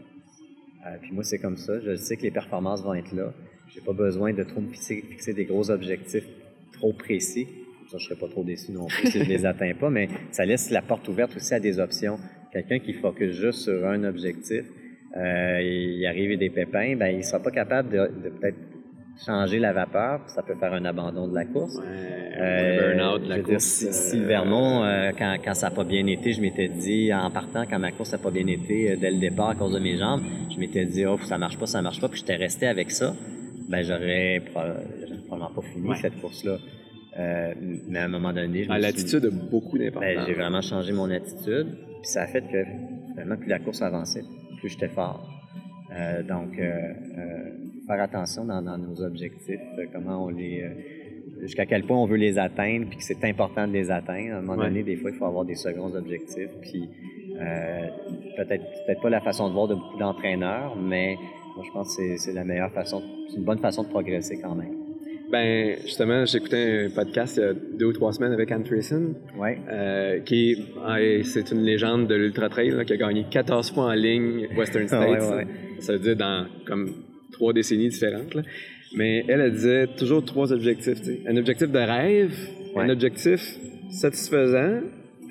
Euh, 0.88 0.96
puis 1.02 1.12
moi, 1.12 1.24
c'est 1.24 1.40
comme 1.40 1.58
ça. 1.58 1.80
Je 1.80 1.96
sais 1.96 2.16
que 2.16 2.24
les 2.24 2.32
performances 2.32 2.82
vont 2.84 2.94
être 2.94 3.14
là. 3.14 3.34
J'ai 3.68 3.82
pas 3.82 3.94
besoin 3.94 4.34
de 4.34 4.44
trop 4.44 4.62
me 4.62 4.70
fixer, 4.70 5.02
fixer 5.02 5.34
des 5.34 5.46
gros 5.46 5.70
objectifs 5.70 6.28
trop 6.74 6.94
précis. 6.94 7.46
Comme 7.46 7.88
ça, 7.90 7.98
je 7.98 8.06
serais 8.06 8.20
pas 8.20 8.28
trop 8.28 8.44
déçu 8.44 8.72
non 8.72 8.88
plus 8.88 9.12
si 9.12 9.20
je 9.20 9.30
les 9.30 9.46
atteins 9.52 9.74
pas, 9.74 9.90
mais 9.90 10.08
ça 10.32 10.46
laisse 10.46 10.72
la 10.72 10.82
porte 10.82 11.08
ouverte 11.08 11.36
aussi 11.36 11.54
à 11.54 11.60
des 11.60 11.80
options. 11.80 12.18
Quelqu'un 12.52 12.80
qui 12.80 12.94
focus 12.94 13.36
juste 13.36 13.60
sur 13.60 13.86
un 13.86 14.04
objectif, 14.04 14.64
euh, 15.18 15.62
il 15.62 16.06
arrive 16.06 16.38
des 16.38 16.50
pépins, 16.50 16.96
ben 16.96 17.08
il 17.16 17.24
sera 17.24 17.40
pas 17.42 17.52
capable 17.52 17.90
de, 17.90 17.98
de 18.24 18.30
peut-être 18.30 18.58
changer 19.26 19.60
la 19.60 19.74
vapeur, 19.74 20.22
ça 20.28 20.42
peut 20.42 20.56
faire 20.56 20.74
un 20.74 20.86
abandon 20.86 21.28
de 21.28 21.36
la 21.36 21.46
course. 21.46 21.76
Ouais, 21.78 21.84
Euh, 22.40 22.96
burn-out 22.96 23.24
de 23.24 23.30
la 23.30 23.36
je 23.36 23.42
veux 23.42 23.46
dire, 23.46 23.54
course. 23.56 23.66
si, 23.66 23.94
si 23.94 24.18
euh, 24.18 24.22
le 24.22 24.26
Vermont, 24.26 24.84
euh, 24.84 25.12
quand, 25.18 25.36
quand 25.44 25.54
ça 25.54 25.70
n'a 25.70 25.76
pas 25.76 25.84
bien 25.84 26.08
été, 26.08 26.32
je 26.32 26.42
m'étais 26.42 26.70
dit, 26.70 27.14
en 27.14 27.30
partant, 27.30 27.66
quand 27.70 27.78
ma 27.78 27.92
course 27.92 28.14
n'a 28.14 28.18
pas 28.18 28.32
bien 28.32 28.48
été 28.48 28.92
euh, 28.92 28.96
dès 29.00 29.12
le 29.12 29.18
départ 29.20 29.50
à 29.50 29.56
cause 29.56 29.74
de 29.74 29.80
mes 29.80 29.98
jambes, 29.98 30.22
je 30.50 30.58
m'étais 30.60 30.86
dit, 30.86 31.06
oh, 31.06 31.18
ça 31.24 31.38
marche 31.38 31.58
pas, 31.60 31.68
ça 31.68 31.82
marche 31.82 32.00
pas, 32.02 32.08
puis 32.08 32.20
j'étais 32.22 32.38
resté 32.38 32.66
avec 32.68 32.90
ça, 32.90 33.14
ben 33.70 33.84
j'aurais 33.84 34.42
pro- 34.52 34.62
j'aurais 35.08 35.22
probablement 35.28 35.52
pas 35.56 35.62
fini 35.62 35.90
Ouais. 35.90 35.96
cette 36.02 36.20
course-là. 36.20 36.58
Euh, 37.20 37.54
mais 37.90 38.00
à 38.00 38.06
un 38.06 38.08
moment 38.08 38.32
donné, 38.32 38.64
je 38.64 38.70
me 38.70 38.74
ah, 38.74 38.78
suis- 38.78 38.84
L'attitude 38.84 39.26
a 39.26 39.30
beaucoup 39.52 39.78
ben, 39.78 39.86
d'importance. 39.92 40.26
j'ai 40.26 40.34
vraiment 40.34 40.62
changé 40.62 40.94
mon 40.94 41.12
attitude. 41.12 41.68
Puis 42.02 42.10
ça 42.10 42.22
a 42.24 42.28
fait 42.28 42.42
que 42.42 42.64
finalement, 43.12 43.36
plus 43.36 43.50
la 43.50 43.60
course 43.60 43.82
avançait, 43.82 44.24
plus 44.62 44.70
j'étais 44.70 44.88
fort. 44.88 45.28
Euh, 45.94 46.24
donc, 46.24 46.58
euh, 46.58 46.94
euh, 47.18 47.50
faire 47.86 48.02
attention 48.02 48.46
dans, 48.46 48.62
dans 48.62 48.78
nos 48.78 49.02
objectifs, 49.04 49.60
euh, 49.78 49.86
comment 49.94 50.24
on 50.26 50.30
les. 50.30 50.64
jusqu'à 51.42 51.66
quel 51.66 51.84
point 51.84 51.98
on 51.98 52.06
veut 52.06 52.16
les 52.18 52.38
atteindre, 52.40 52.86
puis 52.88 52.98
que 52.98 53.04
c'est 53.04 53.24
important 53.26 53.68
de 53.68 53.74
les 53.74 53.92
atteindre. 53.92 54.36
À 54.36 54.38
un 54.38 54.42
moment 54.42 54.62
Ouais. 54.62 54.68
donné, 54.70 54.84
des 54.84 54.96
fois, 54.96 55.10
il 55.12 55.18
faut 55.18 55.26
avoir 55.26 55.44
des 55.44 55.56
seconds 55.56 55.94
objectifs. 55.96 56.52
Puis 56.62 56.88
peut-être 58.38 58.64
peut-être 58.86 59.02
pas 59.02 59.10
la 59.10 59.20
façon 59.22 59.48
de 59.50 59.54
voir 59.54 59.68
de 59.68 59.76
beaucoup 59.76 59.98
d'entraîneurs, 59.98 60.76
mais 60.78 61.18
moi, 61.56 61.66
je 61.68 61.72
pense 61.72 61.98
que 61.98 62.16
c'est 62.18 62.34
la 62.34 62.44
meilleure 62.46 62.72
façon, 62.72 63.02
c'est 63.30 63.38
une 63.38 63.44
bonne 63.44 63.60
façon 63.60 63.84
de 63.84 63.90
progresser 63.90 64.40
quand 64.40 64.56
même. 64.56 64.76
Ben, 65.32 65.78
justement, 65.84 66.26
j'écoutais 66.26 66.86
un 66.86 66.90
podcast 66.90 67.38
il 67.38 67.40
y 67.42 67.44
a 67.46 67.54
deux 67.54 67.86
ou 67.86 67.94
trois 67.94 68.12
semaines 68.12 68.34
avec 68.34 68.52
Anne 68.52 68.64
Treason, 68.64 69.14
Ouais. 69.40 69.58
euh, 69.72 70.20
qui 70.20 70.58
c'est 71.24 71.52
une 71.52 71.64
légende 71.64 72.08
de 72.08 72.16
l'Ultra 72.16 72.50
Trail, 72.50 72.72
là, 72.72 72.84
qui 72.84 72.94
a 72.94 72.98
gagné 72.98 73.26
14 73.32 73.72
fois 73.72 73.86
en 73.86 73.94
ligne 73.94 74.48
Western 74.58 74.88
Ah, 74.92 75.00
ouais, 75.10 75.20
States. 75.20 75.36
ouais. 75.36 75.48
Ça 75.80 75.94
veut 75.94 76.00
dire 76.00 76.16
dans 76.18 76.48
comme 76.68 76.92
trois 77.32 77.54
décennies 77.54 77.88
différentes. 77.90 78.34
là. 78.36 78.42
Mais 78.98 79.24
elle, 79.30 79.40
elle 79.40 79.52
disait 79.54 79.88
toujours 79.98 80.24
trois 80.26 80.52
objectifs. 80.52 80.98
Un 81.26 81.38
objectif 81.38 81.72
de 81.72 81.80
rêve, 81.80 82.34
un 82.76 82.90
objectif 82.90 83.58
satisfaisant, 83.90 84.82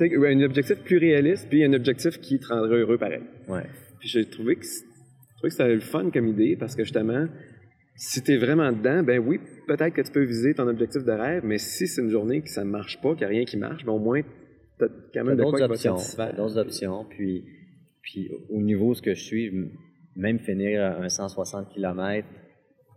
un 0.01 0.41
objectif 0.43 0.77
plus 0.79 0.97
réaliste, 0.97 1.47
puis 1.51 1.63
un 1.63 1.75
objectif 1.75 2.19
qui 2.21 2.39
te 2.39 2.47
rendra 2.49 2.75
heureux 2.75 2.97
pareil. 2.97 3.21
Puis 3.99 4.09
j'ai 4.09 4.25
trouvé 4.25 4.57
que 4.57 4.63
trouvé 5.37 5.49
que 5.49 5.51
c'était 5.51 5.75
le 5.75 5.81
fun 5.81 6.09
comme 6.11 6.27
idée 6.29 6.57
parce 6.59 6.75
que 6.75 6.85
justement, 6.85 7.27
si 8.03 8.23
tu 8.23 8.33
es 8.33 8.39
vraiment 8.39 8.73
dedans, 8.73 9.03
ben 9.03 9.19
oui, 9.19 9.39
peut-être 9.67 9.95
que 9.95 10.01
tu 10.01 10.11
peux 10.11 10.25
viser 10.25 10.55
ton 10.55 10.67
objectif 10.67 11.05
de 11.05 11.13
rêve, 11.13 11.43
mais 11.45 11.59
si 11.59 11.87
c'est 11.87 12.01
une 12.01 12.09
journée 12.09 12.41
que 12.41 12.49
ça 12.49 12.65
ne 12.65 12.71
marche 12.71 12.99
pas, 13.03 13.11
qu'il 13.11 13.21
n'y 13.21 13.25
a 13.25 13.29
rien 13.29 13.45
qui 13.45 13.59
marche, 13.59 13.85
ben 13.85 13.93
au 13.93 13.99
moins, 13.99 14.23
tu 14.79 14.85
as 14.85 14.89
quand 15.13 15.25
même 15.25 15.37
de 15.37 15.45
quoi 15.45 15.61
options. 15.63 15.97
d'autres 16.37 16.57
options. 16.57 17.05
Puis, 17.11 17.45
puis 18.01 18.31
au 18.49 18.63
niveau 18.63 18.89
où 18.89 18.95
ce 18.95 19.03
que 19.03 19.13
je 19.15 19.23
suis, 19.23 19.53
même 20.17 20.39
finir 20.39 20.83
un 20.83 21.09
160 21.11 21.69
km 21.75 22.27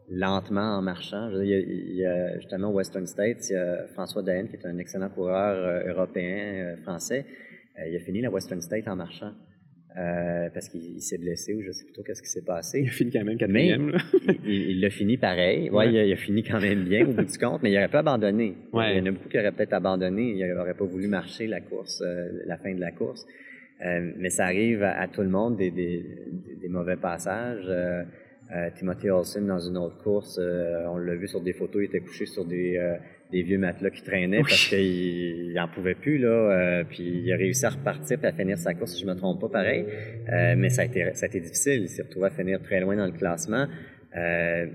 lentement 0.09 0.77
en 0.77 0.81
marchant. 0.81 1.29
Je 1.31 1.37
veux 1.37 1.45
dire, 1.45 1.59
il, 1.59 1.95
y 1.95 2.05
a, 2.05 2.37
justement 2.37 2.69
au 2.69 2.73
Western 2.73 3.05
States, 3.05 3.49
il 3.49 3.53
y 3.53 3.57
a 3.57 3.87
François 3.93 4.21
Daen, 4.21 4.47
qui 4.47 4.55
est 4.55 4.65
un 4.65 4.77
excellent 4.77 5.09
coureur 5.09 5.55
euh, 5.57 5.91
européen, 5.91 6.75
euh, 6.75 6.77
français. 6.83 7.25
Euh, 7.79 7.87
il 7.89 7.95
a 7.95 7.99
fini 7.99 8.21
la 8.21 8.29
Western 8.29 8.61
State 8.61 8.87
en 8.87 8.95
marchant. 8.95 9.31
Euh, 9.95 10.49
parce 10.51 10.69
qu'il 10.69 10.95
il 10.95 11.01
s'est 11.01 11.19
blessé 11.19 11.53
ou 11.53 11.61
je 11.61 11.71
sais 11.71 11.83
plutôt 11.85 12.01
qu'est-ce 12.01 12.21
qui 12.23 12.29
s'est 12.29 12.43
passé. 12.43 12.81
Il 12.81 12.87
a 12.87 12.91
fini 12.91 13.11
quand 13.11 13.23
même 13.23 13.37
quatrième. 13.37 13.97
il 14.45 14.81
l'a 14.81 14.89
fini 14.89 15.17
pareil. 15.17 15.69
Ouais, 15.69 15.85
Ouais. 15.85 15.91
Il, 15.91 15.97
a, 15.97 16.05
il 16.05 16.13
a 16.13 16.15
fini 16.15 16.43
quand 16.43 16.59
même 16.59 16.83
bien 16.83 17.07
au 17.07 17.11
bout 17.13 17.23
du 17.23 17.37
compte, 17.37 17.61
mais 17.61 17.71
il 17.71 17.77
aurait 17.77 17.89
pas 17.89 17.99
abandonné. 17.99 18.55
Ouais. 18.71 18.93
Il 18.93 18.97
y 18.97 19.01
en 19.01 19.05
a 19.05 19.11
beaucoup 19.11 19.29
qui 19.29 19.37
auraient 19.37 19.51
peut-être 19.51 19.73
abandonné. 19.73 20.31
Il 20.31 20.53
n'aurait 20.55 20.73
pas 20.73 20.85
voulu 20.85 21.07
marcher 21.07 21.45
la 21.45 21.61
course, 21.61 22.01
euh, 22.01 22.29
la 22.47 22.57
fin 22.57 22.73
de 22.73 22.79
la 22.79 22.91
course. 22.91 23.25
Euh, 23.85 24.11
mais 24.17 24.29
ça 24.29 24.45
arrive 24.45 24.81
à, 24.81 24.99
à 24.99 25.07
tout 25.07 25.21
le 25.21 25.29
monde 25.29 25.57
des, 25.57 25.69
des, 25.69 26.69
mauvais 26.69 26.95
passages. 26.95 27.69
Timothy 28.77 29.09
Olsen 29.09 29.47
dans 29.47 29.59
une 29.59 29.77
autre 29.77 29.97
course, 30.03 30.39
on 30.39 30.97
l'a 30.97 31.15
vu 31.15 31.27
sur 31.27 31.41
des 31.41 31.53
photos, 31.53 31.81
il 31.81 31.85
était 31.85 32.01
couché 32.01 32.27
sur 32.27 32.45
des, 32.45 32.77
des 33.33 33.41
vieux 33.43 33.57
matelas 33.57 33.89
qui 33.89 34.03
traînaient 34.03 34.37
Oui. 34.37 34.43
parce 34.47 34.67
qu'il 34.69 35.53
n'en 35.55 35.67
pouvait 35.67 35.95
plus 35.95 36.17
là. 36.19 36.27
euh, 36.29 36.83
puis 36.89 37.03
il 37.25 37.33
a 37.33 37.35
réussi 37.35 37.65
à 37.65 37.69
repartir 37.69 38.17
et 38.23 38.27
à 38.27 38.31
finir 38.31 38.57
sa 38.57 38.73
course, 38.73 38.93
si 38.95 39.01
je 39.01 39.07
me 39.07 39.15
trompe 39.15 39.41
pas, 39.41 39.49
pareil. 39.49 39.85
Euh, 40.31 40.55
mais 40.57 40.69
ça 40.69 40.83
a 40.83 40.85
été 40.85 40.99
ça 41.13 41.25
a 41.25 41.29
été 41.29 41.39
difficile. 41.41 41.81
Il 41.81 41.89
s'est 41.89 42.03
retrouvé 42.03 42.27
à 42.27 42.29
finir 42.29 42.61
très 42.61 42.79
loin 42.79 42.95
dans 42.95 43.05
le 43.05 43.11
classement. 43.11 43.65
Euh, 44.15 44.65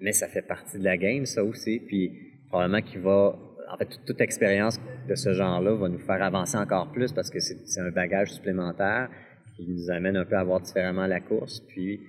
mais 0.00 0.12
ça 0.12 0.26
fait 0.26 0.42
partie 0.42 0.78
de 0.78 0.84
la 0.84 0.96
game, 0.96 1.24
ça 1.26 1.44
aussi. 1.44 1.80
Puis 1.86 2.10
probablement 2.48 2.82
qu'il 2.82 3.00
va. 3.00 3.38
En 3.72 3.76
fait, 3.78 3.86
toute, 3.86 4.04
toute 4.04 4.20
expérience 4.20 4.78
de 5.08 5.14
ce 5.14 5.32
genre-là 5.32 5.74
va 5.74 5.88
nous 5.88 5.98
faire 5.98 6.22
avancer 6.22 6.58
encore 6.58 6.90
plus 6.92 7.12
parce 7.12 7.30
que 7.30 7.40
c'est 7.40 7.56
c'est 7.66 7.80
un 7.80 7.90
bagage 7.90 8.30
supplémentaire 8.32 9.08
qui 9.56 9.66
nous 9.68 9.90
amène 9.90 10.16
un 10.16 10.24
peu 10.24 10.36
à 10.36 10.44
voir 10.44 10.60
différemment 10.60 11.06
la 11.06 11.20
course. 11.20 11.60
Puis, 11.68 12.00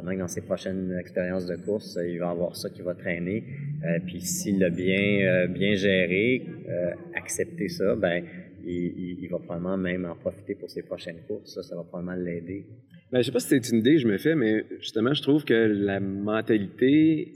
que 0.00 0.18
dans 0.18 0.28
ses 0.28 0.42
prochaines 0.42 0.96
expériences 0.98 1.46
de 1.46 1.56
course, 1.56 1.98
il 2.06 2.18
va 2.18 2.30
avoir 2.30 2.56
ça 2.56 2.70
qui 2.70 2.82
va 2.82 2.94
traîner. 2.94 3.44
Euh, 3.84 3.98
puis, 4.06 4.20
s'il 4.20 4.58
l'a 4.58 4.70
bien, 4.70 5.20
euh, 5.20 5.46
bien 5.48 5.74
géré, 5.74 6.46
euh, 6.68 6.90
accepté 7.14 7.68
ça, 7.68 7.94
ben, 7.96 8.24
il, 8.64 9.28
va 9.30 9.38
probablement 9.38 9.76
même 9.76 10.04
en 10.04 10.14
profiter 10.16 10.54
pour 10.54 10.70
ses 10.70 10.82
prochaines 10.82 11.20
courses. 11.26 11.54
Ça, 11.54 11.62
ça 11.62 11.76
va 11.76 11.82
probablement 11.84 12.16
l'aider. 12.16 12.66
Ben, 13.10 13.20
je 13.20 13.26
sais 13.26 13.32
pas 13.32 13.40
si 13.40 13.48
c'est 13.48 13.70
une 13.70 13.78
idée 13.80 13.94
que 13.94 14.00
je 14.00 14.08
me 14.08 14.18
fais, 14.18 14.34
mais 14.34 14.64
justement, 14.80 15.12
je 15.12 15.22
trouve 15.22 15.44
que 15.44 15.54
la 15.54 16.00
mentalité 16.00 17.32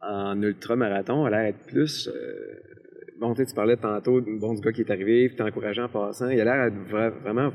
en 0.00 0.40
ultramarathon 0.42 1.24
a 1.24 1.30
l'air 1.30 1.52
d'être 1.52 1.66
plus. 1.66 2.08
euh, 2.08 2.60
bon, 3.20 3.34
tu 3.34 3.44
parlais 3.54 3.76
tantôt 3.76 4.20
bon, 4.22 4.54
du 4.54 4.60
gars 4.60 4.72
qui 4.72 4.82
est 4.82 4.90
arrivé, 4.90 5.28
puis 5.28 5.36
t'es 5.36 5.42
encourageant 5.42 5.84
en 5.84 5.88
passant. 5.88 6.28
Il 6.28 6.40
a 6.40 6.44
l'air 6.44 6.70
d'être 6.70 6.90
vra- 6.90 7.20
vraiment. 7.22 7.52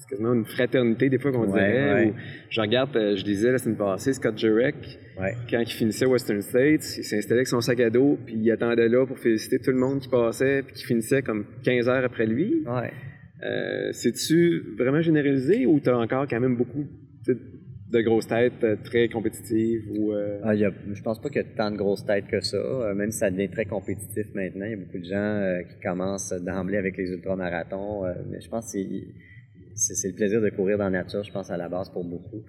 C'est 0.00 0.08
quasiment 0.08 0.32
une 0.32 0.44
fraternité, 0.46 1.08
des 1.10 1.18
fois, 1.18 1.30
qu'on 1.30 1.46
Ouais, 1.50 1.60
dirait. 1.60 1.94
ouais. 1.94 2.06
où 2.10 2.14
je 2.48 2.60
regarde, 2.60 2.96
euh, 2.96 3.16
je 3.16 3.22
disais 3.22 3.52
la 3.52 3.58
semaine 3.58 3.76
passée, 3.76 4.12
Scott 4.14 4.36
Jurek, 4.38 4.98
Ouais. 5.20 5.34
quand 5.50 5.60
il 5.60 5.70
finissait 5.72 6.06
Western 6.06 6.40
States, 6.40 6.96
il 6.98 7.04
s'installait 7.04 7.40
avec 7.40 7.46
son 7.48 7.60
sac 7.60 7.78
à 7.80 7.90
dos, 7.90 8.18
puis 8.24 8.34
il 8.36 8.50
attendait 8.50 8.88
là 8.88 9.04
pour 9.06 9.18
féliciter 9.18 9.58
tout 9.58 9.70
le 9.70 9.76
monde 9.78 10.00
qui 10.00 10.08
passait, 10.08 10.62
puis 10.62 10.74
qui 10.74 10.84
finissait 10.84 11.20
comme 11.22 11.44
15 11.62 11.88
heures 11.88 12.04
après 12.04 12.26
lui. 12.26 12.64
Euh, 13.42 13.88
C'est-tu 13.92 14.74
vraiment 14.78 15.00
généralisé 15.00 15.66
ou 15.66 15.80
t'as 15.80 15.96
encore 15.96 16.26
quand 16.28 16.40
même 16.40 16.56
beaucoup 16.56 16.84
tu 17.24 17.36
de 17.90 18.00
grosses 18.02 18.28
têtes 18.28 18.62
euh, 18.62 18.76
très 18.84 19.08
compétitives 19.08 19.82
ou 19.98 20.12
euh, 20.12 20.38
Ah, 20.44 20.54
il 20.54 20.60
y 20.60 20.64
a, 20.64 20.70
je 20.92 21.02
pense 21.02 21.20
pas 21.20 21.28
qu'il 21.28 21.42
y 21.42 21.44
a 21.44 21.48
tant 21.56 21.72
de 21.72 21.76
grosses 21.76 22.06
têtes 22.06 22.28
que 22.28 22.40
ça, 22.40 22.56
euh, 22.56 22.94
même 22.94 23.10
si 23.10 23.18
ça 23.18 23.30
devient 23.32 23.48
très 23.50 23.64
compétitif 23.64 24.26
maintenant. 24.34 24.64
Il 24.66 24.70
y 24.70 24.74
a 24.74 24.76
beaucoup 24.76 24.98
de 24.98 25.04
gens 25.04 25.16
euh, 25.16 25.62
qui 25.62 25.74
commencent 25.82 26.32
d'emblée 26.32 26.76
avec 26.76 26.96
les 26.96 27.10
ultramarathons, 27.10 28.02
mais 28.30 28.40
je 28.40 28.48
pense 28.48 28.72
que 28.72 28.78
c'est- 29.74 30.08
le 30.08 30.14
plaisir 30.14 30.40
de 30.40 30.50
courir 30.50 30.78
dans 30.78 30.84
la 30.84 31.02
nature, 31.02 31.22
je 31.22 31.32
pense, 31.32 31.50
à 31.50 31.56
la 31.56 31.68
base 31.68 31.90
pour 31.90 32.04
beaucoup. 32.04 32.42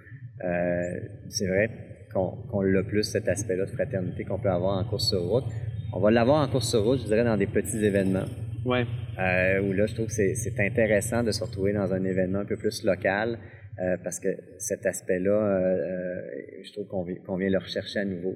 Euh, 0.44 1.00
c'est 1.30 1.48
vrai 1.48 1.70
qu'on 2.14 2.30
qu'on 2.50 2.62
l'a 2.62 2.84
plus, 2.84 3.04
cet 3.04 3.28
aspect-là 3.28 3.66
de 3.66 3.72
fraternité 3.72 4.24
qu'on 4.26 4.40
peut 4.40 4.50
avoir 4.50 4.78
en 4.78 4.84
course 4.90 5.10
sur 5.10 5.22
route. 5.22 5.46
On 5.94 6.00
va 6.00 6.12
l'avoir 6.12 6.48
en 6.48 6.52
course 6.52 6.70
sur 6.70 6.84
route, 6.84 7.00
je 7.02 7.06
dirais, 7.06 7.24
dans 7.24 7.38
des 7.38 7.48
petits 7.48 7.84
événements. 7.84 8.26
Ouais. 8.66 8.86
Euh, 9.20 9.62
où 9.62 9.74
là, 9.74 9.86
je 9.88 9.94
trouve 9.96 10.08
que 10.08 10.14
c'est 10.14 10.60
intéressant 10.60 11.24
de 11.24 11.32
se 11.32 11.44
retrouver 11.44 11.74
dans 11.74 11.94
un 11.94 12.04
événement 12.04 12.40
un 12.40 12.46
peu 12.46 12.58
plus 12.58 12.84
local 12.84 13.38
euh, 13.80 13.98
parce 14.04 14.20
que 14.20 14.30
cet 14.58 14.86
aspect-là, 14.86 15.38
je 16.64 16.72
trouve 16.74 16.88
qu'on 16.88 17.04
vi- 17.04 17.20
qu'on 17.26 17.38
vient 17.38 17.50
le 17.50 17.58
rechercher 17.58 18.00
à 18.00 18.06
nouveau. 18.06 18.36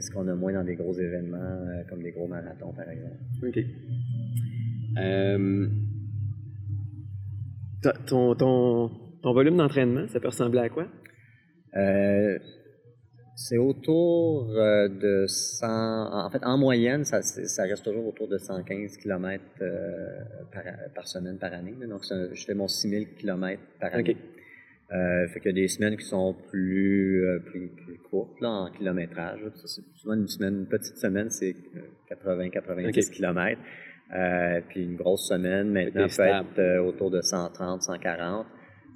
Ce 0.00 0.10
qu'on 0.10 0.26
a 0.28 0.34
moins 0.34 0.52
dans 0.54 0.64
des 0.64 0.76
gros 0.76 0.94
événements 0.98 1.58
comme 1.88 2.02
des 2.02 2.10
gros 2.12 2.26
marathons, 2.26 2.72
par 2.72 2.88
exemple? 2.88 3.16
OK. 3.46 3.58
Euh, 7.86 7.92
ton, 8.06 8.34
ton, 8.34 8.90
ton 9.22 9.32
volume 9.32 9.56
d'entraînement, 9.56 10.06
ça 10.08 10.20
peut 10.20 10.28
ressembler 10.28 10.60
à 10.60 10.68
quoi? 10.68 10.86
Euh, 11.76 12.38
c'est 13.34 13.58
autour 13.58 14.50
euh, 14.50 14.88
de 14.88 15.26
100... 15.26 15.66
En 15.66 16.30
fait, 16.30 16.44
en 16.44 16.58
moyenne, 16.58 17.04
ça, 17.04 17.22
ça 17.22 17.62
reste 17.64 17.84
toujours 17.84 18.06
autour 18.06 18.28
de 18.28 18.38
115 18.38 18.98
km 18.98 19.42
par, 20.52 20.62
par 20.94 21.08
semaine, 21.08 21.38
par 21.38 21.52
année. 21.52 21.74
Donc, 21.88 22.02
je 22.10 22.44
fais 22.44 22.54
mon 22.54 22.68
6000 22.68 23.14
km 23.14 23.60
par 23.80 23.94
année. 23.94 24.10
OK. 24.10 24.16
Euh, 24.92 25.26
fait 25.28 25.40
qu'il 25.40 25.56
y 25.56 25.60
a 25.60 25.62
des 25.62 25.68
semaines 25.68 25.96
qui 25.96 26.04
sont 26.04 26.34
plus, 26.50 27.24
euh, 27.24 27.38
plus, 27.38 27.68
plus 27.68 27.96
courtes 28.10 28.38
là, 28.42 28.50
en 28.50 28.70
kilométrage. 28.70 29.40
c'est 29.64 29.82
souvent 29.94 30.14
une 30.14 30.28
semaine, 30.28 30.60
une 30.60 30.66
petite 30.66 30.98
semaine, 30.98 31.30
c'est 31.30 31.56
80-90 32.10 32.88
OK. 32.88 33.14
km. 33.14 33.60
Euh, 34.14 34.60
puis 34.68 34.84
une 34.84 34.96
grosse 34.96 35.28
semaine 35.28 35.70
maintenant 35.70 36.06
peut 36.06 36.22
être 36.22 36.58
euh, 36.58 36.82
autour 36.82 37.10
de 37.10 37.22
130, 37.22 37.82
140. 37.82 38.46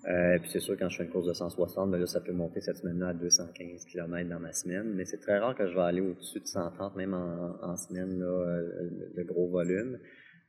Euh, 0.09 0.39
puis 0.39 0.51
c'est 0.51 0.61
sûr 0.61 0.77
quand 0.79 0.89
je 0.89 0.99
fais 0.99 1.05
une 1.05 1.11
course 1.11 1.27
de 1.27 1.33
160, 1.33 1.91
ben 1.91 1.99
là 1.99 2.07
ça 2.07 2.21
peut 2.21 2.33
monter 2.33 2.61
cette 2.61 2.77
semaine-là 2.77 3.09
à 3.09 3.15
215 3.15 3.87
km 3.87 4.29
dans 4.29 4.39
ma 4.39 4.53
semaine. 4.53 4.93
Mais 4.95 5.05
c'est 5.05 5.19
très 5.19 5.39
rare 5.39 5.57
que 5.57 5.67
je 5.67 5.75
vais 5.75 5.83
aller 5.83 6.01
au-dessus 6.01 6.41
de 6.41 6.47
130, 6.47 6.97
même 6.97 7.15
en, 7.15 7.57
en 7.63 7.77
semaine 7.77 8.19
là, 8.19 8.27
euh, 8.27 8.91
de 9.17 9.23
gros 9.25 9.49
volume. 9.49 9.99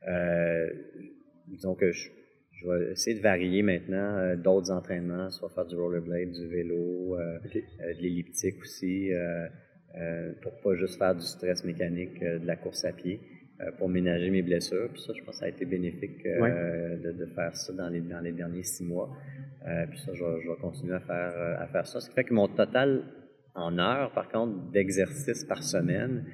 Euh, 0.06 0.68
disons 1.48 1.74
que 1.74 1.90
je, 1.90 2.10
je 2.52 2.68
vais 2.68 2.92
essayer 2.92 3.16
de 3.16 3.22
varier 3.22 3.62
maintenant 3.62 4.16
euh, 4.18 4.36
d'autres 4.36 4.70
entraînements, 4.70 5.30
soit 5.30 5.48
faire 5.48 5.66
du 5.66 5.74
rollerblade, 5.74 6.30
du 6.30 6.46
vélo, 6.46 7.16
de 7.18 8.00
l'elliptique 8.00 8.60
aussi, 8.60 9.10
pour 10.42 10.52
pas 10.60 10.74
juste 10.76 10.98
faire 10.98 11.16
du 11.16 11.24
stress 11.24 11.64
mécanique, 11.64 12.20
de 12.20 12.46
la 12.46 12.54
course 12.54 12.84
à 12.84 12.92
pied, 12.92 13.20
pour 13.78 13.88
ménager 13.88 14.30
mes 14.30 14.42
blessures. 14.42 14.88
Puis 14.92 15.02
ça, 15.02 15.12
je 15.16 15.22
pense 15.24 15.36
que 15.36 15.40
ça 15.40 15.46
a 15.46 15.48
été 15.48 15.64
bénéfique 15.64 16.22
de, 16.24 17.12
de, 17.12 17.26
faire 17.26 17.56
ça 17.56 17.72
dans 17.72 17.88
les, 17.88 18.00
dans 18.00 18.20
les 18.20 18.32
derniers 18.32 18.62
six 18.62 18.84
mois. 18.84 19.10
puis 19.90 19.98
ça, 19.98 20.12
je 20.14 20.24
vais, 20.24 20.40
je 20.42 20.48
vais 20.48 20.56
continuer 20.60 20.94
à 20.94 21.00
faire, 21.00 21.60
à 21.60 21.66
faire 21.66 21.86
ça. 21.86 22.00
Ce 22.00 22.08
qui 22.08 22.14
fait 22.14 22.24
que 22.24 22.34
mon 22.34 22.48
total 22.48 23.02
en 23.54 23.78
heures, 23.78 24.12
par 24.12 24.28
contre, 24.28 24.70
d'exercice 24.70 25.44
par 25.44 25.62
semaine, 25.62 26.24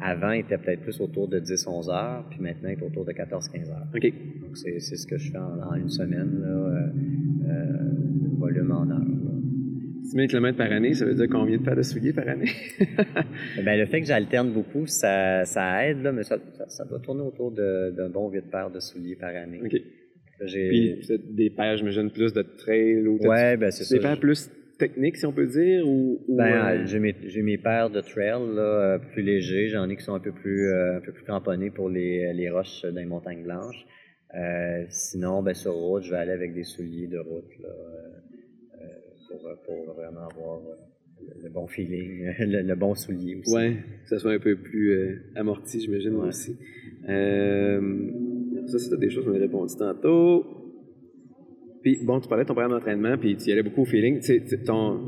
avant, 0.00 0.32
était 0.32 0.58
peut-être 0.58 0.82
plus 0.82 1.00
autour 1.00 1.28
de 1.28 1.40
10-11 1.40 1.90
heures, 1.90 2.24
puis 2.28 2.40
maintenant, 2.40 2.68
est 2.68 2.82
autour 2.82 3.04
de 3.04 3.12
14-15 3.12 3.70
heures. 3.70 3.86
OK. 3.94 4.12
Donc, 4.42 4.56
c'est, 4.56 4.78
ce 4.78 5.06
que 5.06 5.16
je 5.16 5.32
fais 5.32 5.38
en, 5.38 5.74
une 5.74 5.88
semaine, 5.88 6.40
là, 6.40 6.48
euh, 6.48 6.88
euh, 7.48 8.38
volume 8.38 8.72
en 8.72 8.90
heure. 8.90 9.15
6 10.06 10.12
000 10.12 10.26
km 10.28 10.56
par 10.56 10.72
année, 10.72 10.94
ça 10.94 11.04
veut 11.04 11.14
dire 11.14 11.26
combien 11.30 11.56
de 11.56 11.62
paires 11.62 11.76
de 11.76 11.82
souliers 11.82 12.12
par 12.12 12.28
année? 12.28 12.50
ben, 13.64 13.78
le 13.78 13.86
fait 13.86 14.00
que 14.00 14.06
j'alterne 14.06 14.52
beaucoup, 14.52 14.86
ça, 14.86 15.44
ça 15.44 15.86
aide, 15.86 16.02
là, 16.02 16.12
mais 16.12 16.22
ça, 16.22 16.38
ça, 16.68 16.84
doit 16.84 17.00
tourner 17.00 17.22
autour 17.22 17.50
d'un 17.52 18.08
bon 18.08 18.30
8 18.30 18.50
paires 18.50 18.70
de 18.70 18.80
souliers 18.80 19.16
par 19.16 19.34
année. 19.34 19.60
OK. 19.64 19.76
Puis, 20.38 21.00
des 21.30 21.50
paires, 21.50 21.76
j'imagine, 21.76 22.10
plus 22.10 22.32
de 22.32 22.42
trail 22.42 23.06
ou... 23.06 23.18
Ouais, 23.26 23.56
ben 23.56 23.70
c'est 23.70 23.84
ça. 23.84 23.96
Des 23.96 24.02
paires 24.02 24.20
plus 24.20 24.50
technique, 24.78 25.16
si 25.16 25.26
on 25.26 25.32
peut 25.32 25.46
dire? 25.46 25.86
Ou, 25.86 26.22
ben, 26.28 26.44
euh, 26.44 26.86
j'ai, 26.86 26.98
mes, 26.98 27.14
j'ai 27.24 27.42
mes 27.42 27.58
paires 27.58 27.90
de 27.90 28.00
trail 28.00 28.54
là, 28.54 28.62
euh, 28.62 28.98
plus 28.98 29.22
légers. 29.22 29.68
J'en 29.68 29.88
ai 29.88 29.96
qui 29.96 30.04
sont 30.04 30.14
un 30.14 30.20
peu 30.20 30.32
plus, 30.32 30.68
euh, 30.68 30.98
un 30.98 31.00
peu 31.00 31.12
plus 31.12 31.24
cramponnés 31.24 31.70
pour 31.70 31.88
les, 31.88 32.32
les 32.32 32.50
roches 32.50 32.82
dans 32.82 33.00
les 33.00 33.06
montagnes 33.06 33.42
blanches. 33.42 33.86
sinon, 34.88 35.42
ben, 35.42 35.54
sur 35.54 35.72
route, 35.72 36.02
je 36.04 36.10
vais 36.10 36.18
aller 36.18 36.32
avec 36.32 36.54
des 36.54 36.64
souliers 36.64 37.06
de 37.06 37.18
route 37.18 37.50
là, 37.62 37.68
pour, 39.28 39.40
pour, 39.64 39.94
vraiment 39.94 40.28
avoir 40.30 40.60
le, 41.42 41.48
bon 41.50 41.66
feeling, 41.66 42.26
le, 42.38 42.74
bon 42.74 42.94
soulier 42.94 43.36
aussi. 43.36 43.54
Oui, 43.54 43.76
que 44.02 44.08
ça 44.08 44.18
soit 44.18 44.32
un 44.32 44.38
peu 44.38 44.56
plus 44.56 45.22
amorti, 45.34 45.80
j'imagine, 45.80 46.12
moi 46.12 46.26
aussi. 46.26 46.56
ça, 47.06 48.78
c'était 48.78 48.96
des 48.98 49.10
choses 49.10 49.24
qu'on 49.24 49.34
a 49.34 49.38
répondu 49.38 49.74
tantôt. 49.76 50.44
Puis, 51.86 52.00
bon, 52.02 52.18
tu 52.18 52.28
parlais 52.28 52.42
de 52.42 52.48
ton 52.48 52.54
programme 52.54 52.72
d'entraînement, 52.72 53.16
puis 53.16 53.36
tu 53.36 53.48
y 53.48 53.52
allais 53.52 53.62
beaucoup 53.62 53.82
au 53.82 53.84
feeling. 53.84 54.18
Tu 54.18 54.44
sais, 54.44 54.62
ton, 54.64 54.98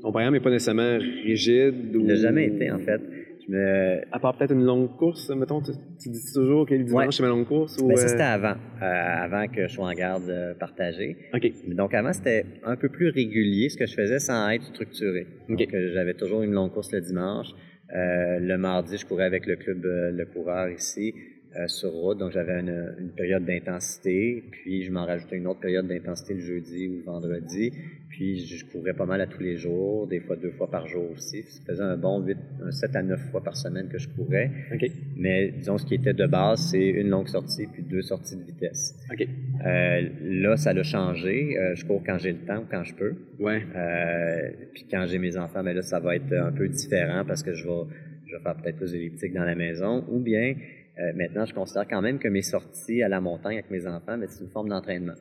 ton 0.00 0.10
programme 0.10 0.32
n'est 0.32 0.40
pas 0.40 0.50
nécessairement 0.50 0.96
rigide. 0.98 1.94
Ou... 1.94 2.00
Il 2.00 2.06
n'a 2.06 2.14
jamais 2.14 2.46
été, 2.46 2.70
en 2.70 2.78
fait. 2.78 3.00
Me... 3.48 4.02
À 4.12 4.18
part 4.18 4.36
peut-être 4.36 4.52
une 4.52 4.64
longue 4.64 4.96
course, 4.96 5.30
mettons, 5.30 5.60
tu, 5.60 5.72
dis 6.10 6.32
toujours 6.32 6.66
que 6.66 6.74
le 6.74 6.84
dimanche, 6.84 7.16
c'est 7.16 7.22
ma 7.22 7.28
longue 7.28 7.46
course? 7.46 7.78
Ou, 7.78 7.88
ben, 7.88 7.96
ça, 7.96 8.08
c'était 8.08 8.22
avant, 8.22 8.54
euh, 8.82 8.84
avant 8.84 9.46
que 9.48 9.68
je 9.68 9.72
sois 9.72 9.86
en 9.86 9.92
garde 9.92 10.28
euh, 10.28 10.54
partagée. 10.54 11.16
OK. 11.34 11.50
Donc, 11.68 11.94
avant, 11.94 12.12
c'était 12.12 12.46
un 12.64 12.76
peu 12.76 12.88
plus 12.88 13.10
régulier, 13.10 13.68
ce 13.68 13.76
que 13.76 13.86
je 13.86 13.94
faisais 13.94 14.18
sans 14.18 14.48
être 14.50 14.64
structuré. 14.64 15.26
Donc, 15.48 15.60
euh, 15.60 15.90
j'avais 15.92 16.14
toujours 16.14 16.42
une 16.42 16.52
longue 16.52 16.72
course 16.72 16.92
le 16.92 17.00
dimanche. 17.00 17.48
le 17.90 18.56
mardi, 18.56 18.96
je 18.96 19.06
courais 19.06 19.24
avec 19.24 19.46
le 19.46 19.56
club 19.56 19.82
Le 19.84 20.24
Coureur 20.24 20.68
ici. 20.70 21.14
Euh, 21.56 21.68
sur 21.68 21.92
route. 21.92 22.18
Donc, 22.18 22.32
j'avais 22.32 22.58
une, 22.58 22.96
une, 22.98 23.10
période 23.10 23.44
d'intensité, 23.44 24.42
puis 24.50 24.82
je 24.82 24.90
m'en 24.90 25.06
rajoutais 25.06 25.36
une 25.36 25.46
autre 25.46 25.60
période 25.60 25.86
d'intensité 25.86 26.34
le 26.34 26.40
jeudi 26.40 26.88
ou 26.88 26.96
le 26.96 27.02
vendredi. 27.02 27.72
Puis, 28.08 28.44
je 28.44 28.64
courais 28.64 28.92
pas 28.92 29.06
mal 29.06 29.20
à 29.20 29.28
tous 29.28 29.40
les 29.40 29.56
jours, 29.56 30.08
des 30.08 30.18
fois 30.18 30.34
deux 30.34 30.50
fois 30.50 30.68
par 30.68 30.88
jour 30.88 31.08
aussi. 31.12 31.44
Ça 31.44 31.60
faisait 31.64 31.82
un 31.82 31.96
bon 31.96 32.20
8, 32.20 32.36
un 32.64 32.72
7 32.72 32.96
à 32.96 33.02
9 33.02 33.20
fois 33.30 33.44
par 33.44 33.56
semaine 33.56 33.88
que 33.88 33.98
je 33.98 34.08
courais. 34.08 34.50
Okay. 34.74 34.90
Mais 35.16 35.52
disons, 35.52 35.78
ce 35.78 35.86
qui 35.86 35.94
était 35.94 36.12
de 36.12 36.26
base, 36.26 36.70
c'est 36.72 36.88
une 36.88 37.08
longue 37.08 37.28
sortie 37.28 37.68
puis 37.72 37.84
deux 37.84 38.02
sorties 38.02 38.36
de 38.36 38.42
vitesse. 38.42 38.96
Okay. 39.12 39.28
Euh, 39.64 40.08
là, 40.22 40.56
ça 40.56 40.72
l'a 40.72 40.82
changé. 40.82 41.56
Euh, 41.56 41.76
je 41.76 41.84
cours 41.84 42.02
quand 42.04 42.18
j'ai 42.18 42.32
le 42.32 42.38
temps 42.38 42.58
ou 42.58 42.66
quand 42.68 42.82
je 42.82 42.94
peux. 42.94 43.14
Ouais. 43.38 43.62
Euh, 43.76 44.50
puis 44.72 44.86
quand 44.90 45.06
j'ai 45.06 45.18
mes 45.18 45.36
enfants, 45.36 45.62
mais 45.62 45.70
ben 45.70 45.76
là, 45.76 45.82
ça 45.82 46.00
va 46.00 46.16
être 46.16 46.32
un 46.32 46.50
peu 46.50 46.66
différent 46.66 47.24
parce 47.24 47.44
que 47.44 47.54
je 47.54 47.64
vais, 47.64 47.82
je 48.26 48.36
vais 48.36 48.42
faire 48.42 48.56
peut-être 48.56 48.76
plus 48.76 48.90
d'elliptique 48.90 49.32
dans 49.32 49.44
la 49.44 49.54
maison. 49.54 50.04
Ou 50.08 50.18
bien, 50.18 50.54
euh, 50.98 51.12
maintenant, 51.14 51.44
je 51.44 51.54
considère 51.54 51.86
quand 51.88 52.02
même 52.02 52.18
que 52.18 52.28
mes 52.28 52.42
sorties 52.42 53.02
à 53.02 53.08
la 53.08 53.20
montagne 53.20 53.58
avec 53.58 53.70
mes 53.70 53.86
enfants, 53.86 54.16
mais 54.16 54.26
c'est 54.28 54.44
une 54.44 54.50
forme 54.50 54.68
d'entraînement. 54.68 55.14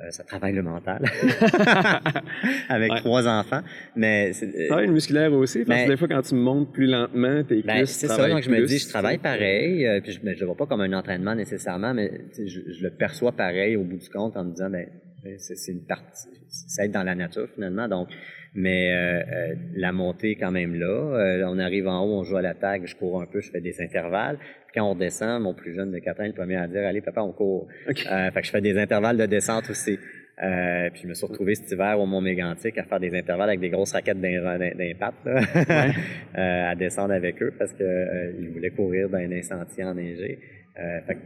Euh, 0.00 0.10
ça 0.10 0.24
travaille 0.24 0.54
le 0.54 0.62
mental 0.62 1.04
avec 2.70 2.94
trois 2.96 3.28
enfants. 3.28 3.60
Mais 3.94 4.32
c'est, 4.32 4.46
euh, 4.46 4.66
travaille 4.68 4.86
le 4.86 4.94
musculaire 4.94 5.30
aussi, 5.34 5.66
parce 5.66 5.82
que 5.82 5.88
des 5.88 5.96
fois, 5.98 6.08
quand 6.08 6.22
tu 6.22 6.34
montes 6.34 6.72
plus 6.72 6.86
lentement, 6.86 7.44
t'es 7.44 7.60
ben, 7.60 7.84
C'est 7.84 8.06
ça, 8.06 8.28
donc 8.28 8.42
je 8.42 8.48
me 8.48 8.64
dis, 8.64 8.78
je 8.78 8.88
travaille 8.88 9.18
pareil, 9.18 9.86
euh, 9.86 10.00
puis 10.00 10.12
je 10.12 10.24
ne 10.24 10.32
le 10.32 10.46
vois 10.46 10.56
pas 10.56 10.66
comme 10.66 10.80
un 10.80 10.92
entraînement 10.94 11.34
nécessairement, 11.34 11.92
mais 11.92 12.10
je, 12.38 12.60
je, 12.72 12.82
le 12.82 12.90
perçois 12.90 13.32
pareil 13.32 13.76
au 13.76 13.84
bout 13.84 13.98
du 13.98 14.08
compte 14.08 14.34
en 14.36 14.44
me 14.44 14.52
disant, 14.52 14.70
ben, 14.70 14.88
ben 15.22 15.38
c'est, 15.38 15.70
une 15.70 15.84
partie, 15.84 16.28
c'est 16.48 16.86
être 16.86 16.92
dans 16.92 17.04
la 17.04 17.14
nature 17.14 17.48
finalement. 17.54 17.86
Donc, 17.86 18.08
mais 18.54 18.92
euh, 18.92 19.22
euh, 19.22 19.54
la 19.76 19.92
montée 19.92 20.32
est 20.32 20.36
quand 20.36 20.50
même 20.50 20.74
là. 20.74 20.86
Euh, 20.86 21.44
on 21.46 21.58
arrive 21.58 21.88
en 21.88 22.04
haut, 22.04 22.20
on 22.20 22.22
joue 22.22 22.36
à 22.36 22.42
la 22.42 22.54
tag, 22.54 22.86
je 22.86 22.94
cours 22.94 23.20
un 23.22 23.26
peu, 23.26 23.40
je 23.40 23.50
fais 23.50 23.60
des 23.60 23.80
intervalles. 23.80 24.38
Quand 24.74 24.90
on 24.90 24.94
descend, 24.94 25.42
mon 25.42 25.54
plus 25.54 25.74
jeune 25.74 25.90
de 25.90 25.98
4 25.98 26.20
ans 26.20 26.24
est 26.24 26.28
le 26.28 26.34
premier 26.34 26.56
à 26.56 26.66
dire 26.66 26.86
Allez, 26.86 27.00
papa, 27.00 27.20
on 27.22 27.32
court. 27.32 27.68
fait 27.86 27.94
que 28.34 28.44
je 28.44 28.50
fais 28.50 28.60
des 28.60 28.78
intervalles 28.78 29.16
de 29.16 29.26
descente 29.26 29.68
aussi. 29.70 29.98
puis 29.98 31.02
je 31.02 31.06
me 31.06 31.14
suis 31.14 31.26
retrouvé 31.26 31.54
cet 31.54 31.70
hiver 31.70 32.00
au 32.00 32.06
Mont 32.06 32.20
Mégantic 32.20 32.78
à 32.78 32.84
faire 32.84 33.00
des 33.00 33.14
intervalles 33.16 33.50
avec 33.50 33.60
des 33.60 33.70
grosses 33.70 33.92
raquettes 33.92 34.20
d'impact, 34.20 35.26
ouais. 35.26 35.92
à 36.34 36.74
descendre 36.74 37.12
avec 37.12 37.42
eux 37.42 37.52
parce 37.58 37.72
qu'ils 37.74 38.36
ils 38.40 38.48
voulaient 38.50 38.70
courir 38.70 39.08
dans 39.08 39.18
un 39.18 39.42
sentier 39.42 39.84
enneigé. 39.84 40.38
fait 40.74 41.14
que 41.14 41.20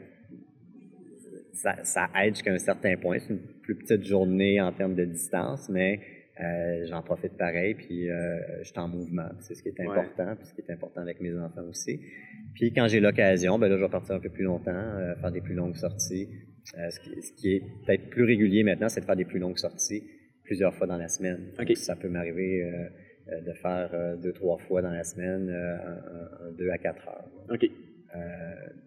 ça, 1.56 1.74
ça 1.84 2.08
aide 2.22 2.34
jusqu'à 2.34 2.52
un 2.52 2.58
certain 2.58 2.96
point. 2.96 3.18
C'est 3.18 3.32
une 3.32 3.40
plus 3.62 3.74
petite 3.76 4.04
journée 4.04 4.60
en 4.60 4.72
termes 4.72 4.94
de 4.94 5.04
distance, 5.04 5.68
mais 5.68 6.00
euh, 6.38 6.84
j'en 6.86 7.00
profite 7.02 7.32
pareil, 7.38 7.74
puis 7.74 8.10
euh, 8.10 8.36
je 8.58 8.64
suis 8.64 8.78
en 8.78 8.88
mouvement. 8.88 9.28
C'est 9.40 9.54
ce 9.54 9.62
qui 9.62 9.70
est 9.70 9.80
important, 9.80 10.36
puis 10.36 10.46
ce 10.46 10.54
qui 10.54 10.60
est 10.60 10.70
important 10.70 11.00
avec 11.00 11.20
mes 11.22 11.34
enfants 11.34 11.64
aussi. 11.70 11.98
Puis 12.54 12.72
quand 12.74 12.88
j'ai 12.88 13.00
l'occasion, 13.00 13.58
ben 13.58 13.68
là, 13.68 13.76
je 13.78 13.82
vais 13.82 13.88
partir 13.88 14.16
un 14.16 14.20
peu 14.20 14.28
plus 14.28 14.44
longtemps, 14.44 14.70
euh, 14.70 15.14
faire 15.16 15.32
des 15.32 15.40
plus 15.40 15.54
longues 15.54 15.76
sorties. 15.76 16.28
Ce 16.64 17.00
qui, 17.00 17.22
ce, 17.22 17.32
qui, 17.32 17.54
est 17.54 17.62
peut-être 17.86 18.10
plus 18.10 18.24
régulier 18.24 18.64
maintenant, 18.64 18.88
c'est 18.88 19.00
de 19.00 19.06
faire 19.06 19.16
des 19.16 19.24
plus 19.24 19.38
longues 19.38 19.56
sorties 19.56 20.02
plusieurs 20.42 20.74
fois 20.74 20.86
dans 20.86 20.98
la 20.98 21.08
semaine. 21.08 21.52
Ça 21.76 21.94
peut 21.94 22.08
m'arriver 22.08 22.64
de 23.28 23.52
faire 23.52 24.16
deux, 24.20 24.32
trois 24.32 24.58
fois 24.58 24.82
dans 24.82 24.90
la 24.90 25.04
semaine, 25.04 25.48
un, 25.48 26.50
deux 26.58 26.68
à 26.70 26.78
quatre 26.78 27.06
heures. 27.06 27.30
OK. 27.50 27.70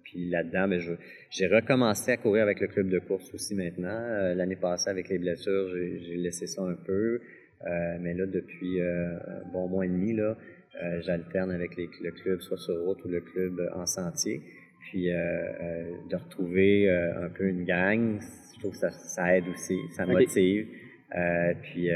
puis 0.03 0.29
là-dedans, 0.29 0.67
ben, 0.67 0.81
j'ai 1.29 1.47
recommencé 1.47 2.11
à 2.11 2.17
courir 2.17 2.43
avec 2.43 2.59
le 2.59 2.67
club 2.67 2.89
de 2.89 2.99
course 2.99 3.33
aussi 3.33 3.55
maintenant. 3.55 4.33
L'année 4.35 4.57
passée, 4.57 4.89
avec 4.89 5.07
les 5.07 5.19
blessures, 5.19 5.69
j'ai 5.69 6.17
laissé 6.17 6.47
ça 6.47 6.61
un 6.63 6.75
peu. 6.75 7.21
Euh, 7.67 7.97
mais 7.99 8.13
là, 8.13 8.25
depuis 8.25 8.81
euh, 8.81 9.17
un 9.17 9.51
bon 9.51 9.67
mois 9.67 9.85
et 9.85 9.89
demi, 9.89 10.13
là, 10.13 10.37
euh, 10.81 11.01
j'alterne 11.01 11.51
avec 11.51 11.75
les, 11.75 11.89
le 12.01 12.11
club, 12.11 12.41
soit 12.41 12.57
sur 12.57 12.75
route 12.83 13.03
ou 13.03 13.09
le 13.09 13.21
club 13.21 13.69
en 13.75 13.85
sentier. 13.85 14.41
Puis 14.79 15.07
de 15.07 16.15
retrouver 16.15 16.89
un 16.89 17.29
peu 17.29 17.43
une 17.47 17.63
gang, 17.63 18.17
je 18.53 18.59
trouve 18.59 18.71
que 18.71 18.77
ça, 18.77 18.89
ça 18.89 19.37
aide 19.37 19.43
aussi, 19.49 19.77
ça 19.91 20.05
motive. 20.05 20.67
puis 21.61 21.89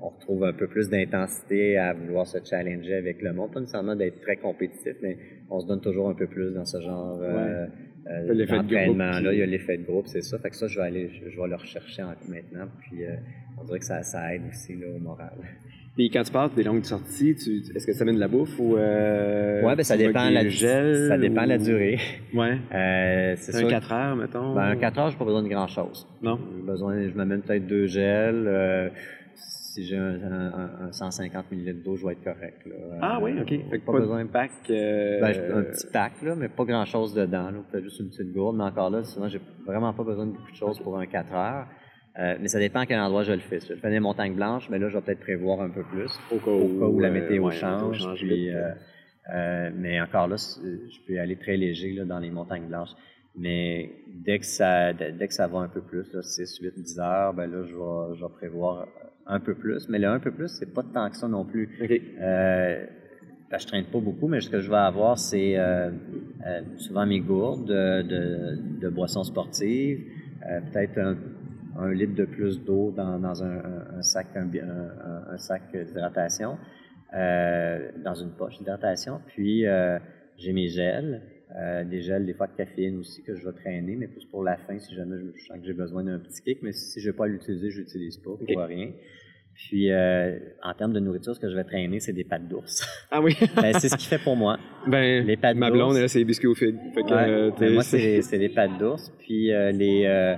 on 0.00 0.08
retrouve 0.08 0.44
un 0.44 0.52
peu 0.52 0.66
plus 0.66 0.88
d'intensité 0.88 1.76
à 1.76 1.92
vouloir 1.92 2.26
se 2.26 2.38
challenger 2.42 2.94
avec 2.94 3.20
le 3.20 3.32
monde. 3.34 3.52
Pas 3.52 3.60
nécessairement 3.60 3.96
d'être 3.96 4.20
très 4.20 4.36
compétitif, 4.36 4.94
mais 5.02 5.18
on 5.50 5.60
se 5.60 5.66
donne 5.66 5.80
toujours 5.80 6.08
un 6.08 6.14
peu 6.14 6.28
plus 6.28 6.54
dans 6.54 6.64
ce 6.64 6.80
genre 6.80 7.20
d'entraînement. 8.06 9.20
Là, 9.20 9.32
il 9.32 9.38
y 9.38 9.42
a 9.42 9.46
l'effet 9.46 9.78
de 9.78 9.84
groupe, 9.84 10.06
c'est 10.06 10.22
ça. 10.22 10.38
Fait 10.38 10.50
que 10.50 10.56
ça, 10.56 10.66
je 10.66 10.78
vais 10.78 10.86
aller, 10.86 11.10
je, 11.12 11.40
vais 11.40 11.48
le 11.48 11.56
rechercher 11.56 12.02
maintenant. 12.28 12.68
Puis 12.80 13.02
on 13.58 13.64
dirait 13.64 13.78
que 13.78 13.84
ça, 13.84 14.02
ça 14.02 14.34
aide 14.34 14.42
aussi 14.50 14.74
là, 14.76 14.86
au 14.94 14.98
moral. 14.98 15.32
Puis 15.96 16.10
quand 16.10 16.22
tu 16.22 16.30
parles 16.30 16.50
des 16.54 16.62
longues 16.62 16.84
sorties, 16.84 17.30
est-ce 17.30 17.86
que 17.86 17.94
ça 17.94 18.04
mène 18.04 18.16
de 18.16 18.20
la 18.20 18.28
bouffe 18.28 18.58
ou 18.58 18.76
euh, 18.76 19.62
Ouais, 19.62 19.74
ben 19.74 19.82
ça 19.82 19.96
dépend 19.96 20.28
la 20.28 20.46
gel, 20.46 21.08
ça 21.08 21.16
dépend 21.16 21.46
la 21.46 21.58
durée. 21.58 21.98
Ouais. 22.34 22.58
Euh, 22.74 23.34
c'est 23.38 23.56
un 23.56 23.66
4 23.66 23.92
heures 23.92 24.16
mettons. 24.16 24.54
Ben, 24.54 24.64
un 24.64 24.76
4 24.76 24.98
heures, 24.98 25.10
j'ai 25.10 25.16
pas 25.16 25.24
besoin 25.24 25.42
de 25.42 25.48
grand 25.48 25.68
chose. 25.68 26.06
Non. 26.20 26.38
Besoin, 26.66 27.08
je 27.08 27.14
m'amène 27.14 27.40
peut-être 27.40 27.66
deux 27.66 27.86
gels. 27.86 28.46
Euh, 29.76 29.82
si 29.82 29.84
j'ai 29.86 29.96
un, 29.96 30.88
un, 30.88 30.92
150 30.92 31.52
ml 31.52 31.82
d'eau, 31.82 31.96
je 31.96 32.06
vais 32.06 32.12
être 32.12 32.24
correct. 32.24 32.66
Là. 32.66 32.74
Ah 33.00 33.18
oui, 33.20 33.32
ok. 33.40 33.70
Fait 33.70 33.78
pas, 33.78 33.92
besoin 33.92 34.24
de 34.24 34.30
pack. 34.30 34.50
Euh... 34.70 35.20
Ben, 35.20 35.58
un 35.58 35.62
petit 35.62 35.86
pack 35.92 36.22
là, 36.22 36.34
mais 36.34 36.48
pas 36.48 36.64
grand 36.64 36.84
chose 36.84 37.14
dedans. 37.14 37.50
Peut-être 37.70 37.84
juste 37.84 38.00
une 38.00 38.08
petite 38.08 38.32
gourde, 38.32 38.56
mais 38.56 38.64
encore 38.64 38.90
là, 38.90 39.04
souvent 39.04 39.28
j'ai 39.28 39.40
vraiment 39.66 39.92
pas 39.92 40.04
besoin 40.04 40.26
de 40.26 40.32
beaucoup 40.32 40.50
de 40.50 40.56
choses 40.56 40.78
pour 40.80 40.98
un 40.98 41.06
4 41.06 41.34
heures. 41.34 41.66
Euh, 42.18 42.36
mais 42.40 42.48
ça 42.48 42.58
dépend 42.58 42.80
à 42.80 42.86
quel 42.86 42.98
endroit 42.98 43.24
je 43.24 43.32
le 43.32 43.40
fais. 43.40 43.60
Si 43.60 43.68
je 43.68 43.74
fais 43.74 43.90
des 43.90 44.00
montagnes 44.00 44.34
blanches, 44.34 44.70
mais 44.70 44.78
là, 44.78 44.88
je 44.88 44.96
vais 44.96 45.02
peut-être 45.02 45.20
prévoir 45.20 45.60
un 45.60 45.68
peu 45.68 45.82
plus 45.82 46.10
au 46.30 46.38
cas 46.38 46.50
où, 46.50 46.98
la 46.98 47.10
météo 47.10 47.50
change. 47.50 48.06
Euh, 48.06 48.72
euh, 49.34 49.70
mais 49.74 50.00
encore 50.00 50.28
là, 50.28 50.36
je 50.36 51.06
peux 51.06 51.20
aller 51.20 51.36
très 51.36 51.58
léger 51.58 51.92
là, 51.92 52.04
dans 52.04 52.18
les 52.18 52.30
montagnes 52.30 52.68
blanches. 52.68 52.94
Mais 53.38 53.92
dès 54.08 54.38
que 54.38 54.46
ça, 54.46 54.94
dès 54.94 55.28
que 55.28 55.34
ça 55.34 55.46
va 55.46 55.58
un 55.58 55.68
peu 55.68 55.82
plus, 55.82 56.10
là, 56.14 56.22
6, 56.22 56.58
8, 56.62 56.72
10 56.78 57.00
heures, 57.00 57.34
ben 57.34 57.50
là, 57.50 57.64
je 57.64 57.74
vais, 57.74 58.16
je 58.16 58.24
vais 58.24 58.32
prévoir 58.32 58.86
un 59.26 59.40
peu 59.40 59.54
plus. 59.54 59.88
Mais 59.88 59.98
le 59.98 60.08
un 60.08 60.20
peu 60.20 60.30
plus, 60.30 60.48
c'est 60.48 60.72
pas 60.72 60.82
tant 60.82 61.10
que 61.10 61.16
ça 61.16 61.28
non 61.28 61.44
plus. 61.44 61.68
Okay. 61.82 62.02
Euh, 62.20 62.86
ben, 63.50 63.58
je 63.58 63.66
traîne 63.66 63.84
pas 63.84 64.00
beaucoup, 64.00 64.26
mais 64.28 64.40
ce 64.40 64.50
que 64.50 64.60
je 64.60 64.68
vais 64.70 64.76
avoir, 64.76 65.18
c'est 65.18 65.56
souvent 66.78 67.06
mes 67.06 67.20
gourdes 67.20 67.66
de, 67.66 68.02
de, 68.02 68.80
de 68.80 68.88
boissons 68.88 69.22
sportives, 69.24 70.00
euh, 70.48 70.60
peut-être 70.72 70.98
un, 70.98 71.16
un 71.78 71.92
litre 71.92 72.14
de 72.14 72.24
plus 72.24 72.62
d'eau 72.64 72.90
dans, 72.90 73.18
dans 73.18 73.42
un, 73.44 74.02
sac, 74.02 74.26
un, 74.34 74.48
un- 75.32 75.38
sac 75.38 75.62
d'hydratation, 75.72 76.56
euh, 77.14 77.90
dans 78.04 78.14
une 78.14 78.30
poche 78.30 78.58
d'hydratation. 78.58 79.20
Puis 79.28 79.66
euh, 79.66 79.98
j'ai 80.38 80.52
mes 80.52 80.68
gels, 80.68 81.22
euh, 81.54 81.84
des 81.84 82.02
gels 82.02 82.26
des 82.26 82.34
fois 82.34 82.48
de 82.48 82.56
caféine 82.56 82.98
aussi 82.98 83.22
que 83.22 83.34
je 83.36 83.44
vais 83.46 83.52
traîner, 83.52 83.94
mais 83.96 84.08
plus 84.08 84.24
pour 84.24 84.42
la 84.42 84.56
fin 84.56 84.78
si 84.78 84.94
jamais 84.94 85.16
je, 85.18 85.38
je 85.38 85.46
sens 85.46 85.58
que 85.60 85.64
j'ai 85.66 85.72
besoin 85.74 86.02
d'un 86.04 86.18
petit 86.18 86.42
kick. 86.42 86.62
Mais 86.62 86.72
si 86.72 87.00
je 87.00 87.06
ne 87.06 87.12
vais 87.12 87.16
pas 87.16 87.26
l'utiliser, 87.26 87.70
je 87.70 87.80
l'utilise 87.80 88.16
pas, 88.18 88.30
pour 88.30 88.62
rien. 88.64 88.90
Puis 89.54 89.90
euh, 89.90 90.38
en 90.62 90.74
termes 90.74 90.92
de 90.92 91.00
nourriture, 91.00 91.34
ce 91.34 91.40
que 91.40 91.48
je 91.48 91.54
vais 91.56 91.64
traîner, 91.64 91.98
c'est 92.00 92.12
des 92.12 92.24
pâtes 92.24 92.46
d'ours. 92.48 92.84
Ah 93.10 93.20
oui? 93.22 93.34
Ben, 93.56 93.72
c'est 93.78 93.88
ce 93.88 93.96
qui 93.96 94.06
fait 94.06 94.18
pour 94.18 94.36
moi. 94.36 94.58
ben, 94.86 95.24
Les 95.24 95.36
pâtes 95.36 95.56
ma 95.56 95.70
blonde, 95.70 95.96
c'est 96.08 96.18
les 96.18 96.24
biscuits 96.24 96.52
que, 96.52 96.64
Ouais, 96.66 97.12
euh, 97.12 97.50
ben, 97.58 97.72
moi, 97.74 97.82
c'est 97.82 98.20
c'est 98.28 98.38
les 98.38 98.48
pâtes 98.50 98.76
d'ours. 98.78 99.10
Puis 99.20 99.52
euh, 99.52 99.70
les, 99.72 100.36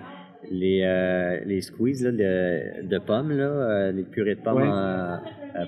les, 0.51 1.43
les 1.47 1.61
squeezes 1.63 2.05
là, 2.05 2.13
de, 2.13 2.87
de 2.87 2.99
pommes, 2.99 3.33
là, 3.37 3.91
les 3.91 4.05
purées 4.05 4.37
de 4.37 4.41
pommes 4.41 4.59
Ouais. 4.63 4.69
en- 4.69 5.21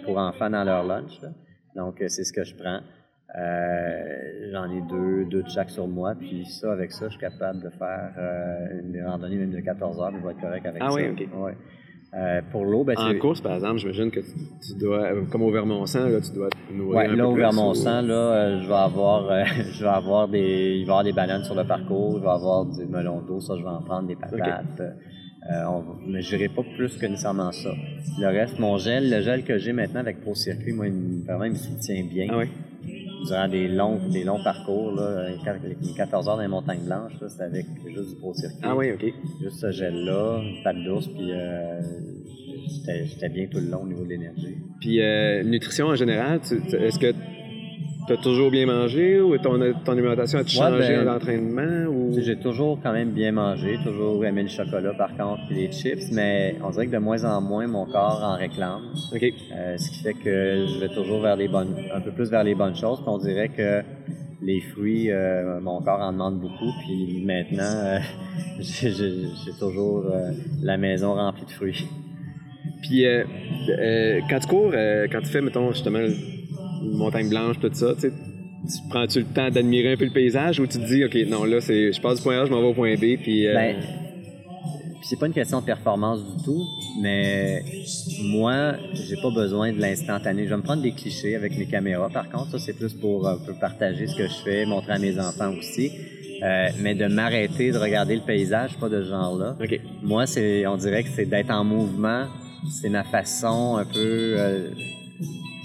pour 0.04 0.18
enfants 0.18 0.50
dans 0.50 0.62
leur 0.62 0.86
lunch. 0.86 1.20
là. 1.22 1.30
Donc, 1.74 1.96
c'est 2.06 2.22
ce 2.24 2.32
que 2.32 2.44
je 2.44 2.54
prends. 2.54 2.80
Euh, 3.38 4.50
J'en 4.52 4.70
ai 4.70 4.80
deux, 4.80 5.24
deux 5.26 5.42
de 5.42 5.48
chaque 5.48 5.70
sur 5.70 5.86
moi. 5.86 6.14
Puis 6.18 6.44
ça, 6.46 6.72
avec 6.72 6.90
ça, 6.92 7.06
je 7.06 7.10
suis 7.12 7.20
capable 7.20 7.62
de 7.62 7.70
faire 7.70 8.12
euh, 8.18 8.80
une 8.82 9.04
randonnée 9.06 9.36
même 9.36 9.52
de 9.52 9.60
14 9.60 10.00
heures. 10.00 10.10
Je 10.20 10.26
vais 10.26 10.32
être 10.32 10.40
correct 10.40 10.66
avec 10.66 10.82
Ah 10.84 10.90
ça. 10.90 10.96
oui, 10.96 11.02
ok. 11.12 11.28
Ouais. 11.44 11.52
Euh, 12.12 12.40
pour 12.50 12.64
l'eau, 12.64 12.82
ben, 12.82 12.96
En 12.98 13.16
course, 13.20 13.40
par 13.40 13.54
exemple, 13.54 13.78
j'imagine 13.78 14.10
que 14.10 14.18
tu, 14.18 14.26
tu 14.66 14.74
dois, 14.80 15.10
comme 15.30 15.42
au 15.42 15.52
Vermont-Sang, 15.52 16.08
là, 16.08 16.20
tu 16.20 16.32
dois 16.32 16.48
te 16.50 16.72
nourrir 16.72 16.98
Ouais, 16.98 17.06
un 17.06 17.14
là, 17.14 17.22
peu 17.22 17.28
au 17.28 17.34
Vermont-Sang, 17.36 18.02
ou- 18.02 18.06
là, 18.08 18.14
euh, 18.14 18.60
je 18.62 18.66
vais 18.66 18.74
avoir, 18.74 19.30
euh, 19.30 19.44
je 19.72 19.80
vais 19.84 19.88
avoir 19.90 20.26
des, 20.26 20.78
il 20.80 20.86
va 20.86 20.88
y 20.88 20.90
avoir 20.90 21.04
des 21.04 21.12
bananes 21.12 21.44
sur 21.44 21.54
le 21.54 21.62
parcours, 21.64 22.18
je 22.18 22.22
vais 22.24 22.28
avoir 22.30 22.66
du 22.66 22.84
melon 22.86 23.20
d'eau, 23.20 23.38
ça, 23.40 23.54
je 23.56 23.62
vais 23.62 23.68
en 23.68 23.82
prendre 23.82 24.08
des 24.08 24.16
patates. 24.16 24.82
On 25.68 25.84
mais 26.08 26.20
je 26.20 26.34
n'irai 26.36 26.48
pas 26.48 26.62
plus 26.76 26.98
que 26.98 27.06
nécessairement 27.06 27.52
ça. 27.52 27.70
Le 28.18 28.26
reste, 28.26 28.58
mon 28.58 28.76
gel, 28.76 29.08
le 29.08 29.20
gel 29.22 29.44
que 29.44 29.56
j'ai 29.58 29.72
maintenant 29.72 30.00
avec 30.00 30.20
Pro 30.20 30.34
Circuit, 30.34 30.72
moi, 30.72 30.88
il 30.88 30.92
me- 30.92 31.24
vraiment, 31.24 31.44
il 31.44 31.52
me 31.52 31.56
soutient 31.56 32.04
bien. 32.04 32.26
Ah 32.28 32.38
oui? 32.38 32.46
Durant 33.26 33.48
des 33.48 33.68
longs, 33.68 34.00
des 34.08 34.24
longs 34.24 34.42
parcours, 34.42 34.92
là, 34.92 35.28
les 35.28 35.92
14 35.94 36.28
heures 36.28 36.36
dans 36.36 36.42
les 36.42 36.48
montagnes 36.48 36.84
blanches, 36.84 37.12
c'est 37.28 37.42
avec 37.42 37.66
juste 37.86 38.10
du 38.10 38.16
Pro 38.16 38.34
Circuit. 38.34 38.58
Ah 38.62 38.74
oui, 38.74 38.92
OK. 38.92 39.12
Juste 39.42 39.60
ce 39.60 39.70
gel-là, 39.70 40.40
une 40.42 40.62
pâte 40.62 40.82
d'ours, 40.84 41.06
puis 41.06 41.32
euh, 41.32 41.80
j'étais 42.86 43.28
bien 43.28 43.46
tout 43.46 43.58
le 43.58 43.70
long 43.70 43.82
au 43.82 43.86
niveau 43.86 44.04
de 44.04 44.10
l'énergie. 44.10 44.56
Puis, 44.80 45.00
euh, 45.02 45.42
nutrition 45.42 45.86
en 45.88 45.94
général, 45.94 46.40
est-ce 46.42 46.98
que 46.98 47.14
tu 48.06 48.12
as 48.12 48.16
toujours 48.16 48.50
bien 48.50 48.66
mangé 48.66 49.20
ou 49.20 49.36
ton, 49.38 49.58
ton 49.84 49.92
alimentation 49.92 50.38
a-tu 50.38 50.56
Ouais, 50.58 50.64
changé 50.64 50.96
ben, 50.96 51.08
en 51.08 51.16
entraînement? 51.16 51.86
Ou... 51.90 52.18
J'ai 52.20 52.36
toujours 52.36 52.78
quand 52.82 52.92
même 52.92 53.10
bien 53.10 53.32
mangé, 53.32 53.78
toujours 53.84 54.24
aimé 54.24 54.42
le 54.42 54.48
chocolat 54.48 54.94
par 54.94 55.16
contre, 55.16 55.46
puis 55.46 55.56
les 55.56 55.72
chips, 55.72 56.10
mais 56.12 56.56
on 56.64 56.70
dirait 56.70 56.86
que 56.86 56.92
de 56.92 56.98
moins 56.98 57.24
en 57.24 57.40
moins 57.40 57.66
mon 57.66 57.86
corps 57.86 58.20
en 58.22 58.36
réclame. 58.36 58.82
OK. 59.14 59.22
Euh, 59.22 59.76
ce 59.76 59.90
qui 59.90 60.02
fait 60.02 60.14
que 60.14 60.66
je 60.66 60.80
vais 60.80 60.88
toujours 60.88 61.20
vers 61.20 61.36
les 61.36 61.48
bonnes, 61.48 61.74
un 61.94 62.00
peu 62.00 62.10
plus 62.10 62.30
vers 62.30 62.44
les 62.44 62.54
bonnes 62.54 62.76
choses. 62.76 63.00
Puis 63.00 63.08
on 63.08 63.18
dirait 63.18 63.48
que 63.48 63.82
les 64.42 64.60
fruits, 64.60 65.10
euh, 65.10 65.60
mon 65.60 65.80
corps 65.82 66.00
en 66.00 66.12
demande 66.12 66.40
beaucoup. 66.40 66.72
Puis 66.84 67.22
maintenant, 67.24 67.62
euh, 67.62 67.98
j'ai 68.60 69.52
toujours 69.58 70.04
euh, 70.06 70.32
la 70.62 70.76
maison 70.76 71.14
remplie 71.14 71.44
de 71.44 71.50
fruits. 71.50 71.86
Puis, 72.82 73.06
euh, 73.06 73.24
euh, 73.68 74.20
quand 74.28 74.38
tu 74.38 74.46
cours, 74.46 74.72
quand 74.72 75.20
tu 75.20 75.28
fais, 75.28 75.40
mettons, 75.40 75.70
justement, 75.72 76.00
montagne 76.82 77.28
blanche, 77.28 77.56
tout 77.60 77.70
ça, 77.72 77.94
tu 77.94 78.00
sais, 78.02 78.10
tu 78.10 78.88
prends-tu 78.90 79.20
le 79.20 79.26
temps 79.26 79.50
d'admirer 79.50 79.92
un 79.92 79.96
peu 79.96 80.04
le 80.04 80.12
paysage 80.12 80.60
ou 80.60 80.66
tu 80.66 80.78
te 80.78 80.86
dis, 80.86 81.04
OK, 81.04 81.16
non, 81.28 81.44
là, 81.44 81.60
c'est, 81.60 81.92
je 81.92 82.00
passe 82.00 82.18
du 82.18 82.22
point 82.22 82.40
A, 82.40 82.44
je 82.46 82.50
m'en 82.50 82.60
vais 82.60 82.68
au 82.68 82.74
point 82.74 82.94
B, 82.94 83.16
puis... 83.20 83.46
euh, 83.46 83.54
Ben, 83.54 83.76
puis 85.00 85.08
c'est 85.08 85.18
pas 85.18 85.26
une 85.28 85.32
question 85.32 85.60
de 85.60 85.64
performance 85.64 86.20
du 86.20 86.44
tout, 86.44 86.62
mais 87.00 87.62
moi, 88.22 88.74
j'ai 88.92 89.16
pas 89.16 89.30
besoin 89.30 89.72
de 89.72 89.80
l'instantané. 89.80 90.44
Je 90.44 90.50
vais 90.50 90.58
me 90.58 90.62
prendre 90.62 90.82
des 90.82 90.92
clichés 90.92 91.34
avec 91.36 91.56
mes 91.56 91.64
caméras. 91.64 92.10
Par 92.10 92.28
contre, 92.28 92.50
ça, 92.50 92.58
c'est 92.58 92.74
plus 92.74 92.92
pour 92.92 93.26
un 93.26 93.38
peu 93.38 93.54
partager 93.58 94.06
ce 94.06 94.14
que 94.14 94.28
je 94.28 94.34
fais, 94.44 94.66
montrer 94.66 94.92
à 94.92 94.98
mes 94.98 95.18
enfants 95.18 95.54
aussi. 95.56 95.90
Euh, 96.42 96.68
mais 96.82 96.94
de 96.94 97.06
m'arrêter, 97.06 97.70
de 97.72 97.78
regarder 97.78 98.14
le 98.14 98.20
paysage, 98.20 98.76
pas 98.78 98.90
de 98.90 99.02
ce 99.02 99.08
genre-là. 99.08 99.56
OK. 99.58 99.80
Moi, 100.02 100.26
c'est, 100.26 100.66
on 100.66 100.76
dirait 100.76 101.02
que 101.02 101.08
c'est 101.16 101.24
d'être 101.24 101.50
en 101.50 101.64
mouvement. 101.64 102.26
C'est 102.70 102.90
ma 102.90 103.02
façon 103.04 103.76
un 103.78 103.86
peu. 103.86 104.34
euh, 104.38 104.68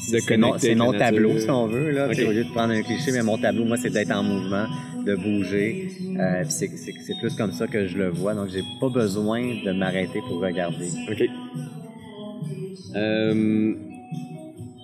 c'est 0.08 0.76
mon, 0.76 0.94
tableau, 0.94 1.38
si 1.40 1.50
on 1.50 1.68
veut. 1.68 1.92
Là, 1.92 2.06
Ok. 2.08 2.16
Tu 2.16 2.22
sais, 2.22 2.28
Au 2.28 2.32
lieu 2.32 2.44
de 2.44 2.50
prendre 2.50 2.74
un 2.74 2.82
cliché, 2.82 3.12
mais 3.12 3.24
mon 3.24 3.38
tableau, 3.38 3.66
moi, 3.66 3.78
c'est 3.78 3.90
d'être 3.90 4.12
en 4.12 4.24
mouvement, 4.24 4.66
de 5.06 5.16
bouger. 5.16 5.90
Euh, 6.20 6.44
c'est, 6.48 6.70
plus 7.20 7.36
comme 7.36 7.52
ça 7.52 7.68
que 7.68 7.88
je 7.88 7.98
le 7.98 8.10
vois. 8.10 8.34
Donc, 8.34 8.50
j'ai 8.50 8.64
pas 8.80 8.90
besoin 8.90 9.42
de 9.42 9.72
m'arrêter 9.72 10.20
pour 10.28 10.40
regarder. 10.40 10.88
OK. 11.10 11.24
Euh, 12.96 13.74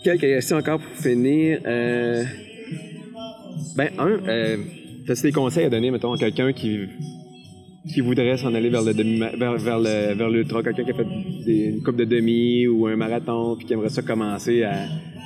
quelques 0.03 0.21
questions 0.21 0.57
encore 0.57 0.79
pour 0.79 0.95
finir. 0.95 1.61
Euh, 1.65 2.23
ben, 3.75 3.89
un, 3.97 4.19
euh, 4.27 4.57
as-tu 5.07 5.21
des 5.23 5.31
conseils 5.31 5.65
à 5.65 5.69
donner, 5.69 5.91
mettons, 5.91 6.13
à 6.13 6.17
quelqu'un 6.17 6.51
qui, 6.51 6.87
qui 7.87 8.01
voudrait 8.01 8.37
s'en 8.37 8.53
aller 8.53 8.69
vers 8.69 8.83
le 8.83 8.93
demi 8.93 9.19
vers, 9.19 9.57
vers 9.57 9.79
le 9.79 10.13
vers 10.13 10.29
l'ultra, 10.29 10.61
quelqu'un 10.63 10.83
qui 10.83 10.91
a 10.91 10.93
fait 10.93 11.07
une 11.47 11.81
coupe 11.81 11.95
de 11.95 12.05
demi 12.05 12.67
ou 12.67 12.87
un 12.87 12.95
marathon, 12.95 13.55
puis 13.55 13.65
qui 13.65 13.73
aimerait 13.73 13.89
ça 13.89 14.01
commencer 14.01 14.63
à, 14.63 14.73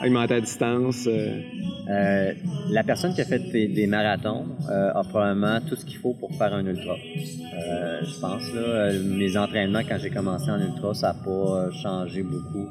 augmenter 0.03 0.35
à 0.35 0.41
distance? 0.41 1.07
euh, 1.07 1.41
Euh, 1.87 2.33
la 2.71 2.83
personne 2.83 3.13
qui 3.13 3.21
a 3.21 3.25
fait 3.25 3.37
des, 3.51 3.85
marathons 3.85 4.45
euh, 4.71 4.91
a 4.91 5.03
probablement 5.03 5.59
tout 5.61 5.75
ce 5.75 5.85
qu'il 5.85 5.97
faut 5.97 6.13
pour 6.13 6.33
faire 6.35 6.51
un 6.51 6.65
ultra. 6.65 6.95
Je 6.97 8.19
pense 8.19 8.53
là, 8.55 8.91
mes 9.03 9.37
entraînements 9.37 9.83
quand 9.87 9.97
j'ai 9.99 10.09
commencé 10.09 10.49
en 10.49 10.59
ultra, 10.59 10.95
ça 10.95 11.07
n'a 11.09 11.13
pas 11.13 11.69
changé 11.83 12.23
beaucoup 12.23 12.67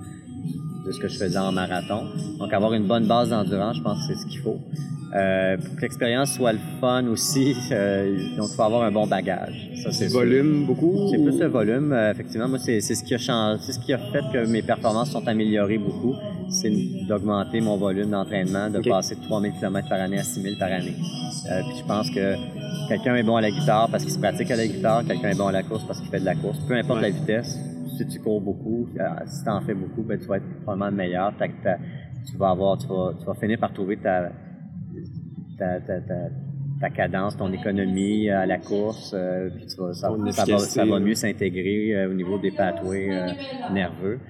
de 0.86 0.92
ce 0.92 0.98
que 1.00 1.08
je 1.08 1.18
faisais 1.18 1.38
en 1.38 1.52
marathon. 1.52 2.04
Donc 2.38 2.52
avoir 2.52 2.72
une 2.74 2.86
bonne 2.86 3.06
base 3.06 3.30
d'endurance, 3.30 3.76
je 3.76 3.82
pense 3.82 4.06
que 4.06 4.14
c'est 4.14 4.20
ce 4.20 4.26
qu'il 4.26 4.40
faut. 4.40 4.58
Euh, 5.16 5.56
pour 5.58 5.76
que 5.76 5.82
l'expérience 5.82 6.32
soit 6.32 6.52
le 6.52 6.58
fun 6.80 7.06
aussi, 7.06 7.54
euh, 7.72 8.16
donc 8.36 8.48
il 8.50 8.56
faut 8.56 8.62
avoir 8.62 8.82
un 8.82 8.90
bon 8.90 9.06
bagage. 9.06 9.70
Ça 9.84 9.92
c'est 9.92 10.08
sûr. 10.08 10.18
volume, 10.18 10.64
beaucoup? 10.66 11.08
C'est 11.10 11.18
plus 11.22 11.38
le 11.38 11.46
volume. 11.46 11.92
Euh, 11.92 12.10
effectivement, 12.10 12.48
moi, 12.48 12.58
c'est 12.58 12.80
c'est 12.80 12.96
ce 12.96 13.04
qui 13.04 13.14
a 13.14 13.18
changé, 13.18 13.60
c'est 13.64 13.72
ce 13.72 13.78
qui 13.78 13.92
a 13.92 13.98
fait 13.98 14.22
que 14.32 14.46
mes 14.46 14.62
performances 14.62 15.10
sont 15.12 15.26
améliorées 15.28 15.78
beaucoup. 15.78 16.14
C'est 16.50 16.72
d'augmenter 17.08 17.60
mon 17.60 17.76
volume 17.76 18.10
d'entraînement, 18.10 18.68
de 18.70 18.80
passer 18.80 19.14
de 19.14 19.20
3000 19.22 19.52
km 19.60 19.88
par 19.88 20.00
année 20.00 20.18
à 20.18 20.24
6000 20.24 20.58
par 20.58 20.68
année. 20.72 20.94
Euh, 21.50 21.60
puis 21.68 21.78
je 21.80 21.84
pense 21.86 22.10
que 22.10 22.34
quelqu'un 22.88 23.14
est 23.14 23.22
bon 23.22 23.36
à 23.36 23.40
la 23.40 23.50
guitare 23.50 23.88
parce 23.90 24.02
qu'il 24.02 24.12
se 24.12 24.18
pratique 24.18 24.50
à 24.50 24.56
la 24.56 24.66
guitare, 24.66 25.04
quelqu'un 25.06 25.30
est 25.30 25.36
bon 25.38 25.46
à 25.46 25.52
la 25.52 25.62
course 25.62 25.84
parce 25.86 26.00
qu'il 26.00 26.08
fait 26.10 26.20
de 26.20 26.24
la 26.24 26.34
course. 26.34 26.58
Peu 26.66 26.74
importe 26.74 27.00
Ouais. 27.00 27.10
la 27.10 27.16
vitesse, 27.16 27.56
si 27.96 28.06
tu 28.06 28.20
cours 28.20 28.40
beaucoup, 28.40 28.88
euh, 28.98 29.04
si 29.26 29.44
tu 29.44 29.50
en 29.50 29.60
fais 29.60 29.74
beaucoup, 29.74 30.02
ben, 30.02 30.18
tu 30.18 30.26
vas 30.26 30.36
être 30.38 30.62
probablement 30.62 30.92
meilleur. 30.96 31.32
Tu 32.26 32.36
vas 32.36 32.50
avoir, 32.50 32.78
tu 32.78 32.86
vas, 32.88 33.14
tu 33.18 33.24
vas 33.26 33.34
finir 33.34 33.58
par 33.58 33.72
trouver 33.72 33.98
ta, 33.98 34.32
ta, 35.58 35.80
ta, 35.80 36.00
ta, 36.00 36.14
ta 36.80 36.90
cadence, 36.90 37.36
ton 37.36 37.52
économie 37.52 38.28
à 38.30 38.46
la 38.46 38.58
course, 38.58 39.12
euh, 39.14 39.50
puis 39.50 39.66
tu 39.66 39.76
vas, 39.76 39.94
ça, 39.94 40.08
ça 40.32 40.46
va, 40.46 40.66
ça 40.66 40.84
va 40.86 40.96
efficacité. 40.96 41.00
mieux 41.00 41.14
s'intégrer 41.14 41.94
euh, 41.94 42.10
au 42.10 42.14
niveau 42.14 42.38
des 42.38 42.50
pathways 42.52 43.12
euh, 43.14 43.34
nerveux. 43.68 44.20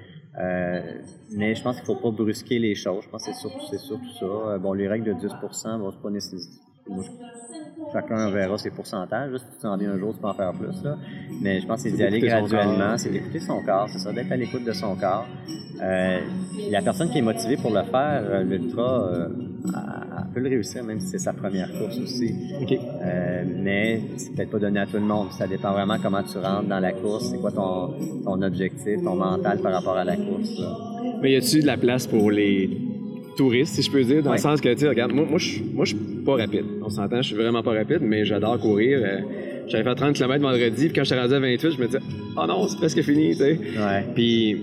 Euh, 0.41 0.99
mais 1.31 1.55
je 1.55 1.63
pense 1.63 1.77
qu'il 1.77 1.87
faut 1.87 1.97
pas 1.97 2.11
brusquer 2.11 2.59
les 2.59 2.75
choses. 2.75 3.05
Je 3.05 3.09
pense 3.09 3.27
que 3.27 3.33
c'est 3.33 3.39
surtout, 3.41 3.61
c'est 3.61 3.79
surtout 3.79 4.11
ça. 4.19 4.25
Euh, 4.27 4.59
bon, 4.59 4.73
les 4.73 4.89
règles 4.89 5.07
de 5.07 5.13
10 5.15 5.35
bon, 5.41 5.91
c'est 5.93 6.03
pas 6.03 6.11
nécessaire. 6.11 6.41
Chacun 7.95 8.29
verra 8.29 8.59
ses 8.59 8.71
pourcentages. 8.71 9.31
là. 9.31 9.39
Si 9.39 9.61
tu 9.61 9.67
en 9.69 9.77
dis 9.77 9.87
un 9.87 9.97
jour, 9.97 10.13
tu 10.13 10.21
peux 10.21 10.27
en 10.27 10.35
faire 10.35 10.53
plus. 10.53 10.83
Là. 10.83 10.97
Mais 11.41 11.61
je 11.61 11.67
pense 11.67 11.81
que 11.81 11.91
c'est 11.91 11.97
d'y 11.97 12.03
aller 12.03 12.19
graduellement. 12.19 12.99
C'est 12.99 13.11
d'écouter 13.11 13.39
son 13.39 13.63
corps, 13.63 13.89
c'est 13.89 14.01
ça, 14.01 14.13
d'être 14.13 14.33
à 14.33 14.37
l'écoute 14.37 14.65
de 14.65 14.73
son 14.73 14.97
corps. 14.97 15.25
Euh, 15.81 16.19
la 16.73 16.83
personne 16.83 17.09
qui 17.11 17.19
est 17.19 17.23
motivée 17.23 17.57
pour 17.57 17.71
le 17.71 17.85
faire, 17.85 18.23
euh, 18.25 18.43
l'ultra, 18.43 19.07
euh, 19.07 19.29
elle, 19.65 20.33
peut 20.35 20.41
le 20.41 20.49
réussir, 20.49 20.83
même 20.83 20.99
si 20.99 21.07
c'est 21.07 21.19
sa 21.19 21.33
première 21.33 21.71
course 21.71 21.97
aussi. 22.01 22.35
Euh, 23.05 23.45
mais 23.63 24.01
c'est 24.17 24.35
peut-être 24.35 24.51
pas 24.51 24.59
donné 24.59 24.81
à 24.81 24.87
tout 24.87 24.97
le 24.97 25.03
monde. 25.03 25.29
Ça 25.31 25.47
dépend 25.47 25.71
vraiment 25.71 25.97
comment 26.03 26.25
tu 26.25 26.37
rentres 26.39 26.67
dans 26.69 26.81
la 26.81 26.93
course, 26.93 27.31
c'est 27.31 27.39
quoi 27.39 27.53
ton, 27.53 27.95
ton 28.25 28.43
objectif, 28.43 29.05
ton 29.05 29.15
mental 29.15 29.61
par 29.61 29.73
rapport 29.73 29.97
à 29.97 30.05
la 30.05 30.17
course. 30.17 30.59
là. 30.59 30.77
Mais 31.23 31.31
y 31.31 31.37
a-tu 31.37 31.61
de 31.61 31.67
la 31.67 31.77
place 31.77 32.09
pour 32.09 32.33
les 32.33 32.69
touristes, 33.37 33.75
si 33.75 33.83
je 33.83 33.91
peux 33.91 34.03
dire, 34.03 34.23
dans 34.23 34.31
Ouais. 34.31 34.37
le 34.37 34.43
sens 34.43 34.61
que, 34.61 34.69
tu 34.73 34.81
sais, 34.81 34.89
regarde, 34.89 35.13
moi, 35.13 35.25
moi, 35.29 35.39
je 35.39 35.59
moi, 35.75 35.85
suis 35.87 35.97
pas 35.97 36.37
rapide. 36.37 36.65
On 36.83 36.89
s'entend, 36.89 37.17
je 37.23 37.29
suis 37.29 37.37
vraiment 37.37 37.63
pas 37.63 37.73
rapide, 37.73 38.01
mais 38.03 38.25
j'adore 38.25 38.59
courir. 38.59 39.01
Euh, 39.03 39.19
J'avais 39.67 39.83
fait 39.85 39.95
30 39.95 40.15
km 40.15 40.43
vendredi, 40.43 40.87
puis 40.89 40.93
quand 40.95 41.05
j'étais 41.05 41.19
rendu 41.21 41.33
à 41.35 41.41
28, 41.41 41.71
je 41.73 41.81
me 41.81 41.87
disais, 41.87 41.99
oh 42.37 42.47
non, 42.47 42.69
c'est 42.69 42.77
presque 42.77 43.01
fini, 43.03 43.31
tu 43.31 43.37
sais. 43.37 43.59
Ouais. 43.79 44.05
Puis 44.15 44.59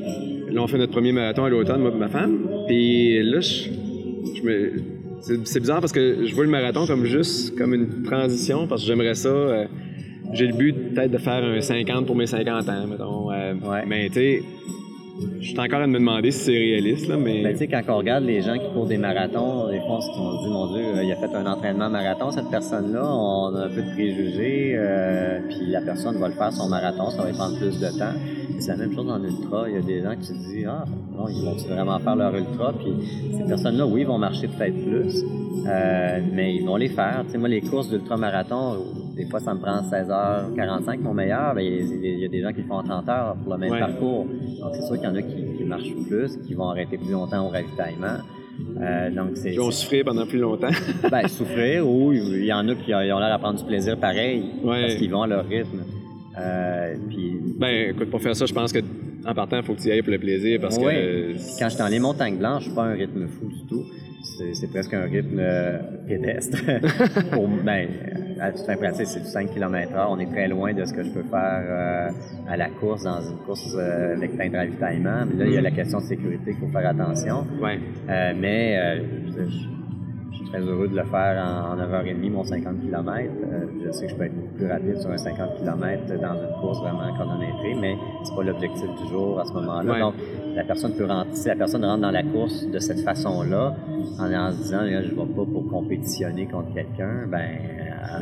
là, 0.52 0.62
on 0.62 0.68
fait 0.68 0.78
notre 0.78 0.92
premier 0.92 1.12
marathon 1.12 1.44
à 1.46 1.50
l'automne, 1.50 1.82
moi 1.82 1.92
et 1.96 1.98
ma 1.98 2.08
femme. 2.08 2.38
Puis 2.68 3.22
là, 3.24 3.40
je, 3.40 3.70
je 4.36 4.42
me. 4.44 4.72
C'est 5.22 5.48
c'est 5.48 5.60
bizarre 5.60 5.80
parce 5.82 5.92
que 5.92 6.26
je 6.26 6.34
vois 6.36 6.44
le 6.46 6.50
marathon 6.52 6.86
comme 6.88 7.06
juste 7.06 7.56
comme 7.58 7.74
une 7.74 8.04
transition, 8.04 8.68
parce 8.68 8.82
que 8.82 8.88
j'aimerais 8.88 9.16
ça. 9.16 9.30
euh, 9.30 9.66
J'ai 10.34 10.46
le 10.48 10.54
but 10.54 10.74
peut-être 10.94 11.12
de 11.12 11.18
faire 11.18 11.44
un 11.44 11.60
50 11.62 12.06
pour 12.06 12.16
mes 12.16 12.26
50 12.28 12.70
ans, 12.70 12.88
mettons. 12.88 13.32
euh, 13.32 13.54
Ouais. 13.56 13.84
Mais 13.88 14.08
tu 14.10 14.14
sais, 14.16 14.42
je 15.40 15.48
suis 15.48 15.60
encore 15.60 15.82
à 15.82 15.88
me 15.88 16.00
demander 16.00 16.32
si 16.32 16.46
c'est 16.46 16.52
réaliste, 16.52 17.08
là, 17.08 17.18
mais... 17.18 17.44
Ben, 17.44 17.54
tu 17.54 17.60
sais, 17.60 17.68
quand 17.68 17.82
on 17.90 17.98
regarde 17.98 18.24
les 18.24 18.42
gens 18.42 18.58
qui 18.58 18.72
courent 18.74 18.88
des 18.88 18.98
marathons, 18.98 19.70
des 19.70 19.80
fois, 19.80 19.98
on 19.98 20.02
se 20.02 20.44
dit, 20.44 20.50
mon 20.50 20.74
Dieu, 20.74 20.84
euh, 20.84 21.04
il 21.04 21.12
a 21.12 21.16
fait 21.16 21.36
un 21.36 21.46
entraînement 21.46 21.90
marathon, 21.90 22.32
cette 22.32 22.50
personne-là, 22.50 23.04
on 23.04 23.56
a 23.56 23.66
un 23.66 23.70
peu 23.70 23.82
de 23.82 23.92
préjugés, 23.92 24.74
euh, 24.76 25.40
puis 25.50 25.68
la 25.68 25.82
personne 25.82 26.18
va 26.18 26.28
le 26.28 26.36
faire 26.36 26.52
son 26.54 26.70
marathon, 26.70 27.10
ça 27.10 27.24
va 27.24 27.32
prendre 27.32 27.58
plus 27.58 27.80
de 27.80 27.88
temps. 27.98 28.14
C'est 28.60 28.72
la 28.72 28.78
même 28.78 28.94
chose 28.94 29.10
en 29.10 29.24
ultra. 29.24 29.68
Il 29.68 29.74
y 29.74 29.78
a 29.78 29.82
des 29.82 30.02
gens 30.04 30.16
qui 30.16 30.28
se 30.28 30.34
disent, 30.34 30.68
ah, 30.70 30.86
non, 31.18 31.28
ils 31.28 31.44
vont 31.44 31.56
vraiment 31.74 32.00
faire 32.00 32.16
leur 32.16 32.36
ultra, 32.36 32.74
puis 32.74 32.94
ces 33.36 33.44
personnes-là, 33.44 33.88
oui, 33.88 34.04
vont 34.04 34.20
marcher 34.20 34.48
peut-être 34.48 34.86
plus, 34.86 35.24
euh, 35.68 36.20
mais 36.32 36.56
ils 36.56 36.66
vont 36.66 36.76
les 36.76 36.90
faire. 36.90 37.24
Tu 37.26 37.32
sais, 37.32 37.38
moi, 37.40 37.50
les 37.50 37.62
courses 37.62 37.90
d'ultra-marathon, 37.90 38.78
des 39.24 39.30
fois, 39.30 39.40
ça 39.40 39.54
me 39.54 39.60
prend 39.60 39.82
16h45, 39.82 41.00
mon 41.00 41.14
meilleur. 41.14 41.60
Il 41.60 42.20
y 42.20 42.26
a 42.26 42.28
des 42.28 42.42
gens 42.42 42.52
qui 42.52 42.64
font 42.64 42.82
30 42.82 43.10
heures 43.10 43.36
pour 43.44 43.54
le 43.54 43.60
même 43.60 43.78
parcours. 43.78 44.26
Donc, 44.26 44.74
c'est 44.74 44.82
sûr 44.82 44.96
qu'il 44.96 45.04
y 45.04 45.08
en 45.08 45.16
a 45.16 45.22
qui, 45.22 45.64
marchent 45.64 45.96
plus, 46.08 46.38
qui 46.46 46.54
vont 46.56 46.70
arrêter 46.70 46.98
plus 46.98 47.12
longtemps 47.12 47.46
au 47.46 47.50
ravitaillement. 47.50 48.18
Euh, 48.80 49.10
donc 49.12 49.30
Ils 49.46 49.60
vont 49.60 49.72
souffrir 49.72 50.06
pendant 50.06 50.26
plus 50.26 50.40
longtemps. 50.40 50.72
ben, 51.12 51.28
souffrir, 51.28 51.88
ou 51.88 52.14
il 52.14 52.46
y 52.46 52.54
en 52.54 52.68
a 52.68 52.76
qui 52.76 52.94
ont 52.94 53.00
l'air 53.00 53.34
à 53.34 53.40
prendre 53.40 53.60
du 53.60 53.66
plaisir 53.66 53.98
pareil, 53.98 54.44
parce 54.64 54.96
qu'ils 54.96 55.12
vont 55.12 55.22
à 55.22 55.28
leur 55.28 55.46
rythme. 55.46 55.84
Euh, 56.40 56.96
puis... 57.10 57.38
Ben, 57.60 57.92
écoute, 57.92 58.10
pour 58.10 58.22
faire 58.22 58.36
ça, 58.36 58.46
je 58.46 58.54
pense 58.54 58.74
que 58.74 58.80
en 59.26 59.36
partant, 59.36 59.58
il 59.58 59.64
faut 59.64 59.76
que 59.76 59.82
tu 59.82 59.90
y 59.90 59.92
ailles 59.92 60.02
pour 60.02 60.12
le 60.12 60.20
plaisir, 60.20 60.60
parce 60.60 60.78
que... 60.80 61.34
Quand 61.60 61.66
je 61.66 61.70
suis 61.70 61.80
dans 61.80 61.88
les 61.88 62.00
montagnes 62.00 62.38
blanches, 62.38 62.64
je 62.64 62.68
suis 62.70 62.76
pas 62.76 62.86
un 62.86 62.94
rythme 62.94 63.28
fou 63.28 63.48
du 63.48 63.66
tout. 63.68 63.84
C'est, 64.54 64.68
presque 64.68 64.94
un 64.94 65.04
rythme 65.04 65.40
euh, 65.40 65.78
pédestre. 66.08 66.58
pour, 67.32 67.48
ben, 67.48 67.88
à 68.42 68.52
toute 68.52 68.66
fin 68.66 68.76
pratique, 68.76 69.08
c'est 69.08 69.20
du 69.20 69.28
5 69.28 69.54
km 69.54 69.94
h 69.94 70.08
On 70.10 70.20
est 70.20 70.26
très 70.26 70.48
loin 70.48 70.74
de 70.74 70.84
ce 70.84 70.94
que 70.94 71.04
je 71.04 71.10
peux 71.10 71.24
faire 71.24 71.64
euh, 71.64 72.10
à 72.50 72.58
la 72.58 72.70
course, 72.70 73.04
dans 73.04 73.22
une 73.22 73.38
course 73.46 73.76
euh, 73.76 74.16
avec 74.16 74.36
plein 74.36 74.50
de 74.50 74.58
ravitaillement. 74.58 75.26
Mais 75.28 75.36
là, 75.36 75.46
il 75.46 75.54
y 75.54 75.58
a 75.58 75.62
la 75.62 75.72
question 75.72 76.00
de 76.00 76.06
sécurité, 76.06 76.52
il 76.52 76.56
faut 76.56 76.68
faire 76.68 76.90
attention. 76.90 77.46
Ouais. 77.62 77.80
Euh, 78.10 78.34
mais 78.36 79.00
je, 79.28 79.81
suis 80.42 80.52
très 80.52 80.62
heureux 80.62 80.88
de 80.88 80.96
le 80.96 81.04
faire 81.04 81.44
en, 81.44 81.76
9h30, 81.76 82.32
mon 82.32 82.44
50 82.44 82.82
km. 82.82 83.34
je 83.86 83.92
sais 83.92 84.06
que 84.06 84.12
je 84.12 84.16
peux 84.16 84.24
être 84.26 84.36
beaucoup 84.36 84.56
plus 84.56 84.68
rapide 84.68 84.98
sur 85.00 85.12
un 85.12 85.18
50 85.18 85.58
km 85.58 86.08
dans 86.22 86.34
une 86.34 86.62
course 86.62 86.80
vraiment 86.80 87.14
chronométrée, 87.14 87.76
mais 87.80 87.96
c'est 88.24 88.36
pas 88.36 88.44
l'objectif 88.44 88.90
du 89.02 89.10
jour 89.10 89.40
à 89.40 89.46
ce 89.46 89.54
moment-là. 89.54 90.00
Donc, 90.00 90.14
la 90.56 90.64
personne 90.64 90.94
peut 90.94 91.06
rentrer, 91.06 91.34
si 91.34 91.48
la 91.48 91.56
personne 91.56 91.86
rentre 91.86 92.02
dans 92.02 92.12
la 92.12 92.24
course 92.24 92.68
de 92.68 92.80
cette 92.80 93.02
façon-là, 93.02 93.76
en, 94.20 94.52
se 94.52 94.58
disant, 94.58 94.80
je 94.82 94.96
ne 94.96 95.02
vais 95.02 95.16
pas 95.16 95.46
pour 95.46 95.70
compétitionner 95.70 96.46
contre 96.48 96.74
quelqu'un, 96.74 97.28
ben 97.28 97.48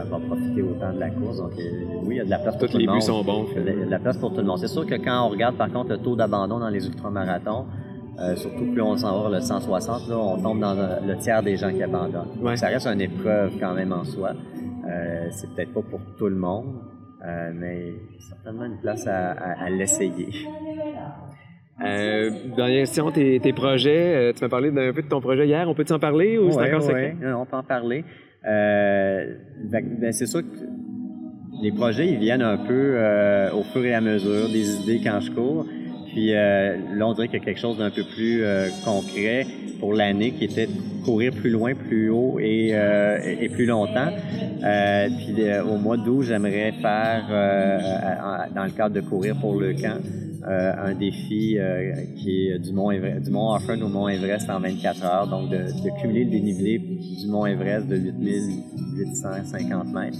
va 0.09 0.19
profiter 0.19 0.61
autant 0.61 0.93
de 0.93 0.99
la 0.99 1.09
course. 1.09 1.37
Donc, 1.37 1.51
euh, 1.57 1.85
oui, 2.03 2.15
il 2.15 2.17
y 2.17 2.21
a 2.21 2.25
de 2.25 2.29
la 2.29 2.39
place 2.39 2.57
pour 2.57 2.69
tout 2.69 2.77
le 2.77 2.85
monde. 2.85 2.95
les 2.95 2.99
buts 2.99 3.05
sont 3.05 3.23
bons. 3.23 3.45
Il 3.55 3.63
y 3.63 3.69
a 3.69 3.85
de 3.85 3.91
la 3.91 3.99
place 3.99 4.17
pour 4.17 4.31
tout 4.31 4.41
le 4.41 4.47
monde. 4.47 4.57
C'est 4.59 4.67
sûr 4.67 4.85
que 4.85 4.95
quand 4.95 5.25
on 5.25 5.29
regarde, 5.29 5.55
par 5.55 5.71
contre, 5.71 5.89
le 5.89 5.97
taux 5.97 6.15
d'abandon 6.15 6.59
dans 6.59 6.69
les 6.69 6.85
ultramarathons, 6.85 7.65
euh, 8.21 8.35
surtout 8.35 8.71
plus 8.71 8.81
on 8.81 8.97
s'en 8.97 9.23
va 9.23 9.37
le 9.37 9.41
160, 9.41 10.07
là, 10.09 10.17
on 10.17 10.41
tombe 10.41 10.59
dans 10.59 10.73
le, 10.73 11.17
tiers 11.17 11.41
des 11.43 11.55
gens 11.55 11.71
qui 11.71 11.83
abandonnent. 11.83 12.27
Donc, 12.41 12.57
ça 12.57 12.67
reste 12.67 12.87
une 12.87 13.01
épreuve 13.01 13.53
quand 13.59 13.73
même 13.73 13.93
en 13.93 14.03
soi. 14.03 14.31
Euh, 14.87 15.27
c'est 15.31 15.53
peut-être 15.53 15.73
pas 15.73 15.81
pour 15.81 16.01
tout 16.17 16.27
le 16.27 16.35
monde, 16.35 16.75
euh, 17.25 17.51
mais 17.53 17.93
certainement 18.19 18.65
une 18.65 18.79
place 18.79 19.07
à, 19.07 19.69
l'essayer. 19.69 20.29
Euh, 21.81 22.31
dernière 22.57 22.81
question, 22.81 23.09
tes, 23.11 23.39
tes 23.39 23.53
projets. 23.53 24.33
tu 24.35 24.43
m'as 24.43 24.49
parlé 24.49 24.71
d'un 24.71 24.91
peu 24.91 25.01
de 25.01 25.07
ton 25.07 25.21
projet 25.21 25.47
hier. 25.47 25.69
On 25.69 25.73
peut 25.73 25.85
en 25.89 25.99
parler 25.99 26.37
ou 26.37 26.51
c'est 26.51 26.73
encore 26.73 26.89
Oui, 26.93 27.13
on 27.23 27.45
peut 27.45 27.55
en 27.55 27.63
parler. 27.63 28.03
Euh, 28.45 29.35
ben, 29.65 30.11
c'est 30.11 30.25
sûr 30.25 30.41
que 30.41 30.65
les 31.61 31.71
projets, 31.71 32.07
ils 32.07 32.19
viennent 32.19 32.41
un 32.41 32.57
peu 32.57 32.93
euh, 32.95 33.51
au 33.51 33.63
fur 33.63 33.83
et 33.83 33.93
à 33.93 34.01
mesure, 34.01 34.47
des 34.49 34.81
idées 34.81 35.01
quand 35.03 35.19
je 35.19 35.31
cours. 35.31 35.65
Puis 36.11 36.33
euh, 36.33 36.77
là, 36.95 37.07
on 37.07 37.13
dirait 37.13 37.27
qu'il 37.27 37.39
y 37.39 37.41
a 37.41 37.45
quelque 37.45 37.59
chose 37.59 37.77
d'un 37.77 37.91
peu 37.91 38.03
plus 38.03 38.43
euh, 38.43 38.69
concret 38.83 39.45
pour 39.79 39.93
l'année 39.93 40.31
qui 40.31 40.45
était 40.45 40.67
courir 41.05 41.33
plus 41.33 41.49
loin, 41.49 41.73
plus 41.73 42.09
haut 42.09 42.37
et, 42.39 42.73
et 43.39 43.47
plus 43.49 43.65
longtemps. 43.65 44.09
puis 44.59 45.35
au 45.65 45.77
mois 45.77 45.95
d'août, 45.95 46.23
j'aimerais 46.23 46.73
faire, 46.73 47.27
dans 48.53 48.65
le 48.65 48.71
cadre 48.71 48.93
de 48.93 48.99
courir 48.99 49.37
pour 49.39 49.57
le 49.57 49.73
camp, 49.73 50.01
euh, 50.47 50.71
un 50.77 50.95
défi 50.95 51.59
euh, 51.59 51.93
qui 52.15 52.47
est 52.47 52.59
du 52.59 52.71
mont 52.71 52.91
Everest, 52.91 53.25
du 53.25 53.31
mont 53.31 53.57
au 53.57 53.87
mont 53.89 54.07
Everest 54.07 54.49
en 54.49 54.61
24 54.61 55.03
heures, 55.03 55.27
donc 55.27 55.49
de, 55.49 55.57
de 55.57 56.01
cumuler 56.01 56.23
le 56.23 56.31
dénivelé 56.31 56.79
du 56.79 57.27
mont 57.27 57.45
Everest 57.45 57.87
de 57.87 57.97
8850 57.97 59.93
mètres 59.93 60.17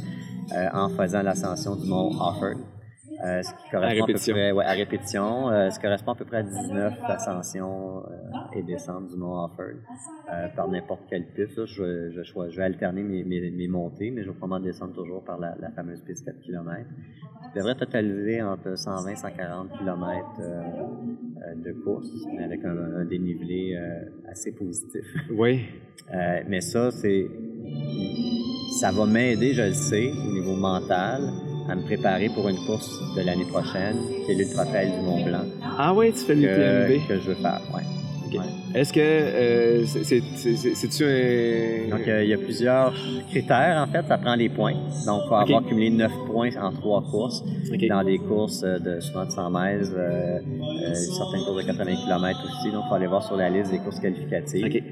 euh, 0.53 0.67
en 0.73 0.89
faisant 0.89 1.21
l'ascension 1.21 1.77
du 1.77 1.87
mont 1.87 2.11
Offern. 2.19 2.59
Euh, 3.24 3.41
ce 3.43 3.49
qui 3.53 3.70
correspond 3.70 4.01
à, 4.01 4.05
répétition. 4.05 4.34
À, 4.34 4.38
peu 4.38 4.41
près, 4.41 4.51
ouais, 4.53 4.65
à 4.65 4.72
répétition. 4.72 5.49
Euh, 5.49 5.70
ce 5.70 5.80
correspond 5.80 6.11
à 6.11 6.15
peu 6.15 6.26
près 6.26 6.38
à 6.38 6.43
19 6.43 6.93
ascensions 7.03 8.03
euh, 8.05 8.57
et 8.57 8.63
descentes 8.63 9.09
du 9.09 9.17
Mont 9.17 9.43
Offord 9.43 9.76
par 10.55 10.70
n'importe 10.70 11.01
quelle 11.09 11.26
piste. 11.26 11.65
je, 11.65 12.11
je, 12.11 12.24
je, 12.24 12.55
vais 12.57 12.63
alterner 12.63 13.03
mes, 13.03 13.24
mes, 13.24 13.51
mes, 13.51 13.67
montées, 13.67 14.11
mais 14.11 14.24
je 14.24 14.30
vais 14.30 14.36
probablement 14.36 14.65
descendre 14.65 14.93
toujours 14.93 15.24
par 15.24 15.38
la, 15.38 15.55
la 15.59 15.70
fameuse 15.72 16.01
piste 16.01 16.26
4 16.26 16.39
km. 16.39 16.86
Je 17.49 17.59
devrais 17.59 17.76
totaliser 17.76 18.41
entre 18.41 18.78
120 18.78 19.09
et 19.11 19.15
140 19.15 19.70
km 19.78 20.26
de 21.55 21.72
course, 21.84 22.09
mais 22.38 22.43
avec 22.43 22.63
un, 22.63 22.78
un 22.99 23.05
dénivelé 23.05 23.78
assez 24.30 24.53
positif. 24.53 25.03
Oui. 25.32 25.65
mais 26.47 26.61
ça, 26.61 26.91
c'est 26.91 27.28
ça 28.80 28.91
va 28.91 29.05
m'aider, 29.05 29.53
je 29.53 29.63
le 29.63 29.74
sais, 29.74 30.11
au 30.11 30.34
niveau 30.34 30.55
mental 30.55 31.48
à 31.70 31.76
me 31.76 31.82
préparer 31.82 32.30
pour 32.30 32.47
une 32.49 32.57
course 32.65 32.99
de 33.15 33.22
l'année 33.22 33.45
prochaine, 33.45 33.97
qui 34.26 34.32
est 34.32 34.36
l'Ultra 34.36 34.65
Trail 34.65 34.91
du 34.91 35.05
Mont 35.05 35.24
Blanc. 35.24 35.45
Ah 35.78 35.93
oui, 35.93 36.11
tu 36.11 36.20
fais 36.20 36.36
l'UTMB? 36.36 37.07
Que, 37.07 37.20
je 37.20 37.28
veux 37.30 37.36
faire, 37.36 37.61
oui. 37.74 37.82
Est-ce 38.76 38.93
que 38.93 38.99
euh, 38.99 39.86
c'est-tu 39.88 41.03
un... 41.03 41.89
Donc, 41.97 42.07
euh, 42.07 42.24
il 42.24 42.30
y 42.30 42.34
a 42.34 42.38
plusieurs 42.38 42.93
critères, 43.32 43.88
en 43.88 43.91
fait. 43.91 44.05
Ça 44.07 44.17
prend 44.17 44.36
les 44.36 44.49
points. 44.49 44.76
Donc, 45.05 45.22
il 45.26 45.28
faut 45.30 45.36
avoir 45.36 45.65
cumulé 45.65 45.89
9 45.89 46.11
points 46.28 46.55
en 46.61 46.72
trois 46.72 47.01
courses. 47.01 47.43
Dans 47.89 48.03
des 48.03 48.20
courses 48.20 48.63
euh, 48.63 48.78
de 48.78 48.99
souvent 48.99 49.26
de 49.26 49.32
100 49.32 49.49
mètres, 49.49 49.89
euh, 49.95 50.39
euh, 50.39 50.93
certaines 50.93 51.43
courses 51.43 51.63
de 51.63 51.67
80 51.67 51.95
km 52.05 52.39
aussi. 52.45 52.72
Donc, 52.72 52.84
il 52.86 52.89
faut 52.89 52.95
aller 52.95 53.07
voir 53.07 53.24
sur 53.24 53.36
la 53.36 53.49
liste 53.49 53.72
des 53.72 53.80
courses 53.80 53.99
qualificatives. 53.99 54.84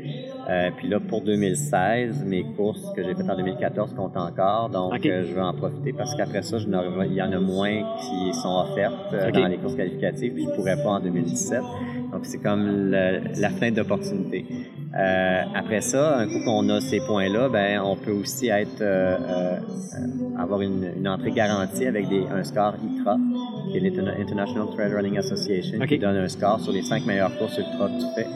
Euh, 0.49 0.71
puis 0.77 0.87
là, 0.87 0.99
pour 0.99 1.21
2016, 1.21 2.23
mes 2.25 2.43
courses 2.55 2.93
que 2.95 3.03
j'ai 3.03 3.13
faites 3.15 3.29
en 3.29 3.35
2014 3.35 3.93
comptent 3.95 4.15
encore. 4.15 4.69
Donc, 4.69 5.05
euh, 5.05 5.25
je 5.27 5.33
veux 5.33 5.41
en 5.41 5.53
profiter 5.53 5.91
parce 5.91 6.15
qu'après 6.15 6.41
ça, 6.41 6.57
je 6.57 6.67
il 6.67 7.13
y 7.13 7.21
en 7.21 7.31
a 7.33 7.39
moins 7.39 7.83
qui 7.99 8.33
sont 8.33 8.65
offertes 8.65 9.13
euh, 9.13 9.31
dans 9.31 9.47
les 9.47 9.57
courses 9.57 9.75
qualificatives. 9.75 10.33
Puis 10.33 10.45
je 10.45 10.55
pourrais 10.55 10.81
pas 10.81 10.89
en 10.89 10.99
2017. 11.01 11.61
Donc, 12.13 12.25
c'est 12.25 12.37
comme 12.37 12.91
la 12.91 13.49
fenêtre 13.49 13.75
d'opportunité. 13.75 14.45
Euh, 14.97 15.43
après 15.53 15.81
ça, 15.81 16.17
un 16.17 16.27
coup 16.27 16.43
qu'on 16.43 16.67
a 16.69 16.81
ces 16.81 16.99
points-là, 16.99 17.49
ben, 17.49 17.81
on 17.81 17.95
peut 17.95 18.11
aussi 18.11 18.49
être 18.49 18.83
avoir 20.37 20.61
une, 20.61 20.91
une, 20.97 21.07
entrée 21.07 21.31
garantie 21.31 21.85
avec 21.85 22.07
des, 22.09 22.25
un 22.31 22.43
score 22.43 22.75
ITRA, 22.83 23.17
qui 23.71 23.77
est 23.77 23.79
l'International 23.79 24.67
Trail 24.73 24.93
Running 24.93 25.17
Association, 25.17 25.79
qui 25.79 25.99
donne 25.99 26.17
un 26.17 26.27
score 26.27 26.59
sur 26.59 26.71
les 26.71 26.83
cinq 26.83 27.05
meilleures 27.05 27.35
courses 27.37 27.57
ultra 27.57 27.87
que 27.87 27.99
tu 27.99 28.07
fais. 28.15 28.27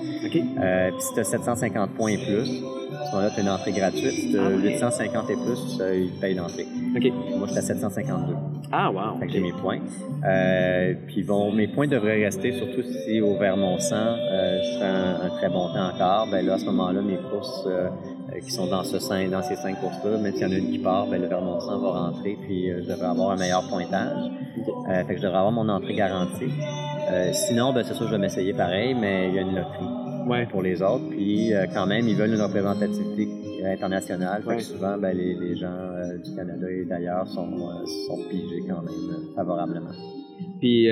Euh, 0.60 0.92
puis 0.92 1.02
si 1.02 1.14
tu 1.14 1.20
as 1.20 1.24
750 1.24 1.92
points 1.92 2.12
et 2.12 2.18
plus, 2.18 2.64
à 3.02 3.06
ce 3.06 3.12
moment-là, 3.12 3.30
tu 3.34 3.40
as 3.40 3.44
une 3.44 3.50
entrée 3.50 3.72
gratuite. 3.72 4.12
Si 4.12 4.32
tu 4.32 4.40
as 4.40 4.50
850 4.50 5.30
et 5.30 5.36
plus, 5.36 5.80
euh, 5.82 6.06
ils 6.06 6.20
payent 6.20 6.36
l'entrée. 6.36 6.68
Moi, 6.94 7.48
je 7.48 7.52
suis 7.52 7.58
à 7.58 7.62
752. 7.62 8.34
Ah, 8.72 8.90
wow. 8.90 9.20
Fait 9.20 9.28
que 9.28 9.34
j'ai 9.34 9.40
mes 9.40 9.52
points. 9.52 9.80
Euh, 10.24 10.94
puis 11.08 11.24
bon, 11.24 11.52
mes 11.52 11.68
points 11.68 11.88
devraient 11.88 12.24
rester, 12.24 12.54
surtout 12.54 12.84
si 12.84 13.20
au 13.20 13.38
Vermont 13.38 13.78
100, 13.78 13.96
euh, 13.96 14.60
je 14.64 14.80
fais 14.80 14.86
un, 14.86 15.30
très 15.38 15.50
bon 15.50 15.68
temps 15.74 15.90
encore. 15.94 16.28
Ben 16.32 16.46
là, 16.46 16.54
à 16.54 16.58
ce 16.58 16.66
moment-là, 16.66 17.02
mes 17.02 17.18
courses 17.18 17.66
euh, 17.68 17.90
qui 18.42 18.52
sont 18.52 18.68
dans, 18.68 18.84
ce 18.84 18.98
dans 19.30 19.42
ces 19.42 19.56
cinq 19.56 19.80
courses-là, 19.82 20.18
mais 20.22 20.32
s'il 20.32 20.42
y 20.42 20.46
en 20.46 20.52
a 20.52 20.56
une 20.56 20.72
qui 20.72 20.80
part, 20.80 21.08
ben, 21.08 21.22
le 21.22 21.28
Vermont 21.28 21.60
100 21.60 21.80
va 21.80 21.90
rentrer, 21.90 22.38
puis 22.42 22.70
je 22.70 22.88
devrais 22.88 23.08
avoir 23.08 23.32
un 23.32 23.38
meilleur 23.38 23.68
pointage. 23.68 24.32
fait 24.88 25.16
que 25.16 25.18
je 25.18 25.24
devrais 25.24 25.40
avoir 25.40 25.52
mon 25.52 25.68
entrée 25.68 25.96
garantie. 25.96 26.52
sinon, 27.34 27.74
ben, 27.74 27.84
c'est 27.84 27.94
sûr, 27.94 28.08
je 28.08 28.12
vais 28.12 28.20
m'essayer 28.20 28.54
pareil, 28.54 28.94
mais 28.94 29.30
il 29.30 29.36
y 29.36 29.40
a 29.40 29.42
une 29.42 29.56
loterie 29.56 30.01
ouais. 30.28 30.46
pour 30.48 30.62
les 30.62 30.82
autres. 30.82 31.10
Puis 31.10 31.54
euh, 31.54 31.66
quand 31.74 31.86
même, 31.86 32.08
ils 32.08 32.16
veulent 32.16 32.34
une 32.34 32.42
représentativité 32.42 33.28
internationale. 33.66 34.44
Ouais. 34.46 34.60
souvent, 34.60 34.98
ben, 34.98 35.16
les, 35.16 35.36
les, 35.36 35.56
gens 35.56 35.68
euh, 35.68 36.18
du 36.18 36.36
Canada 36.36 36.68
et 36.70 36.86
d'ailleurs 36.86 37.28
sont, 37.28 37.52
euh, 37.54 37.86
sont 38.08 38.18
pigés 38.30 38.64
quand 38.68 38.82
même 38.82 39.36
favorablement. 39.36 39.92
Puis 40.60 40.88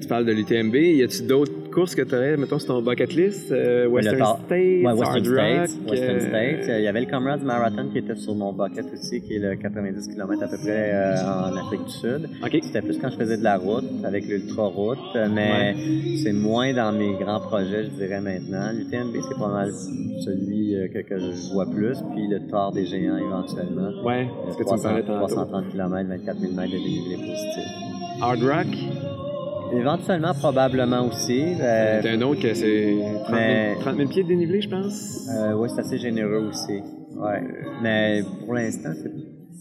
tu 0.00 0.08
parles 0.08 0.24
de 0.24 0.32
l'UTMB. 0.32 0.74
Y 0.74 1.02
a-tu 1.02 1.22
d'autres 1.22 1.52
courses 1.72 1.94
que 1.96 2.02
tu 2.02 2.14
aurais, 2.14 2.36
mettons, 2.36 2.58
sur 2.58 2.68
ton 2.68 2.82
bucket 2.82 3.12
list? 3.14 3.50
Euh, 3.50 3.88
Western 3.88 4.36
States, 4.46 4.50
ouais, 4.50 4.92
Western 4.92 5.24
States, 5.24 5.90
Western 5.90 6.16
euh, 6.16 6.28
States. 6.28 6.66
Il 6.78 6.84
y 6.84 6.86
avait 6.86 7.00
le 7.00 7.06
Comrades 7.06 7.42
Marathon 7.42 7.88
qui 7.90 7.98
était 7.98 8.14
sur 8.14 8.34
mon 8.34 8.52
bucket 8.52 8.86
aussi, 8.92 9.20
qui 9.22 9.34
est 9.34 9.38
le 9.38 9.56
90 9.56 10.08
km 10.08 10.42
à 10.42 10.46
peu 10.46 10.56
près 10.58 10.90
euh, 10.92 11.16
en 11.24 11.56
Afrique 11.56 11.84
du 11.84 11.90
Sud. 11.90 12.28
Okay. 12.44 12.60
C'était 12.62 12.82
plus 12.82 12.98
quand 12.98 13.10
je 13.10 13.16
faisais 13.16 13.36
de 13.36 13.42
la 13.42 13.56
route, 13.56 13.84
avec 14.04 14.26
l'ultra-route, 14.26 14.98
mais 15.34 15.74
c'est 16.22 16.32
moins 16.32 16.72
dans 16.72 16.92
mes 16.92 17.14
grands 17.14 17.40
projets, 17.40 17.84
je 17.84 17.90
dirais 17.90 18.20
maintenant. 18.20 18.70
L'UTMB, 18.72 19.16
c'est 19.28 19.38
pas 19.38 19.48
mal 19.48 19.72
celui 19.72 20.76
que, 20.92 21.00
que, 21.00 21.18
je 21.18 21.52
vois 21.52 21.66
plus, 21.66 21.98
puis 22.14 22.28
le 22.28 22.46
Tour 22.48 22.70
des 22.72 22.86
Géants 22.86 23.16
éventuellement. 23.16 23.90
Ouais, 24.04 24.28
ce 24.50 24.56
que 24.56 24.62
300, 24.62 24.96
tu 24.96 25.02
330 25.04 25.70
km, 25.70 26.08
24 26.08 26.38
000 26.38 26.52
mètres 26.52 26.72
de 26.72 26.78
dénivelé 26.78 27.16
positif. 27.16 27.92
Hard 28.20 28.42
Rock? 28.42 29.31
Éventuellement, 29.74 30.34
probablement 30.34 31.06
aussi. 31.06 31.54
Euh, 31.60 32.00
T'as 32.02 32.10
un 32.12 32.20
autre 32.22 32.40
que 32.42 32.54
c'est 32.54 32.94
30, 33.24 33.26
000, 33.28 33.32
mais- 33.36 33.74
30 33.80 33.96
000 33.96 34.08
pieds 34.08 34.22
de 34.22 34.28
dénivelé, 34.28 34.60
je 34.60 34.68
pense. 34.68 35.28
euh, 35.36 35.54
oui, 35.54 35.68
c'est 35.74 35.80
assez 35.80 35.98
généreux 35.98 36.48
aussi. 36.48 36.82
Ouais. 37.16 37.42
Mais 37.82 38.22
pour 38.44 38.54
l'instant, 38.54 38.90
c'est- 38.94 39.10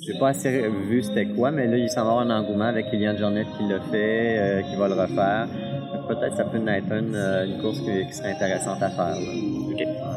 j'ai 0.05 0.18
pas 0.20 0.30
assez 0.30 0.68
vu 0.89 1.01
c'était 1.03 1.28
quoi, 1.28 1.51
mais 1.51 1.68
là, 1.68 1.78
il 1.78 1.89
s'en 1.89 2.03
va 2.03 2.12
avoir 2.12 2.26
un 2.26 2.39
engouement 2.39 2.66
avec 2.66 2.89
Kylian 2.89 3.16
Jornet 3.18 3.45
qui 3.57 3.68
l'a 3.68 3.80
fait, 3.91 4.38
euh, 4.39 4.62
qui 4.64 4.76
va 4.76 4.88
le 4.88 4.95
refaire. 4.95 5.47
Peut-être 6.07 6.36
ça 6.36 6.43
peut 6.45 6.57
être 6.68 6.91
une, 6.91 7.16
une 7.16 7.62
course 7.62 7.80
qui, 7.82 8.05
qui 8.07 8.14
serait 8.14 8.32
intéressante 8.32 8.82
à 8.82 8.89
faire. 8.89 9.16
là. 9.16 10.11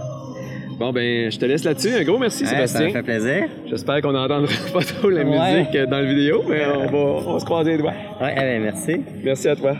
Bon, 0.79 0.93
ben, 0.93 1.31
je 1.31 1.39
te 1.39 1.45
laisse 1.45 1.65
là-dessus. 1.65 1.95
Un 1.95 2.03
gros 2.03 2.19
merci, 2.19 2.43
ouais, 2.43 2.51
Sébastien. 2.51 2.89
Ça 2.89 2.93
fait 2.93 3.03
plaisir. 3.03 3.49
J'espère 3.67 4.01
qu'on 4.03 4.13
n'entendra 4.13 4.53
pas 4.73 4.83
trop 4.83 5.09
la 5.09 5.25
musique 5.25 5.75
euh, 5.75 5.87
dans 5.87 5.99
la 5.99 6.05
vidéo, 6.05 6.43
mais 6.49 6.65
on, 6.67 6.87
va, 6.87 6.99
on 6.99 7.39
se 7.39 7.45
croise 7.45 7.67
les 7.67 7.79
doigts. 7.79 7.93
Ouais, 8.21 8.35
eh 8.37 8.41
ben, 8.41 8.63
merci. 8.63 9.01
Merci 9.23 9.49
à 9.49 9.57
toi. 9.57 9.77